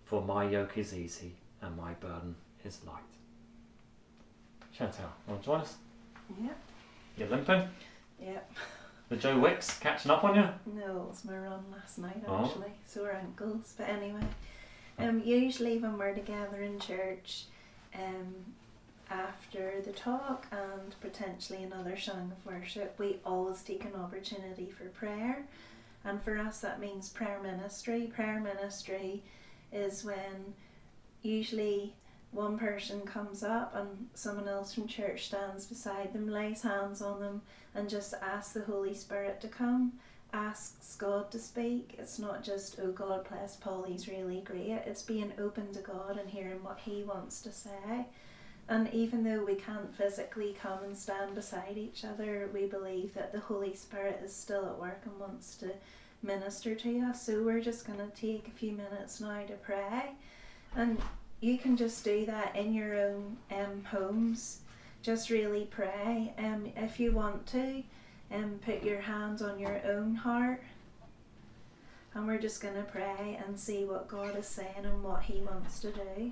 For 0.06 0.24
my 0.24 0.44
yoke 0.50 0.76
is 0.76 0.92
easy 0.92 1.34
and 1.62 1.78
my 1.78 1.94
burden 1.94 2.34
is 2.64 2.80
light. 2.84 3.14
Chantal, 4.76 5.06
want 5.28 5.42
to 5.42 5.46
join 5.46 5.62
us? 5.62 5.76
Yeah. 6.42 6.50
You're 7.16 7.28
limping? 7.30 7.68
Yeah. 8.20 8.40
The 9.10 9.18
Joe 9.18 9.38
Wicks 9.40 9.78
catching 9.78 10.10
up 10.10 10.24
on 10.24 10.36
you? 10.36 10.48
No, 10.74 11.02
it 11.04 11.10
was 11.10 11.24
my 11.26 11.38
run 11.38 11.64
last 11.72 12.00
night 12.00 12.24
Oh. 12.28 12.46
actually. 12.46 12.72
Sore 12.88 13.12
ankles. 13.12 13.76
But 13.78 13.88
anyway. 13.90 14.26
Um 14.98 15.22
usually 15.24 15.78
when 15.78 16.00
we're 16.00 16.16
together 16.16 16.60
in 16.64 16.80
church, 16.80 17.44
um 17.94 18.34
after 19.10 19.82
the 19.82 19.92
talk 19.92 20.48
and 20.52 21.00
potentially 21.02 21.64
another 21.64 21.98
song 21.98 22.32
of 22.36 22.52
worship, 22.52 22.96
we 22.98 23.18
always 23.26 23.62
take 23.62 23.86
an 23.86 23.96
opportunity 23.96 24.68
for 24.70 24.86
prayer. 24.86 25.46
And 26.04 26.22
for 26.22 26.38
us 26.38 26.60
that 26.60 26.80
means 26.80 27.10
prayer 27.10 27.40
ministry. 27.42 28.12
Prayer 28.14 28.40
ministry 28.40 29.24
is 29.72 30.06
when 30.06 30.54
usually 31.22 31.94
one 32.32 32.58
person 32.58 33.02
comes 33.02 33.44
up 33.44 33.74
and 33.76 34.08
someone 34.14 34.48
else 34.48 34.74
from 34.74 34.88
church 34.88 35.26
stands 35.26 35.66
beside 35.66 36.14
them, 36.14 36.30
lays 36.30 36.62
hands 36.62 37.02
on 37.02 37.20
them 37.20 37.42
and 37.74 37.90
just 37.90 38.14
asks 38.22 38.54
the 38.54 38.62
Holy 38.62 38.94
Spirit 38.94 39.42
to 39.42 39.48
come, 39.48 39.94
asks 40.34 40.96
God 40.96 41.32
to 41.32 41.40
speak. 41.40 41.96
It's 41.98 42.20
not 42.20 42.44
just, 42.44 42.78
oh 42.82 42.92
God 42.92 43.28
bless 43.30 43.56
Paul, 43.56 43.84
he's 43.88 44.08
really 44.08 44.42
great. 44.42 44.82
It's 44.86 45.02
being 45.02 45.34
open 45.40 45.74
to 45.74 45.80
God 45.80 46.18
and 46.18 46.30
hearing 46.30 46.64
what 46.64 46.80
he 46.84 47.04
wants 47.04 47.42
to 47.42 47.52
say. 47.52 48.06
And 48.68 48.92
even 48.94 49.24
though 49.24 49.44
we 49.44 49.56
can't 49.56 49.96
physically 49.96 50.56
come 50.60 50.80
and 50.84 50.98
stand 50.98 51.36
beside 51.36 51.78
each 51.78 52.04
other, 52.04 52.50
we 52.52 52.66
believe 52.66 53.14
that 53.14 53.32
the 53.32 53.40
Holy 53.40 53.76
Spirit 53.76 54.22
is 54.24 54.36
still 54.36 54.66
at 54.66 54.80
work 54.80 55.02
and 55.06 55.20
wants 55.20 55.56
to 55.58 55.72
minister 56.24 56.74
to 56.74 57.00
us. 57.02 57.24
So 57.24 57.44
we're 57.44 57.62
just 57.62 57.86
going 57.86 58.00
to 58.00 58.16
take 58.20 58.48
a 58.48 58.58
few 58.58 58.72
minutes 58.72 59.22
now 59.22 59.44
to 59.44 59.54
pray. 59.54 60.14
And 60.76 61.00
you 61.42 61.60
can 61.60 61.78
just 61.78 62.04
do 62.04 62.26
that 62.26 62.56
in 62.56 62.74
your 62.74 62.96
own 62.96 63.38
um, 63.52 63.84
homes. 63.86 64.62
Just 65.04 65.30
really 65.30 65.66
pray. 65.66 66.34
Um, 66.40 66.72
if 66.76 67.00
you 67.00 67.12
want 67.12 67.46
to, 67.48 67.84
um, 68.34 68.60
put 68.66 68.84
your 68.84 69.02
hands 69.02 69.44
on 69.44 69.60
your 69.60 69.80
own 69.86 70.16
heart. 70.16 70.64
And 72.16 72.26
we're 72.26 72.40
just 72.40 72.62
going 72.62 72.76
to 72.76 72.82
pray 72.82 73.40
and 73.46 73.60
see 73.60 73.84
what 73.84 74.08
God 74.08 74.36
is 74.38 74.48
saying 74.48 74.86
and 74.86 75.04
what 75.04 75.24
He 75.24 75.42
wants 75.42 75.80
to 75.82 75.92
do. 75.92 76.32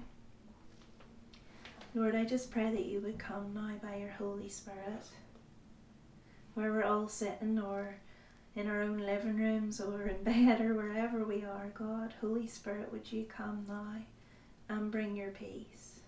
Lord, 1.95 2.15
I 2.15 2.25
just 2.25 2.49
pray 2.49 2.71
that 2.71 2.85
you 2.85 3.01
would 3.01 3.19
come 3.19 3.53
now 3.53 3.73
by 3.83 3.97
your 3.97 4.09
Holy 4.09 4.49
Spirit, 4.49 5.05
where 6.55 6.71
we're 6.71 6.83
all 6.83 7.07
sitting 7.07 7.59
or 7.59 7.97
in 8.55 8.67
our 8.67 8.81
own 8.81 8.97
living 8.97 9.37
rooms 9.37 9.79
or 9.79 10.07
in 10.07 10.23
bed 10.23 10.59
or 10.59 10.73
wherever 10.73 11.23
we 11.23 11.43
are, 11.43 11.71
God. 11.77 12.15
Holy 12.19 12.47
Spirit, 12.47 12.91
would 12.91 13.11
you 13.11 13.25
come 13.25 13.65
now 13.67 13.97
and 14.69 14.91
bring 14.91 15.15
your 15.15 15.29
peace? 15.29 15.99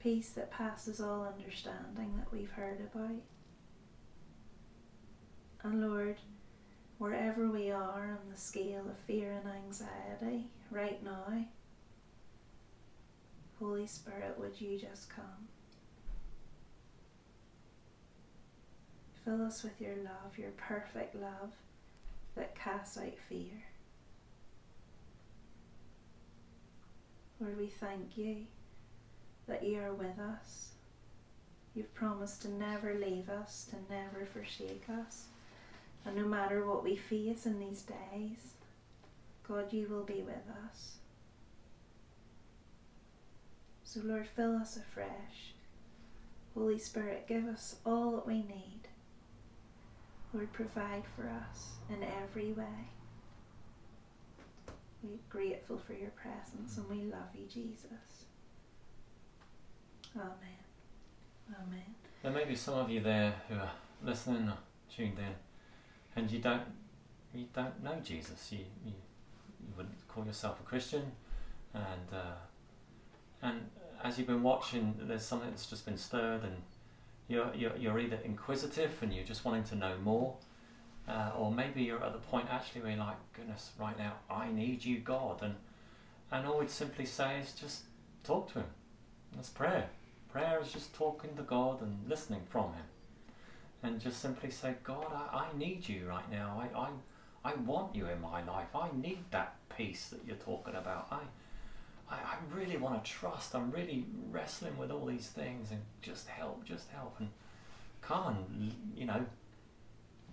Peace 0.00 0.28
that 0.30 0.50
passes 0.50 1.00
all 1.00 1.24
understanding 1.24 2.14
that 2.18 2.30
we've 2.30 2.50
heard 2.50 2.80
about. 2.80 3.22
And 5.62 5.80
Lord, 5.80 6.18
wherever 6.98 7.50
we 7.50 7.70
are 7.70 8.18
on 8.20 8.30
the 8.30 8.38
scale 8.38 8.84
of 8.86 8.98
fear 9.06 9.32
and 9.32 9.48
anxiety 9.50 10.48
right 10.70 11.02
now, 11.02 11.46
Holy 13.58 13.86
Spirit, 13.86 14.36
would 14.38 14.60
you 14.60 14.78
just 14.78 15.08
come? 15.08 15.48
Fill 19.24 19.44
us 19.44 19.62
with 19.62 19.80
your 19.80 19.96
love, 19.96 20.38
your 20.38 20.50
perfect 20.52 21.14
love 21.14 21.52
that 22.36 22.54
casts 22.54 22.98
out 22.98 23.14
fear. 23.28 23.64
Lord, 27.40 27.58
we 27.58 27.66
thank 27.66 28.16
you 28.16 28.46
that 29.46 29.62
you 29.64 29.80
are 29.80 29.92
with 29.92 30.18
us. 30.18 30.70
You've 31.74 31.94
promised 31.94 32.42
to 32.42 32.50
never 32.50 32.94
leave 32.94 33.28
us, 33.28 33.66
to 33.70 33.92
never 33.92 34.26
forsake 34.26 34.84
us. 34.88 35.26
And 36.04 36.16
no 36.16 36.24
matter 36.24 36.64
what 36.64 36.84
we 36.84 36.96
face 36.96 37.46
in 37.46 37.58
these 37.58 37.82
days, 37.82 38.54
God, 39.46 39.72
you 39.72 39.88
will 39.88 40.04
be 40.04 40.22
with 40.22 40.48
us. 40.64 40.96
So, 43.96 44.02
Lord, 44.04 44.26
fill 44.36 44.54
us 44.56 44.76
afresh. 44.76 45.54
Holy 46.52 46.78
Spirit, 46.78 47.26
give 47.26 47.46
us 47.46 47.76
all 47.86 48.10
that 48.10 48.26
we 48.26 48.42
need. 48.42 48.80
Lord, 50.34 50.52
provide 50.52 51.04
for 51.16 51.26
us 51.26 51.76
in 51.88 52.02
every 52.02 52.52
way. 52.52 52.90
We're 55.02 55.16
grateful 55.30 55.78
for 55.78 55.94
your 55.94 56.10
presence 56.10 56.76
and 56.76 56.90
we 56.90 57.10
love 57.10 57.28
you, 57.34 57.46
Jesus. 57.46 58.26
Amen. 60.14 60.60
Amen. 61.54 61.94
There 62.22 62.32
may 62.32 62.44
be 62.44 62.54
some 62.54 62.74
of 62.74 62.90
you 62.90 63.00
there 63.00 63.32
who 63.48 63.54
are 63.54 63.72
listening 64.04 64.46
or 64.46 64.58
tuned 64.94 65.18
in, 65.18 65.34
and 66.16 66.30
you 66.30 66.40
don't 66.40 66.64
you 67.34 67.46
don't 67.54 67.82
know 67.82 67.96
Jesus. 68.04 68.52
You 68.52 68.58
you, 68.84 68.92
you 69.62 69.72
wouldn't 69.74 70.06
call 70.06 70.26
yourself 70.26 70.60
a 70.60 70.64
Christian, 70.64 71.12
and 71.72 72.12
uh, 72.12 72.34
and 73.40 73.70
as 74.02 74.18
you've 74.18 74.26
been 74.26 74.42
watching, 74.42 74.94
there's 75.02 75.24
something 75.24 75.50
that's 75.50 75.66
just 75.66 75.84
been 75.84 75.98
stirred, 75.98 76.42
and 76.42 76.56
you're 77.28 77.52
you're, 77.54 77.76
you're 77.76 77.98
either 77.98 78.18
inquisitive 78.24 78.92
and 79.02 79.12
you're 79.12 79.24
just 79.24 79.44
wanting 79.44 79.64
to 79.64 79.74
know 79.74 79.96
more, 80.02 80.36
uh, 81.08 81.30
or 81.36 81.52
maybe 81.52 81.82
you're 81.82 82.02
at 82.02 82.12
the 82.12 82.18
point 82.18 82.46
actually 82.50 82.82
where 82.82 82.90
you're 82.90 83.00
like, 83.00 83.16
goodness, 83.34 83.70
right 83.78 83.98
now 83.98 84.14
I 84.30 84.50
need 84.50 84.84
you, 84.84 84.98
God, 84.98 85.42
and 85.42 85.56
and 86.30 86.46
all 86.46 86.58
we'd 86.58 86.70
simply 86.70 87.06
say 87.06 87.38
is 87.40 87.52
just 87.52 87.82
talk 88.24 88.52
to 88.52 88.60
Him. 88.60 88.66
That's 89.34 89.48
prayer. 89.48 89.88
Prayer 90.30 90.60
is 90.60 90.72
just 90.72 90.94
talking 90.94 91.36
to 91.36 91.42
God 91.42 91.80
and 91.80 91.98
listening 92.08 92.42
from 92.48 92.72
Him. 92.74 92.84
And 93.82 94.00
just 94.00 94.20
simply 94.20 94.50
say, 94.50 94.74
God, 94.82 95.06
I, 95.12 95.44
I 95.44 95.58
need 95.58 95.88
you 95.88 96.06
right 96.08 96.28
now. 96.30 96.60
I, 96.74 96.78
I, 96.78 96.88
I 97.52 97.54
want 97.54 97.94
you 97.94 98.06
in 98.06 98.20
my 98.20 98.42
life. 98.44 98.74
I 98.74 98.88
need 98.94 99.18
that 99.30 99.54
peace 99.76 100.08
that 100.08 100.20
you're 100.26 100.36
talking 100.36 100.74
about. 100.74 101.06
I, 101.10 101.20
I, 102.10 102.14
I 102.14 102.36
really 102.54 102.76
want 102.76 103.02
to 103.04 103.10
trust. 103.10 103.54
I'm 103.54 103.70
really 103.70 104.06
wrestling 104.30 104.76
with 104.78 104.90
all 104.90 105.06
these 105.06 105.26
things 105.28 105.70
and 105.70 105.80
just 106.02 106.28
help, 106.28 106.64
just 106.64 106.88
help. 106.90 107.16
And 107.18 107.30
come 108.02 108.36
and, 108.52 108.74
you 108.96 109.06
know, 109.06 109.24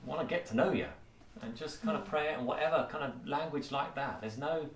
want 0.05 0.21
to 0.21 0.27
get 0.27 0.45
to 0.47 0.55
know 0.55 0.71
you. 0.71 0.87
And 1.41 1.55
just 1.55 1.81
kind 1.81 1.97
of 1.97 2.03
Mm. 2.03 2.09
pray 2.09 2.27
it 2.29 2.37
and 2.37 2.45
whatever 2.47 2.87
kind 2.91 3.03
of 3.03 3.27
language 3.27 3.71
like 3.71 3.95
that. 3.95 4.21
There's 4.21 4.37
no 4.37 4.69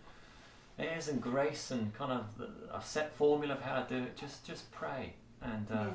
airs 0.80 1.08
and 1.08 1.22
grace 1.22 1.72
and 1.72 1.94
kind 1.94 2.12
of 2.12 2.26
a 2.74 2.82
set 2.82 3.14
formula 3.14 3.54
of 3.56 3.62
how 3.62 3.82
to 3.84 3.88
do 3.90 4.04
it. 4.04 4.18
Just 4.18 4.46
just 4.46 4.72
pray. 4.72 5.14
And 5.42 5.68
uh, 5.72 5.76
yeah. 5.76 5.90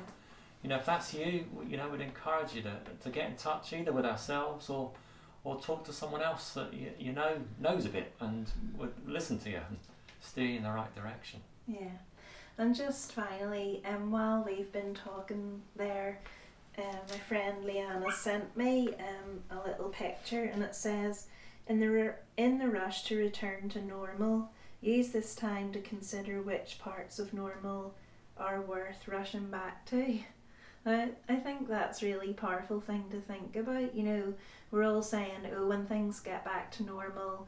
you 0.61 0.69
know, 0.69 0.77
if 0.77 0.85
that's 0.85 1.13
you, 1.13 1.45
you 1.67 1.75
know, 1.75 1.89
we'd 1.89 1.99
encourage 2.01 2.53
you 2.55 2.61
to, 2.61 2.77
to 3.01 3.09
get 3.09 3.29
in 3.29 3.35
touch 3.35 3.73
either 3.73 3.91
with 3.91 4.05
ourselves 4.05 4.69
or 4.69 4.91
or 5.43 5.59
talk 5.59 5.83
to 5.83 5.91
someone 5.91 6.21
else 6.21 6.51
that 6.51 6.73
you, 6.73 6.91
you 6.97 7.11
know 7.11 7.37
knows 7.59 7.85
a 7.85 7.89
bit 7.89 8.13
and 8.21 8.47
would 8.77 8.93
listen 9.05 9.37
to 9.39 9.49
you 9.49 9.59
and 9.67 9.77
steer 10.23 10.57
in 10.57 10.63
the 10.63 10.71
right 10.71 10.93
direction. 10.95 11.41
Yeah. 11.67 11.97
And 12.57 12.75
just 12.75 13.13
finally, 13.13 13.81
um, 13.85 14.11
while 14.11 14.43
we've 14.43 14.71
been 14.71 14.93
talking 14.93 15.61
there, 15.75 16.19
um, 16.77 16.99
my 17.09 17.17
friend 17.17 17.63
Leanna 17.63 18.11
sent 18.11 18.55
me 18.55 18.89
um, 18.89 19.43
a 19.51 19.67
little 19.67 19.89
picture, 19.89 20.43
and 20.43 20.63
it 20.63 20.75
says, 20.75 21.27
"In 21.67 21.79
the 21.79 22.15
in 22.37 22.59
the 22.59 22.67
rush 22.67 23.03
to 23.05 23.17
return 23.17 23.69
to 23.69 23.81
normal, 23.81 24.51
use 24.81 25.09
this 25.09 25.35
time 25.35 25.71
to 25.73 25.81
consider 25.81 26.41
which 26.41 26.79
parts 26.79 27.19
of 27.19 27.33
normal 27.33 27.95
are 28.37 28.61
worth 28.61 29.07
rushing 29.07 29.49
back 29.49 29.85
to." 29.87 30.19
I, 30.85 31.09
I 31.29 31.35
think 31.37 31.67
that's 31.67 32.03
really 32.03 32.33
powerful 32.33 32.81
thing 32.81 33.05
to 33.11 33.21
think 33.21 33.55
about. 33.55 33.95
You 33.95 34.03
know, 34.03 34.33
we're 34.71 34.83
all 34.83 35.01
saying, 35.01 35.47
"Oh, 35.55 35.67
when 35.67 35.85
things 35.85 36.19
get 36.19 36.43
back 36.45 36.71
to 36.73 36.83
normal, 36.83 37.47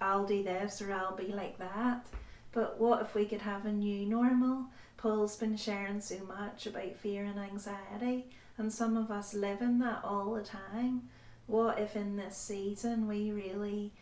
I'll 0.00 0.26
do 0.26 0.42
this 0.42 0.80
or 0.82 0.92
I'll 0.92 1.16
be 1.16 1.32
like 1.32 1.58
that." 1.58 2.06
But 2.52 2.80
what 2.80 3.02
if 3.02 3.14
we 3.14 3.26
could 3.26 3.42
have 3.42 3.66
a 3.66 3.72
new 3.72 4.06
normal? 4.06 4.66
Paul's 4.96 5.36
been 5.36 5.56
sharing 5.56 6.00
so 6.00 6.18
much 6.24 6.66
about 6.66 6.96
fear 6.96 7.24
and 7.24 7.38
anxiety, 7.38 8.30
and 8.56 8.72
some 8.72 8.96
of 8.96 9.10
us 9.10 9.34
live 9.34 9.62
in 9.62 9.78
that 9.80 10.04
all 10.04 10.32
the 10.32 10.42
time. 10.42 11.08
What 11.46 11.78
if 11.78 11.96
in 11.96 12.16
this 12.16 12.36
season 12.36 13.06
we 13.06 13.30
really 13.30 13.92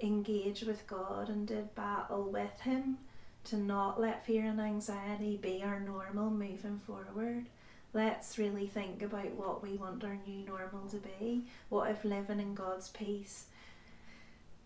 engage 0.00 0.62
with 0.62 0.86
God 0.86 1.28
and 1.28 1.46
did 1.46 1.74
battle 1.74 2.30
with 2.30 2.60
Him 2.60 2.98
to 3.44 3.56
not 3.56 4.00
let 4.00 4.24
fear 4.24 4.44
and 4.44 4.60
anxiety 4.60 5.36
be 5.36 5.62
our 5.62 5.80
normal 5.80 6.30
moving 6.30 6.80
forward. 6.86 7.46
Let's 7.92 8.38
really 8.38 8.66
think 8.66 9.02
about 9.02 9.30
what 9.32 9.62
we 9.62 9.76
want 9.76 10.02
our 10.02 10.18
new 10.26 10.44
normal 10.44 10.88
to 10.88 10.96
be. 10.96 11.44
What 11.68 11.90
if 11.90 12.04
living 12.04 12.40
in 12.40 12.54
God's 12.54 12.88
peace 12.88 13.46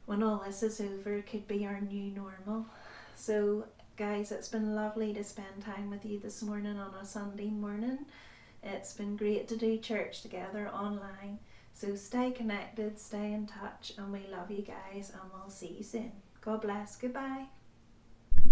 when 0.09 0.23
all 0.23 0.43
this 0.47 0.63
is 0.63 0.81
over 0.81 1.17
it 1.17 1.27
could 1.27 1.47
be 1.47 1.67
our 1.67 1.83
new 1.83 2.11
normal? 2.11 2.65
So, 3.15 3.67
guys, 3.99 4.33
it's 4.33 4.49
been 4.49 4.75
lovely 4.75 5.13
to 5.13 5.23
spend 5.23 5.63
time 5.63 5.91
with 5.91 6.07
you 6.07 6.19
this 6.19 6.43
morning 6.43 6.79
on 6.79 6.95
a 6.95 7.05
Sunday 7.05 7.51
morning. 7.51 8.07
It's 8.63 8.95
been 8.95 9.19
great 9.19 9.49
to 9.49 9.57
do 9.59 9.77
church 9.77 10.23
together 10.23 10.71
online. 10.71 11.41
So 11.75 11.95
stay 11.95 12.31
connected, 12.31 12.99
stay 12.99 13.35
in 13.35 13.47
touch, 13.47 13.93
and 13.99 14.11
we 14.11 14.21
love 14.33 14.51
you 14.51 14.63
guys, 14.63 15.11
and 15.11 15.31
we'll 15.31 15.51
see 15.51 15.75
you 15.77 15.85
soon. 15.85 16.13
God 16.41 16.63
bless. 16.63 16.97
Goodbye. 16.97 17.45